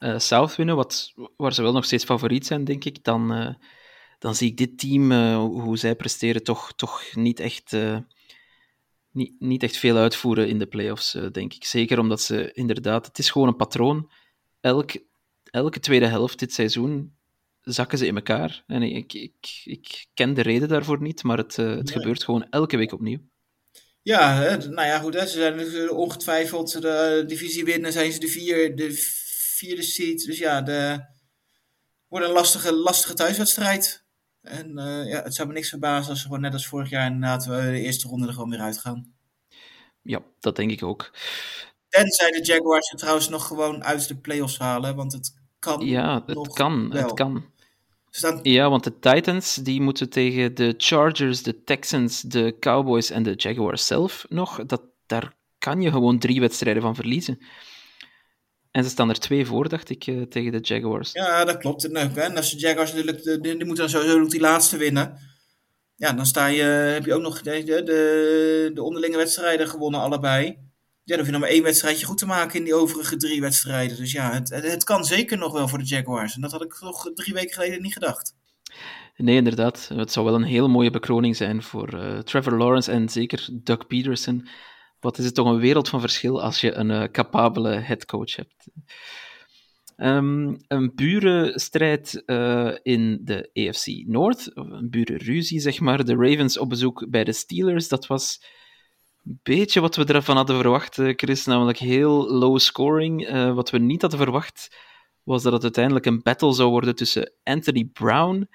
uh, 0.00 0.18
South 0.18 0.56
winnen, 0.56 0.76
wat, 0.76 1.12
waar 1.36 1.54
ze 1.54 1.62
wel 1.62 1.72
nog 1.72 1.84
steeds 1.84 2.04
favoriet 2.04 2.46
zijn, 2.46 2.64
denk 2.64 2.84
ik, 2.84 3.04
dan, 3.04 3.32
uh, 3.32 3.54
dan 4.18 4.34
zie 4.34 4.50
ik 4.50 4.56
dit 4.56 4.78
team, 4.78 5.12
uh, 5.12 5.36
hoe 5.36 5.78
zij 5.78 5.94
presteren, 5.94 6.42
toch, 6.42 6.72
toch 6.76 7.14
niet, 7.14 7.40
echt, 7.40 7.76
niet, 9.12 9.34
niet 9.38 9.62
echt 9.62 9.76
veel 9.76 9.96
uitvoeren 9.96 10.48
in 10.48 10.58
de 10.58 10.66
playoffs, 10.66 11.16
denk 11.32 11.54
ik. 11.54 11.64
Zeker 11.64 11.98
omdat 11.98 12.20
ze 12.20 12.52
inderdaad, 12.52 13.06
het 13.06 13.18
is 13.18 13.30
gewoon 13.30 13.48
een 13.48 13.56
patroon. 13.56 14.10
Elk, 14.60 14.90
elke 15.44 15.80
tweede 15.80 16.06
helft 16.06 16.38
dit 16.38 16.52
seizoen 16.52 17.18
zakken 17.60 17.98
ze 17.98 18.06
in 18.06 18.16
elkaar. 18.16 18.64
En 18.66 18.82
ik, 18.82 19.12
ik, 19.12 19.62
ik 19.64 20.06
ken 20.14 20.34
de 20.34 20.42
reden 20.42 20.68
daarvoor 20.68 21.02
niet, 21.02 21.22
maar 21.22 21.38
het, 21.38 21.56
het 21.56 21.84
nee. 21.84 21.92
gebeurt 21.92 22.24
gewoon 22.24 22.46
elke 22.50 22.76
week 22.76 22.92
opnieuw. 22.92 23.18
Ja, 24.02 24.56
nou 24.56 24.86
ja, 24.86 24.98
goed. 24.98 25.14
Hè, 25.14 25.26
ze 25.26 25.38
zijn 25.38 25.90
ongetwijfeld 25.90 26.82
de 26.82 27.24
divisie 27.26 27.64
winnen, 27.64 27.92
zijn 27.92 28.12
ze 28.12 28.18
de 28.18 28.28
vier, 28.28 28.76
de 28.76 29.19
vierde 29.60 29.82
seed. 29.82 30.26
Dus 30.26 30.38
ja, 30.38 30.62
de, 30.62 31.04
wordt 32.08 32.26
een 32.26 32.32
lastige, 32.32 32.72
lastige 32.72 33.14
thuiswedstrijd. 33.14 34.04
En 34.40 34.78
uh, 34.78 35.08
ja, 35.10 35.22
het 35.22 35.34
zou 35.34 35.48
me 35.48 35.54
niks 35.54 35.68
verbazen 35.68 36.10
als 36.10 36.18
ze 36.20 36.24
gewoon 36.24 36.40
net 36.40 36.52
als 36.52 36.66
vorig 36.66 36.90
jaar 36.90 37.06
inderdaad 37.06 37.44
de 37.44 37.80
eerste 37.80 38.08
ronde 38.08 38.26
er 38.26 38.32
gewoon 38.32 38.50
weer 38.50 38.60
uitgaan. 38.60 39.14
Ja, 40.02 40.22
dat 40.40 40.56
denk 40.56 40.70
ik 40.70 40.82
ook. 40.82 41.10
Tenzij 41.88 42.30
de 42.30 42.42
Jaguars 42.42 42.90
er 42.90 42.98
trouwens 42.98 43.28
nog 43.28 43.46
gewoon 43.46 43.84
uit 43.84 44.08
de 44.08 44.16
playoffs 44.16 44.58
halen, 44.58 44.96
want 44.96 45.12
het 45.12 45.34
kan 45.58 45.86
Ja, 45.86 46.22
het 46.26 46.36
nog 46.36 46.54
kan, 46.54 46.90
wel. 46.90 47.02
het 47.02 47.14
kan. 47.14 47.44
Staan... 48.10 48.38
Ja, 48.42 48.70
want 48.70 48.84
de 48.84 48.98
Titans 48.98 49.54
die 49.54 49.80
moeten 49.80 50.10
tegen 50.10 50.54
de 50.54 50.74
Chargers, 50.76 51.42
de 51.42 51.64
Texans, 51.64 52.20
de 52.20 52.56
Cowboys 52.60 53.10
en 53.10 53.22
de 53.22 53.34
Jaguars 53.34 53.86
zelf 53.86 54.26
nog. 54.28 54.64
Dat, 54.66 54.82
daar 55.06 55.34
kan 55.58 55.82
je 55.82 55.90
gewoon 55.90 56.18
drie 56.18 56.40
wedstrijden 56.40 56.82
van 56.82 56.94
verliezen. 56.94 57.38
En 58.70 58.84
ze 58.84 58.90
staan 58.90 59.08
er 59.08 59.18
twee 59.18 59.46
voor, 59.46 59.68
dacht 59.68 59.90
ik, 59.90 60.06
uh, 60.06 60.22
tegen 60.22 60.52
de 60.52 60.58
Jaguars. 60.58 61.12
Ja, 61.12 61.44
dat 61.44 61.56
klopt. 61.56 61.84
En, 61.84 61.92
uh, 61.92 62.24
en 62.24 62.36
als 62.36 62.50
de 62.50 62.58
Jaguars 62.58 62.92
natuurlijk, 62.92 63.22
die, 63.22 63.40
die 63.40 63.64
moeten 63.64 63.74
dan 63.74 63.88
sowieso 63.88 64.26
die 64.26 64.40
laatste 64.40 64.76
winnen. 64.76 65.18
Ja, 65.96 66.12
dan 66.12 66.26
sta 66.26 66.46
je, 66.46 66.62
heb 66.62 67.04
je 67.04 67.14
ook 67.14 67.22
nog 67.22 67.42
de, 67.42 67.62
de, 67.64 68.70
de 68.74 68.82
onderlinge 68.82 69.16
wedstrijden 69.16 69.68
gewonnen, 69.68 70.00
allebei. 70.00 70.44
Ja, 70.46 71.16
dan 71.16 71.16
hoef 71.16 71.26
je 71.26 71.32
nog 71.32 71.40
maar 71.40 71.50
één 71.50 71.62
wedstrijdje 71.62 72.06
goed 72.06 72.18
te 72.18 72.26
maken 72.26 72.58
in 72.58 72.64
die 72.64 72.74
overige 72.74 73.16
drie 73.16 73.40
wedstrijden. 73.40 73.96
Dus 73.96 74.12
ja, 74.12 74.32
het, 74.32 74.50
het, 74.50 74.64
het 74.64 74.84
kan 74.84 75.04
zeker 75.04 75.38
nog 75.38 75.52
wel 75.52 75.68
voor 75.68 75.78
de 75.78 75.84
Jaguars. 75.84 76.34
En 76.34 76.40
dat 76.40 76.52
had 76.52 76.62
ik 76.62 76.80
nog 76.80 77.10
drie 77.14 77.34
weken 77.34 77.52
geleden 77.52 77.82
niet 77.82 77.92
gedacht. 77.92 78.34
Nee, 79.16 79.36
inderdaad. 79.36 79.90
Het 79.94 80.12
zou 80.12 80.26
wel 80.26 80.34
een 80.34 80.42
heel 80.42 80.68
mooie 80.68 80.90
bekroning 80.90 81.36
zijn 81.36 81.62
voor 81.62 81.94
uh, 81.94 82.18
Trevor 82.18 82.56
Lawrence 82.56 82.90
en 82.90 83.08
zeker 83.08 83.48
Doug 83.52 83.86
Peterson. 83.86 84.48
Wat 85.00 85.18
is 85.18 85.24
het 85.24 85.34
toch 85.34 85.46
een 85.46 85.58
wereld 85.58 85.88
van 85.88 86.00
verschil 86.00 86.42
als 86.42 86.60
je 86.60 86.72
een 86.72 86.90
uh, 86.90 87.04
capabele 87.04 87.70
headcoach 87.70 88.36
hebt. 88.36 88.68
Um, 89.96 90.56
een 90.68 90.92
burenstrijd 90.94 92.22
uh, 92.26 92.74
in 92.82 93.20
de 93.24 93.50
AFC 93.54 93.86
North, 94.06 94.50
een 94.54 94.90
burenruzie 94.90 95.60
zeg 95.60 95.80
maar. 95.80 96.04
De 96.04 96.14
Ravens 96.14 96.58
op 96.58 96.68
bezoek 96.68 97.06
bij 97.10 97.24
de 97.24 97.32
Steelers, 97.32 97.88
dat 97.88 98.06
was 98.06 98.42
een 99.24 99.40
beetje 99.42 99.80
wat 99.80 99.96
we 99.96 100.04
ervan 100.04 100.36
hadden 100.36 100.56
verwacht, 100.56 100.94
Chris. 100.94 101.44
Namelijk 101.44 101.78
heel 101.78 102.30
low 102.30 102.58
scoring. 102.58 103.30
Wat 103.54 103.70
we 103.70 103.78
niet 103.78 104.00
hadden 104.00 104.20
verwacht 104.20 104.76
was 105.22 105.42
dat 105.42 105.52
het 105.52 105.62
uiteindelijk 105.62 106.06
een 106.06 106.22
battle 106.22 106.52
zou 106.52 106.70
worden 106.70 106.94
tussen 106.94 107.32
Anthony 107.42 107.84
Brown 107.84 108.48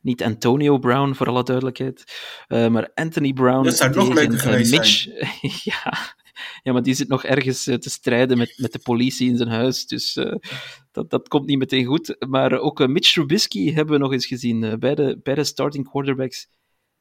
niet 0.00 0.22
Antonio 0.22 0.78
Brown, 0.78 1.12
voor 1.12 1.26
alle 1.26 1.42
duidelijkheid. 1.42 2.04
Uh, 2.48 2.68
maar 2.68 2.90
Anthony 2.94 3.32
Brown. 3.32 3.64
Dat 3.64 3.76
zou 3.76 3.94
nog 3.94 4.14
leuker 4.14 4.38
geweest 4.38 4.70
Mitch. 4.70 5.04
ja, 5.72 6.14
ja, 6.62 6.72
maar 6.72 6.82
die 6.82 6.94
zit 6.94 7.08
nog 7.08 7.24
ergens 7.24 7.66
uh, 7.66 7.74
te 7.74 7.90
strijden 7.90 8.38
met, 8.38 8.54
met 8.56 8.72
de 8.72 8.78
politie 8.78 9.28
in 9.28 9.36
zijn 9.36 9.48
huis. 9.48 9.86
Dus 9.86 10.16
uh, 10.16 10.34
dat, 10.92 11.10
dat 11.10 11.28
komt 11.28 11.46
niet 11.46 11.58
meteen 11.58 11.84
goed. 11.84 12.16
Maar 12.28 12.58
ook 12.58 12.88
Mitch 12.88 13.12
Trubisky 13.12 13.72
hebben 13.72 13.94
we 13.94 14.00
nog 14.00 14.12
eens 14.12 14.26
gezien. 14.26 14.78
beide, 14.78 15.20
beide 15.22 15.44
starting 15.44 15.90
quarterbacks 15.90 16.46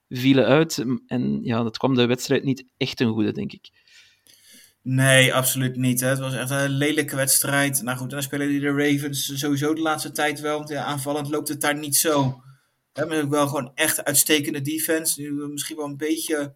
vielen 0.09 0.45
uit. 0.45 0.85
En 1.07 1.39
ja, 1.43 1.63
dat 1.63 1.77
kwam 1.77 1.95
de 1.95 2.05
wedstrijd 2.05 2.43
niet 2.43 2.65
echt 2.77 2.97
ten 2.97 3.07
goede, 3.07 3.31
denk 3.31 3.53
ik. 3.53 3.69
Nee, 4.81 5.33
absoluut 5.33 5.75
niet. 5.75 5.99
Hè. 5.99 6.07
Het 6.07 6.19
was 6.19 6.33
echt 6.33 6.49
een 6.49 6.69
lelijke 6.69 7.15
wedstrijd. 7.15 7.81
Nou 7.81 7.97
goed, 7.97 8.09
dan 8.09 8.23
spelen 8.23 8.47
die 8.47 8.59
de 8.59 8.71
Ravens 8.71 9.39
sowieso 9.39 9.73
de 9.73 9.81
laatste 9.81 10.11
tijd 10.11 10.39
wel. 10.39 10.71
Ja, 10.71 10.83
aanvallend 10.83 11.29
loopt 11.29 11.47
het 11.47 11.61
daar 11.61 11.77
niet 11.77 11.95
zo. 11.95 12.41
Hebben 12.99 13.29
wel 13.29 13.47
gewoon 13.47 13.71
echt 13.75 14.03
uitstekende 14.03 14.61
defense. 14.61 15.15
Die 15.15 15.31
misschien 15.31 15.75
wel 15.75 15.85
een 15.85 15.97
beetje 15.97 16.55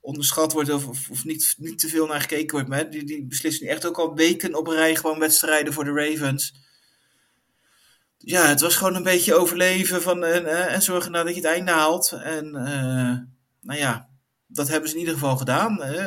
onderschat 0.00 0.52
wordt 0.52 0.70
of, 0.70 0.86
of, 1.10 1.24
niet, 1.24 1.54
niet 1.58 1.78
te 1.78 1.88
veel 1.88 2.06
naar 2.06 2.20
gekeken 2.20 2.50
wordt. 2.50 2.68
Maar 2.68 2.90
die, 2.90 3.04
die 3.04 3.26
beslissen 3.26 3.64
nu 3.64 3.70
echt 3.70 3.86
ook 3.86 3.98
al 3.98 4.14
weken 4.14 4.54
op 4.54 4.66
rij 4.66 4.96
gewoon 4.96 5.18
wedstrijden 5.18 5.72
voor 5.72 5.84
de 5.84 5.92
Ravens. 5.92 6.54
Ja, 8.18 8.48
het 8.48 8.60
was 8.60 8.76
gewoon 8.76 8.94
een 8.94 9.02
beetje 9.02 9.34
overleven 9.34 10.02
van, 10.02 10.24
en, 10.24 10.68
en 10.68 10.82
zorgen 10.82 11.10
nou 11.10 11.24
dat 11.24 11.34
je 11.34 11.40
het 11.40 11.50
einde 11.50 11.70
haalt. 11.70 12.12
En 12.12 12.46
uh, 12.46 13.16
nou 13.60 13.78
ja, 13.78 14.08
dat 14.46 14.68
hebben 14.68 14.88
ze 14.88 14.94
in 14.94 15.00
ieder 15.00 15.14
geval 15.14 15.36
gedaan. 15.36 15.82
Hè. 15.82 16.04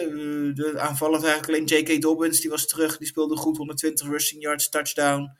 De 0.54 0.80
aanvallend 0.80 1.24
eigenlijk 1.24 1.72
alleen 1.72 1.84
J.K. 1.84 2.02
Dobbins, 2.02 2.42
die 2.42 2.50
was 2.50 2.68
terug. 2.68 2.98
Die 2.98 3.08
speelde 3.08 3.36
goed, 3.36 3.58
120 3.58 4.08
rushing 4.08 4.42
yards, 4.42 4.70
touchdown. 4.70 5.38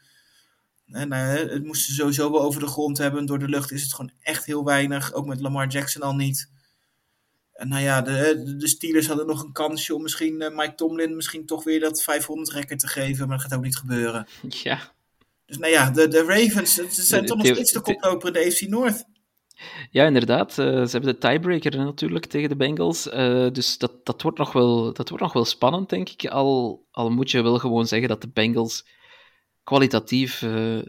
Uh, 0.88 1.34
het 1.34 1.64
moesten 1.64 1.94
ze 1.94 2.00
sowieso 2.00 2.32
wel 2.32 2.42
over 2.42 2.60
de 2.60 2.68
grond 2.68 2.98
hebben. 2.98 3.26
Door 3.26 3.40
de 3.40 3.48
lucht 3.50 3.72
is 3.72 3.82
het 3.84 3.94
gewoon 3.94 4.12
echt 4.22 4.46
heel 4.46 4.64
weinig. 4.64 5.14
Ook 5.14 5.26
met 5.26 5.42
Lamar 5.42 5.68
Jackson 5.68 6.02
al 6.02 6.16
niet. 6.16 6.52
En 7.54 7.68
nou 7.68 7.84
ja, 7.84 8.02
de, 8.02 8.56
de 8.58 8.68
Steelers 8.68 9.08
hadden 9.08 9.28
nog 9.28 9.44
een 9.44 9.52
kansje 9.52 9.96
om 9.96 10.02
misschien 10.02 10.42
uh, 10.42 10.56
Mike 10.58 10.76
Tomlin 10.76 11.16
misschien 11.16 11.46
toch 11.46 11.64
weer 11.64 11.80
dat 11.80 12.04
500 12.04 12.50
record 12.52 12.80
te 12.80 12.88
geven. 12.88 13.28
Maar 13.28 13.38
dat 13.38 13.46
gaat 13.48 13.58
ook 13.58 13.64
niet 13.66 13.78
gebeuren. 13.78 14.28
Ja. 14.64 14.96
Dus 15.46 15.58
nou 15.58 15.72
ja, 15.72 15.92
de, 15.92 16.08
de 16.08 16.24
Ravens 16.24 16.74
ze 16.74 16.88
zijn 16.90 17.26
toch 17.26 17.38
nog 17.38 17.46
steeds 17.48 17.72
de 17.72 17.82
de- 17.84 17.84
koploper 17.94 18.28
in 18.28 18.34
de 18.34 18.46
AFC 18.46 18.62
North. 18.62 19.06
Ja, 19.92 20.06
inderdaad. 20.06 20.50
eh, 20.50 20.66
ze 20.66 20.90
hebben 20.92 21.04
de 21.14 21.18
tiebreaker 21.18 21.78
natuurlijk 21.78 22.26
tegen 22.26 22.50
de 22.50 22.56
Bengals. 22.56 23.10
eh, 23.10 23.48
dus 23.52 23.78
dat, 23.78 24.06
dat, 24.06 24.22
wordt 24.22 24.38
nog 24.38 24.52
wel, 24.54 24.94
dat 24.94 25.10
wordt 25.10 25.24
nog 25.24 25.34
wel 25.34 25.46
spannend, 25.46 25.90
denk 25.90 26.10
ik. 26.10 26.26
Al, 26.26 26.84
al 26.92 27.10
moet 27.10 27.32
je 27.32 27.42
wel 27.42 27.60
gewoon 27.60 27.88
zeggen 27.88 28.08
dat 28.10 28.22
de 28.22 28.30
Bengals 28.34 28.86
kwalitatief 29.68 30.42
eh, 30.42 30.80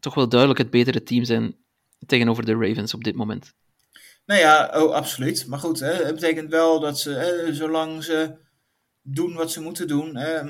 toch 0.00 0.14
wel 0.14 0.28
duidelijk 0.28 0.60
het 0.60 0.70
betere 0.70 1.02
team 1.02 1.24
zijn 1.24 1.56
tegenover 2.06 2.44
de 2.44 2.52
Ravens 2.52 2.94
op 2.94 3.04
dit 3.04 3.14
moment. 3.14 3.52
Nou 4.26 4.40
ja, 4.40 4.70
oh, 4.74 4.92
absoluut. 4.92 5.46
Maar 5.46 5.58
goed, 5.58 5.80
hè, 5.80 5.92
het 5.92 6.14
betekent 6.14 6.50
wel 6.50 6.80
dat 6.80 7.00
ze, 7.00 7.10
hè, 7.10 7.54
zolang 7.54 8.04
ze 8.04 8.34
doen 9.02 9.34
wat 9.34 9.52
ze 9.52 9.60
moeten 9.60 9.88
doen. 9.88 10.16
Hè, 10.16 10.40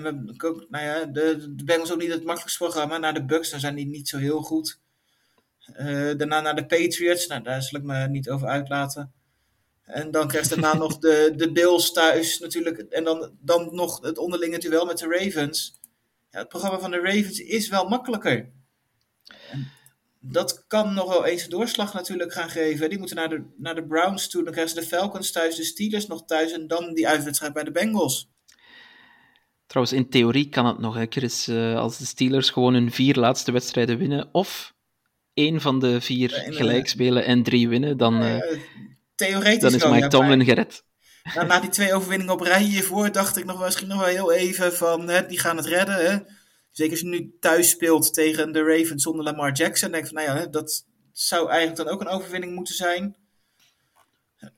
ook, 0.44 0.66
nou 0.68 0.84
ja, 0.84 1.04
de, 1.04 1.54
de 1.54 1.64
Bengals 1.64 1.92
ook 1.92 2.00
niet 2.00 2.12
het 2.12 2.24
makkelijkste 2.24 2.64
programma. 2.64 2.98
Naar 2.98 3.14
de 3.14 3.24
Bucks, 3.24 3.50
dan 3.50 3.60
zijn 3.60 3.74
die 3.74 3.86
niet 3.86 4.08
zo 4.08 4.18
heel 4.18 4.42
goed. 4.42 4.80
Eh, 5.72 5.86
daarna 6.16 6.40
naar 6.40 6.56
de 6.56 6.66
Patriots, 6.66 7.26
nou, 7.26 7.42
daar 7.42 7.62
zal 7.62 7.80
ik 7.80 7.84
me 7.84 8.08
niet 8.08 8.30
over 8.30 8.48
uitlaten. 8.48 9.12
En 9.82 10.10
dan 10.10 10.28
krijgt 10.28 10.48
daarna 10.48 10.74
nog 10.84 10.98
de, 10.98 11.32
de 11.36 11.52
Bills 11.52 11.92
thuis 11.92 12.38
natuurlijk. 12.38 12.78
En 12.78 13.04
dan, 13.04 13.30
dan 13.40 13.68
nog 13.72 14.00
het 14.00 14.18
onderlinge 14.18 14.58
duel 14.58 14.86
met 14.86 14.98
de 14.98 15.08
Ravens. 15.08 15.84
Ja, 16.36 16.42
het 16.42 16.50
programma 16.50 16.78
van 16.78 16.90
de 16.90 17.00
Ravens 17.00 17.38
is 17.38 17.68
wel 17.68 17.88
makkelijker. 17.88 18.50
En 19.50 19.70
dat 20.20 20.64
kan 20.66 20.94
nog 20.94 21.08
wel 21.08 21.24
eens 21.24 21.42
een 21.42 21.50
doorslag 21.50 21.94
natuurlijk 21.94 22.32
gaan 22.32 22.50
geven. 22.50 22.88
Die 22.88 22.98
moeten 22.98 23.16
naar 23.16 23.28
de, 23.28 23.42
naar 23.56 23.74
de 23.74 23.86
Browns 23.86 24.28
toe. 24.28 24.42
Dan 24.44 24.52
krijgen 24.52 24.74
ze 24.74 24.80
de 24.80 24.86
Falcons 24.86 25.32
thuis, 25.32 25.56
de 25.56 25.64
Steelers 25.64 26.06
nog 26.06 26.24
thuis. 26.24 26.52
En 26.52 26.66
dan 26.66 26.94
die 26.94 27.08
uitwedstrijd 27.08 27.52
bij 27.52 27.64
de 27.64 27.70
Bengals. 27.70 28.30
Trouwens, 29.66 29.96
in 29.96 30.08
theorie 30.08 30.48
kan 30.48 30.66
het 30.66 30.78
nog, 30.78 30.94
hè, 30.94 31.06
Chris. 31.08 31.48
eh, 31.48 31.76
als 31.76 31.98
de 31.98 32.06
Steelers 32.06 32.50
gewoon 32.50 32.74
hun 32.74 32.90
vier 32.90 33.14
laatste 33.14 33.52
wedstrijden 33.52 33.98
winnen, 33.98 34.28
of 34.32 34.74
één 35.34 35.60
van 35.60 35.80
de 35.80 36.00
vier 36.00 36.30
gelijk 36.48 36.88
spelen 36.88 37.24
en 37.24 37.42
drie 37.42 37.68
winnen, 37.68 37.96
dan, 37.96 38.22
Eh, 38.22 38.58
theoretisch 39.14 39.60
dan 39.60 39.74
is 39.74 39.84
Mike 39.84 40.08
Tomlin 40.08 40.44
gered. 40.44 40.84
Nou, 41.34 41.46
na 41.46 41.60
die 41.60 41.70
twee 41.70 41.94
overwinningen 41.94 42.32
op 42.32 42.40
rij 42.40 42.62
hiervoor 42.62 43.12
dacht 43.12 43.36
ik 43.36 43.44
nog 43.44 43.56
wel, 43.56 43.66
misschien 43.66 43.88
nog 43.88 43.98
wel 43.98 44.06
heel 44.06 44.32
even 44.32 44.72
van, 44.72 45.08
hè, 45.08 45.26
die 45.26 45.38
gaan 45.38 45.56
het 45.56 45.66
redden. 45.66 46.10
Hè. 46.10 46.18
Zeker 46.70 46.92
als 46.92 47.00
je 47.00 47.06
nu 47.06 47.36
thuis 47.40 47.70
speelt 47.70 48.14
tegen 48.14 48.52
de 48.52 48.62
Ravens 48.62 49.02
zonder 49.02 49.24
Lamar 49.24 49.52
Jackson. 49.52 49.90
denk 49.90 50.04
ik 50.04 50.10
van, 50.14 50.24
nou 50.24 50.38
ja, 50.38 50.46
dat 50.46 50.84
zou 51.12 51.48
eigenlijk 51.48 51.76
dan 51.78 51.88
ook 51.88 52.00
een 52.00 52.08
overwinning 52.08 52.54
moeten 52.54 52.74
zijn. 52.74 53.16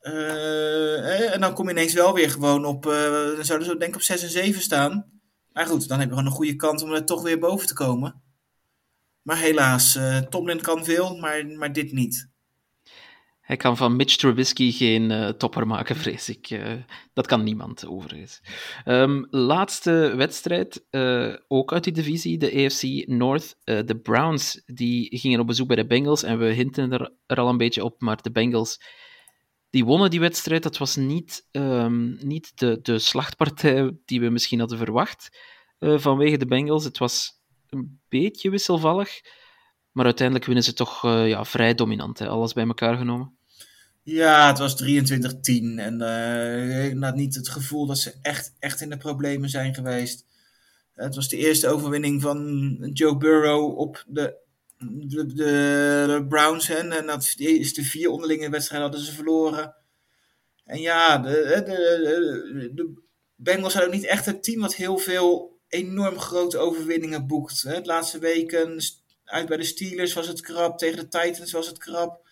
Eh, 0.01 1.35
en 1.35 1.41
dan 1.41 1.55
kom 1.55 1.64
je 1.64 1.71
ineens 1.71 1.93
wel 1.93 2.14
weer 2.14 2.31
gewoon 2.31 2.64
op, 2.64 2.87
eh, 2.87 3.12
dan 3.12 3.45
zouden 3.45 3.69
ze 3.69 3.77
denk 3.77 3.91
ik 3.91 3.95
op 3.95 4.03
6 4.03 4.23
en 4.23 4.31
7 4.31 4.61
staan. 4.61 5.21
Maar 5.53 5.66
goed, 5.66 5.89
dan 5.89 5.99
heb 5.99 6.09
je 6.09 6.14
gewoon 6.14 6.31
een 6.31 6.37
goede 6.37 6.57
kans 6.57 6.83
om 6.83 6.93
er 6.93 7.05
toch 7.05 7.23
weer 7.23 7.39
boven 7.39 7.66
te 7.66 7.75
komen. 7.75 8.23
Maar 9.23 9.39
helaas, 9.39 9.95
eh, 9.95 10.19
Tomlin 10.19 10.61
kan 10.61 10.85
veel, 10.85 11.16
maar, 11.16 11.47
maar 11.47 11.73
dit 11.73 11.93
niet. 11.93 12.29
Hij 13.49 13.57
kan 13.57 13.76
van 13.76 13.96
Mitch 13.96 14.16
Trubisky 14.16 14.72
geen 14.72 15.11
eh, 15.11 15.28
topper 15.28 15.66
maken, 15.66 15.96
vrees 16.03 16.28
ik. 16.28 16.51
Eh, 16.51 16.72
dat 17.12 17.26
kan 17.26 17.42
niemand, 17.42 17.86
overigens. 17.86 18.40
Ehm, 18.84 19.24
laatste 19.30 20.12
wedstrijd, 20.16 20.86
eh, 20.90 21.34
ook 21.46 21.72
uit 21.72 21.84
die 21.84 21.92
divisie, 21.92 22.38
de 22.38 22.64
AFC 22.64 23.07
North. 23.07 23.59
De 23.64 24.01
Browns 24.03 24.62
die 24.66 25.18
gingen 25.18 25.40
op 25.40 25.46
bezoek 25.46 25.66
bij 25.66 25.76
de 25.76 25.86
Bengals 25.86 26.22
en 26.22 26.38
we 26.38 26.44
hinten 26.44 26.92
er, 27.26 27.36
al 27.36 27.49
een 27.49 27.57
beetje 27.57 27.84
op, 27.84 28.01
maar 28.01 28.22
de 28.22 28.30
Bengals 28.30 28.80
die 29.70 29.84
wonnen 29.84 30.11
die 30.11 30.20
wedstrijd. 30.20 30.62
Dat 30.62 30.78
was 30.78 30.96
niet, 30.96 31.49
ehm, 31.51 32.26
niet 32.26 32.59
de, 32.59 32.78
de 32.82 32.99
slachtpartij 32.99 33.96
die 34.05 34.20
we 34.20 34.28
misschien 34.28 34.59
hadden 34.59 34.78
verwacht 34.78 35.38
vanwege 35.78 36.36
de 36.36 36.46
Bengals. 36.46 36.84
Het 36.84 36.99
was 36.99 37.30
een 37.68 38.01
beetje 38.09 38.51
wisselvallig, 38.51 39.20
maar 39.92 40.05
uiteindelijk 40.05 40.46
winnen 40.46 40.64
ze 40.64 40.72
toch 40.72 41.03
ja, 41.03 41.44
vrij 41.44 41.74
dominant, 41.74 42.18
hè, 42.18 42.28
alles 42.28 42.53
bij 42.53 42.66
elkaar 42.66 42.96
genomen. 42.96 43.38
Ja, 44.11 44.47
het 44.49 44.59
was 44.59 44.83
23-10. 44.83 44.87
En 45.77 47.03
had 47.03 47.15
niet 47.15 47.35
het 47.35 47.49
gevoel 47.49 47.87
dat 47.87 47.99
ze 47.99 48.15
echt, 48.23 48.55
echt 48.59 48.81
in 48.81 48.91
de 48.91 48.97
problemen 48.97 49.49
zijn 49.49 49.75
geweest. 49.75 50.27
Het 50.95 51.15
was 51.15 51.29
de 51.29 51.37
eerste 51.37 51.69
overwinning 51.69 52.23
van 52.23 52.91
Joe 52.93 53.17
Burrow 53.17 53.79
op 53.79 54.05
de, 54.07 54.37
de, 54.79 55.35
de, 55.35 56.27
Browns. 56.29 56.69
En 56.69 57.07
dat 57.07 57.23
is 57.23 57.37
de 57.37 57.59
eerste 57.59 57.83
vier 57.83 58.11
onderlinge 58.11 58.51
wedstrijden 58.51 58.89
hadden 58.89 59.07
ze 59.07 59.15
verloren. 59.15 59.75
En 60.65 60.81
ja, 60.81 61.19
de, 61.19 61.63
de, 61.67 62.71
de, 62.75 63.03
Bengals 63.37 63.73
zijn 63.73 63.85
ook 63.85 63.93
niet 63.93 64.07
echt 64.07 64.27
het 64.27 64.43
team 64.43 64.61
wat 64.61 64.75
heel 64.75 64.99
veel 64.99 65.59
enorm 65.69 66.19
grote 66.19 66.59
overwinningen 66.59 67.27
boekt. 67.27 67.63
De 67.63 67.81
laatste 67.85 68.19
weken 68.19 68.81
uit 69.25 69.49
bij 69.49 69.57
de 69.57 69.65
Steelers 69.65 70.13
was 70.13 70.27
het 70.27 70.41
krap. 70.41 70.79
Tegen 70.79 70.97
de 70.99 71.09
Titans 71.09 71.53
was 71.53 71.67
het 71.67 71.79
krap. 71.79 72.28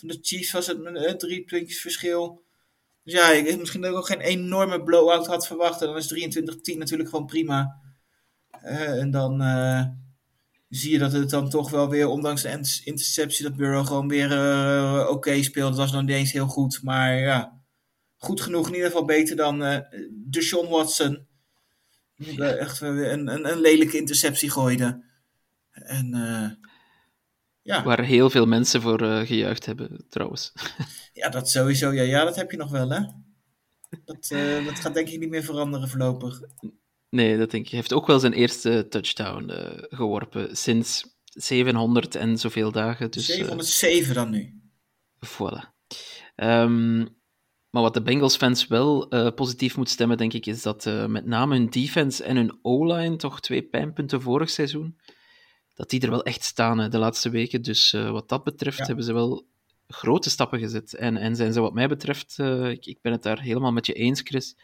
Van 0.00 0.08
de 0.08 0.18
Chiefs 0.20 0.52
was 0.52 0.66
het 0.66 0.82
met 0.82 0.96
eh, 0.96 1.12
drie 1.12 1.44
puntjes 1.44 1.80
verschil. 1.80 2.44
Dus 3.04 3.12
ja, 3.14 3.30
ik 3.30 3.58
misschien 3.58 3.80
dat 3.80 3.90
ik 3.90 3.96
ook 3.96 4.06
geen 4.06 4.20
enorme 4.20 4.82
blowout 4.82 5.26
had 5.26 5.46
verwacht. 5.46 5.80
En 5.80 5.86
dan 5.86 5.96
is 5.96 6.38
23-10 6.74 6.78
natuurlijk 6.78 7.08
gewoon 7.08 7.26
prima. 7.26 7.80
Eh, 8.50 9.00
en 9.00 9.10
dan 9.10 9.40
eh, 9.40 9.86
zie 10.68 10.92
je 10.92 10.98
dat 10.98 11.12
het 11.12 11.30
dan 11.30 11.50
toch 11.50 11.70
wel 11.70 11.88
weer, 11.88 12.06
ondanks 12.06 12.42
de 12.42 12.48
inter- 12.48 12.80
interceptie, 12.84 13.44
dat 13.44 13.56
Burrow 13.56 13.86
gewoon 13.86 14.08
weer 14.08 14.28
oké 15.08 15.42
speelde. 15.42 15.68
Het 15.68 15.78
was 15.78 15.92
nog 15.92 16.00
niet 16.02 16.10
eens 16.10 16.32
heel 16.32 16.46
goed, 16.46 16.82
maar 16.82 17.18
ja, 17.18 17.60
goed 18.16 18.40
genoeg. 18.40 18.66
In 18.66 18.74
ieder 18.74 18.90
geval 18.90 19.04
beter 19.04 19.36
dan 19.36 19.84
Deshaun 20.10 20.68
Watson. 20.68 21.26
Die 22.16 22.44
echt 22.44 22.78
weer 22.78 23.12
een, 23.12 23.28
een, 23.28 23.50
een 23.50 23.60
lelijke 23.60 23.96
interceptie 23.96 24.50
gooide. 24.50 25.04
En 25.70 26.14
ja. 27.62 27.84
Waar 27.84 28.04
heel 28.04 28.30
veel 28.30 28.46
mensen 28.46 28.80
voor 28.80 29.02
eh, 29.02 29.26
gejuicht 29.26 29.66
hebben, 29.66 30.06
trouwens. 30.08 30.52
Ja, 31.12 31.28
dat 31.28 31.50
sowieso. 31.50 31.92
Ja, 31.92 32.02
ja, 32.02 32.24
dat 32.24 32.36
heb 32.36 32.50
je 32.50 32.56
nog 32.56 32.70
wel, 32.70 32.90
hè? 32.90 33.00
Dat, 34.04 34.30
eh, 34.30 34.64
dat 34.64 34.80
gaat 34.80 34.94
denk 34.94 35.08
ik 35.08 35.18
niet 35.18 35.30
meer 35.30 35.42
veranderen 35.42 35.88
voorlopig. 35.88 36.40
Nee, 37.08 37.38
dat 37.38 37.50
denk 37.50 37.64
ik. 37.64 37.70
Hij 37.70 37.78
heeft 37.78 37.92
ook 37.92 38.06
wel 38.06 38.18
zijn 38.18 38.32
eerste 38.32 38.86
touchdown 38.88 39.48
eh, 39.48 39.82
geworpen 39.88 40.56
sinds 40.56 41.18
700 41.24 42.14
en 42.14 42.38
zoveel 42.38 42.72
dagen. 42.72 43.10
Dus, 43.10 43.28
eh, 43.30 43.36
707 43.36 44.14
dan 44.14 44.30
nu. 44.30 44.60
Voilà. 45.26 45.78
Ehm, 46.34 46.98
maar 47.70 47.82
wat 47.82 47.94
de 47.94 48.02
Bengals-fans 48.02 48.66
wel 48.66 49.08
positief 49.34 49.76
moet 49.76 49.88
stemmen, 49.88 50.16
denk 50.16 50.32
ik, 50.32 50.46
is 50.46 50.62
dat 50.62 50.84
met 51.06 51.26
name 51.26 51.56
hun 51.56 51.70
defense 51.70 52.24
en 52.24 52.36
hun 52.36 52.58
O-line, 52.62 53.16
toch 53.16 53.40
twee 53.40 53.62
pijnpunten 53.62 54.22
vorig 54.22 54.50
seizoen, 54.50 54.96
dat 55.80 55.90
die 55.90 56.00
er 56.00 56.10
wel 56.10 56.22
echt 56.24 56.44
staan 56.44 56.78
hè, 56.78 56.88
de 56.88 56.98
laatste 56.98 57.30
weken. 57.30 57.62
Dus 57.62 57.92
eh, 57.92 58.10
wat 58.10 58.28
dat 58.28 58.44
betreft 58.44 58.78
Ja. 58.78 58.84
hebben 58.86 59.04
ze 59.04 59.12
wel 59.12 59.46
grote 59.88 60.30
stappen 60.30 60.58
gezet. 60.58 60.94
En, 60.94 61.16
en 61.16 61.36
zijn 61.36 61.52
ze 61.52 61.60
wat 61.60 61.72
mij 61.74 61.88
betreft, 61.88 62.34
eh, 62.38 62.68
ik, 62.68 62.86
ik 62.86 62.98
ben 63.02 63.12
het 63.12 63.22
daar 63.22 63.40
helemaal 63.40 63.72
met 63.72 63.86
je 63.86 63.92
eens, 63.92 64.20
Chris, 64.24 64.56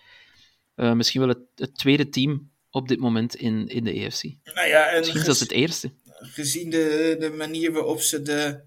eh, 0.75 0.93
misschien 0.93 1.21
wel 1.21 1.29
het, 1.29 1.39
het 1.55 1.75
tweede 1.75 2.09
team 2.09 2.51
op 2.71 2.89
dit 2.89 2.99
moment 2.99 3.35
in, 3.35 3.67
in 3.67 3.85
de 3.85 3.93
EFC. 3.93 4.23
Nou 4.55 4.69
ja, 4.69 4.87
en 4.89 4.99
Misschien 4.99 5.23
zelfs 5.25 5.41
het 5.41 5.51
eerste. 5.51 5.93
gezien 6.05 6.71
de, 6.71 7.17
de 7.19 7.31
manier 7.31 7.73
waarop 7.73 8.01
ze 8.01 8.23
de, 8.23 8.61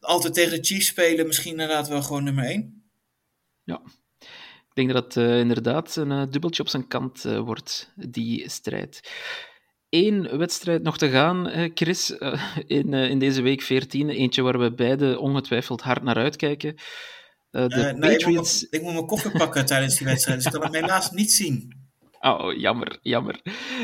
altijd 0.00 0.34
tegen 0.34 0.50
de 0.56 0.64
Chiefs 0.64 0.86
spelen, 0.86 1.26
misschien 1.26 1.50
inderdaad 1.50 1.88
wel 1.88 2.02
gewoon 2.02 2.24
nummer 2.24 2.44
1. 2.44 2.82
Ja. 3.64 3.82
Ik 4.68 4.74
denk 4.86 4.92
dat 4.92 5.14
het 5.14 5.24
inderdaad 5.40 5.96
een 5.96 6.30
dubbeltje 6.30 6.62
op 6.62 6.68
zijn 6.68 6.86
kant 6.88 7.22
wordt, 7.22 7.92
die 7.96 8.48
strijd. 8.50 9.00
Eén 9.94 10.38
wedstrijd 10.38 10.82
nog 10.82 10.98
te 10.98 11.08
gaan, 11.08 11.50
Chris, 11.74 12.18
eh, 12.18 12.42
in, 12.66 12.94
eh, 12.94 13.10
in 13.10 13.18
deze 13.18 13.42
week 13.42 13.62
14. 13.62 14.08
Eentje 14.08 14.42
waar 14.42 14.58
we 14.58 14.74
beide 14.74 15.18
ongetwijfeld 15.18 15.80
hard 15.80 16.02
naar 16.02 16.16
uitkijken. 16.16 16.74
Eh, 17.50 17.68
de 17.68 17.80
ik, 17.80 17.92
moet 17.92 18.00
Patriots. 18.00 18.66
ik 18.68 18.82
moet 18.82 18.92
mijn 18.92 19.06
koffer 19.06 19.30
pakken 19.30 19.66
tijdens 19.66 19.96
die 19.98 20.06
wedstrijd, 20.06 20.36
dus 20.42 20.46
ik 20.46 20.60
kan 20.60 20.72
hem 20.72 20.82
helaas 20.82 21.10
niet 21.10 21.32
zien. 21.32 21.76
Oh, 22.20 22.58
jammer, 22.58 22.98
jammer. 23.02 23.40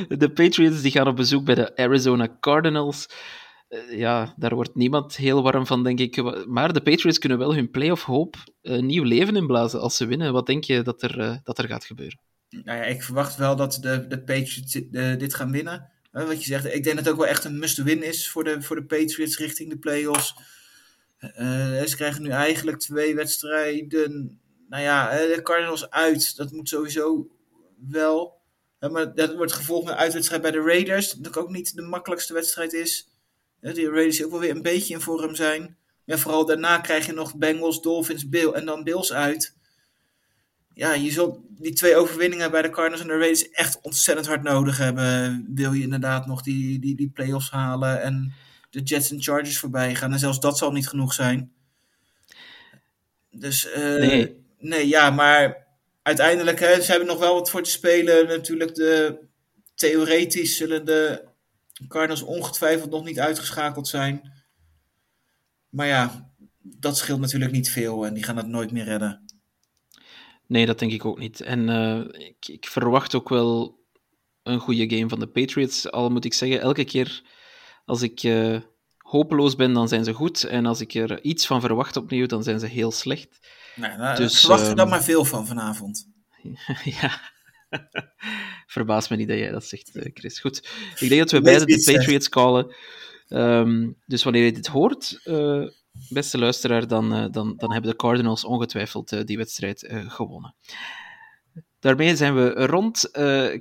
De 0.08 0.30
Patriots 0.32 0.82
die 0.82 0.90
gaan 0.90 1.06
op 1.06 1.16
bezoek 1.16 1.44
bij 1.44 1.54
de 1.54 1.76
Arizona 1.76 2.36
Cardinals. 2.40 3.08
Ja, 3.90 4.34
daar 4.36 4.54
wordt 4.54 4.74
niemand 4.74 5.16
heel 5.16 5.42
warm 5.42 5.66
van, 5.66 5.82
denk 5.82 5.98
ik. 5.98 6.46
Maar 6.46 6.72
de 6.72 6.82
Patriots 6.82 7.18
kunnen 7.18 7.38
wel 7.38 7.54
hun 7.54 7.70
playoff 7.70 8.02
hoop 8.02 8.36
nieuw 8.62 9.04
leven 9.04 9.36
inblazen 9.36 9.80
als 9.80 9.96
ze 9.96 10.06
winnen. 10.06 10.32
Wat 10.32 10.46
denk 10.46 10.64
je 10.64 10.82
dat 10.82 11.02
er, 11.02 11.40
dat 11.42 11.58
er 11.58 11.66
gaat 11.66 11.84
gebeuren? 11.84 12.20
Nou 12.48 12.78
ja, 12.78 12.84
ik 12.84 13.02
verwacht 13.02 13.36
wel 13.36 13.56
dat 13.56 13.78
de, 13.80 14.06
de 14.06 14.22
Patriots 14.22 14.72
dit 15.18 15.34
gaan 15.34 15.50
winnen. 15.50 15.98
Wat 16.10 16.44
je 16.44 16.46
zegt, 16.46 16.64
ik 16.64 16.84
denk 16.84 16.96
dat 16.96 17.04
het 17.04 17.08
ook 17.08 17.20
wel 17.20 17.28
echt 17.28 17.44
een 17.44 17.58
must-win 17.58 18.02
is 18.02 18.30
voor 18.30 18.44
de, 18.44 18.62
voor 18.62 18.76
de 18.76 18.84
Patriots 18.84 19.38
richting 19.38 19.70
de 19.70 19.78
playoffs. 19.78 20.34
Eh, 21.18 21.82
ze 21.82 21.96
krijgen 21.96 22.22
nu 22.22 22.30
eigenlijk 22.30 22.78
twee 22.78 23.14
wedstrijden. 23.14 24.40
Nou 24.68 24.82
ja, 24.82 25.10
eh, 25.10 25.34
de 25.34 25.42
Cardinals 25.42 25.90
uit, 25.90 26.36
dat 26.36 26.52
moet 26.52 26.68
sowieso 26.68 27.30
wel. 27.88 28.38
Maar 28.78 29.14
dat 29.14 29.34
wordt 29.34 29.52
gevolgd 29.52 29.84
met 29.84 29.94
een 29.94 30.00
uitwedstrijd 30.00 30.42
bij 30.42 30.50
de 30.50 30.60
Raiders. 30.60 31.12
Dat 31.12 31.36
ook 31.36 31.50
niet 31.50 31.74
de 31.74 31.82
makkelijkste 31.82 32.32
wedstrijd 32.32 32.72
is. 32.72 33.08
Die 33.60 33.90
Raiders 33.90 34.24
ook 34.24 34.30
wel 34.30 34.40
weer 34.40 34.50
een 34.50 34.62
beetje 34.62 34.94
in 34.94 35.00
vorm 35.00 35.34
zijn. 35.34 35.76
Ja, 36.04 36.18
vooral 36.18 36.46
daarna 36.46 36.78
krijg 36.78 37.06
je 37.06 37.12
nog 37.12 37.36
Bengals, 37.36 37.82
Dolphins, 37.82 38.28
Bill 38.28 38.48
en 38.48 38.64
dan 38.64 38.84
Bills 38.84 39.12
uit. 39.12 39.56
Ja, 40.74 40.92
je 40.92 41.10
zult 41.10 41.38
die 41.48 41.72
twee 41.72 41.96
overwinningen 41.96 42.50
bij 42.50 42.62
de 42.62 42.70
Cardinals 42.70 43.00
en 43.00 43.06
de 43.06 43.18
Raiders 43.18 43.50
echt 43.50 43.80
ontzettend 43.80 44.26
hard 44.26 44.42
nodig 44.42 44.78
hebben. 44.78 45.46
Wil 45.54 45.72
je 45.72 45.82
inderdaad 45.82 46.26
nog 46.26 46.42
die, 46.42 46.78
die, 46.78 46.96
die 46.96 47.10
playoffs 47.10 47.50
halen 47.50 48.02
en 48.02 48.32
de 48.70 48.80
Jets 48.82 49.10
en 49.10 49.22
Chargers 49.22 49.58
voorbij 49.58 49.94
gaan. 49.94 50.12
En 50.12 50.18
zelfs 50.18 50.40
dat 50.40 50.58
zal 50.58 50.72
niet 50.72 50.88
genoeg 50.88 51.12
zijn. 51.12 51.52
Dus 53.30 53.66
uh, 53.66 53.74
nee. 53.76 54.44
nee, 54.58 54.88
ja, 54.88 55.10
maar 55.10 55.66
uiteindelijk, 56.02 56.60
hè, 56.60 56.80
ze 56.80 56.90
hebben 56.90 57.08
nog 57.08 57.18
wel 57.18 57.34
wat 57.34 57.50
voor 57.50 57.62
te 57.62 57.70
spelen. 57.70 58.26
Natuurlijk, 58.26 58.74
de, 58.74 59.18
theoretisch 59.74 60.56
zullen 60.56 60.84
de 60.84 61.24
Cardinals 61.88 62.22
ongetwijfeld 62.22 62.90
nog 62.90 63.04
niet 63.04 63.20
uitgeschakeld 63.20 63.88
zijn. 63.88 64.32
Maar 65.68 65.86
ja, 65.86 66.32
dat 66.62 66.96
scheelt 66.96 67.20
natuurlijk 67.20 67.52
niet 67.52 67.70
veel 67.70 68.06
en 68.06 68.14
die 68.14 68.24
gaan 68.24 68.36
het 68.36 68.46
nooit 68.46 68.72
meer 68.72 68.84
redden. 68.84 69.29
Nee, 70.50 70.66
dat 70.66 70.78
denk 70.78 70.92
ik 70.92 71.04
ook 71.04 71.18
niet. 71.18 71.40
En 71.40 71.68
uh, 71.68 72.26
ik, 72.26 72.48
ik, 72.48 72.66
verwacht 72.66 73.14
ook 73.14 73.28
wel 73.28 73.80
een 74.42 74.58
goede 74.58 74.96
game 74.96 75.08
van 75.08 75.20
de 75.20 75.26
Patriots. 75.26 75.90
Al 75.90 76.10
moet 76.10 76.24
ik 76.24 76.34
zeggen, 76.34 76.60
elke 76.60 76.84
keer 76.84 77.22
als 77.84 78.02
ik 78.02 78.22
uh, 78.22 78.60
hopeloos 78.96 79.56
ben, 79.56 79.72
dan 79.72 79.88
zijn 79.88 80.04
ze 80.04 80.12
goed. 80.12 80.44
En 80.44 80.66
als 80.66 80.80
ik 80.80 80.94
er 80.94 81.22
iets 81.22 81.46
van 81.46 81.60
verwacht 81.60 81.96
opnieuw, 81.96 82.26
dan 82.26 82.42
zijn 82.42 82.60
ze 82.60 82.66
heel 82.66 82.90
slecht. 82.90 83.48
Nou, 83.76 83.98
nou 83.98 84.16
dus, 84.16 84.40
verwacht 84.40 84.62
er 84.62 84.70
um, 84.70 84.76
dan 84.76 84.88
maar 84.88 85.04
veel 85.04 85.24
van 85.24 85.46
vanavond. 85.46 86.08
ja. 87.00 87.20
Verbaas 88.66 89.08
me 89.08 89.16
niet 89.16 89.28
dat 89.28 89.38
jij 89.38 89.50
dat 89.50 89.64
zegt, 89.64 89.96
eh, 89.96 90.10
Chris. 90.14 90.40
Goed. 90.40 90.68
Ik 90.98 91.08
denk 91.08 91.20
dat 91.20 91.30
we 91.30 91.40
beide 91.40 91.64
de 91.64 91.92
Patriots 91.92 92.28
callen. 92.28 92.74
Um, 93.28 93.96
dus 94.06 94.22
wanneer 94.22 94.44
je 94.44 94.52
dit 94.52 94.66
hoort, 94.66 95.20
uh, 95.24 95.68
beste 96.08 96.38
luisteraar, 96.38 96.86
dan, 96.86 97.16
uh, 97.16 97.26
dan, 97.30 97.56
dan 97.56 97.72
hebben 97.72 97.90
de 97.90 97.96
Cardinals 97.96 98.44
ongetwijfeld 98.44 99.12
uh, 99.12 99.20
die 99.24 99.36
wedstrijd 99.36 99.86
gewonnen. 100.08 100.54
Daarmee 101.78 102.16
zijn 102.16 102.34
we 102.34 102.66
rond. 102.66 103.08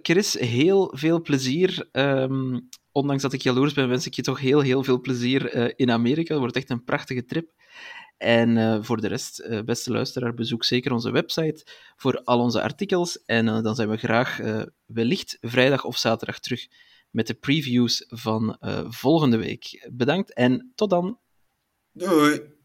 Chris, 0.02 0.34
heel 0.34 0.92
veel 0.96 1.22
plezier. 1.22 1.90
Um, 1.92 2.70
ondanks 2.92 3.22
dat 3.22 3.34
ik 3.34 3.42
jaloers 3.42 3.74
ben, 3.74 3.90
wens 3.90 4.06
ik 4.06 4.14
je 4.14 4.22
toch 4.22 4.40
heel, 4.40 4.60
heel 4.60 4.84
veel 4.84 5.02
plezier 5.02 5.74
in 5.80 5.92
Amerika. 5.92 6.32
Het 6.32 6.40
wordt 6.40 6.56
echt 6.56 6.70
een 6.70 6.84
prachtige 6.84 7.26
trip. 7.26 7.52
En 8.18 8.84
voor 8.86 9.02
de 9.02 9.08
rest, 9.08 9.64
beste 9.66 9.92
luisteraar, 9.92 10.34
bezoek 10.34 10.64
zeker 10.64 10.92
onze 10.92 11.12
website 11.12 11.66
voor 11.96 12.22
al 12.24 12.40
onze 12.40 12.62
artikels. 12.62 13.24
En 13.26 13.46
dan 13.46 13.76
zijn 13.76 13.90
we 13.90 13.98
graag 13.98 14.40
wellicht 14.86 15.38
vrijdag 15.42 15.84
of 15.86 15.98
zaterdag 15.98 16.40
terug 16.40 16.68
met 17.10 17.28
de 17.28 17.34
previews 17.34 18.06
van 18.08 18.58
volgende 18.90 19.38
week. 19.38 19.90
Bedankt 19.92 20.34
en 20.34 20.72
tot 20.76 20.90
dan. 20.90 21.20
Doei. 21.96 22.59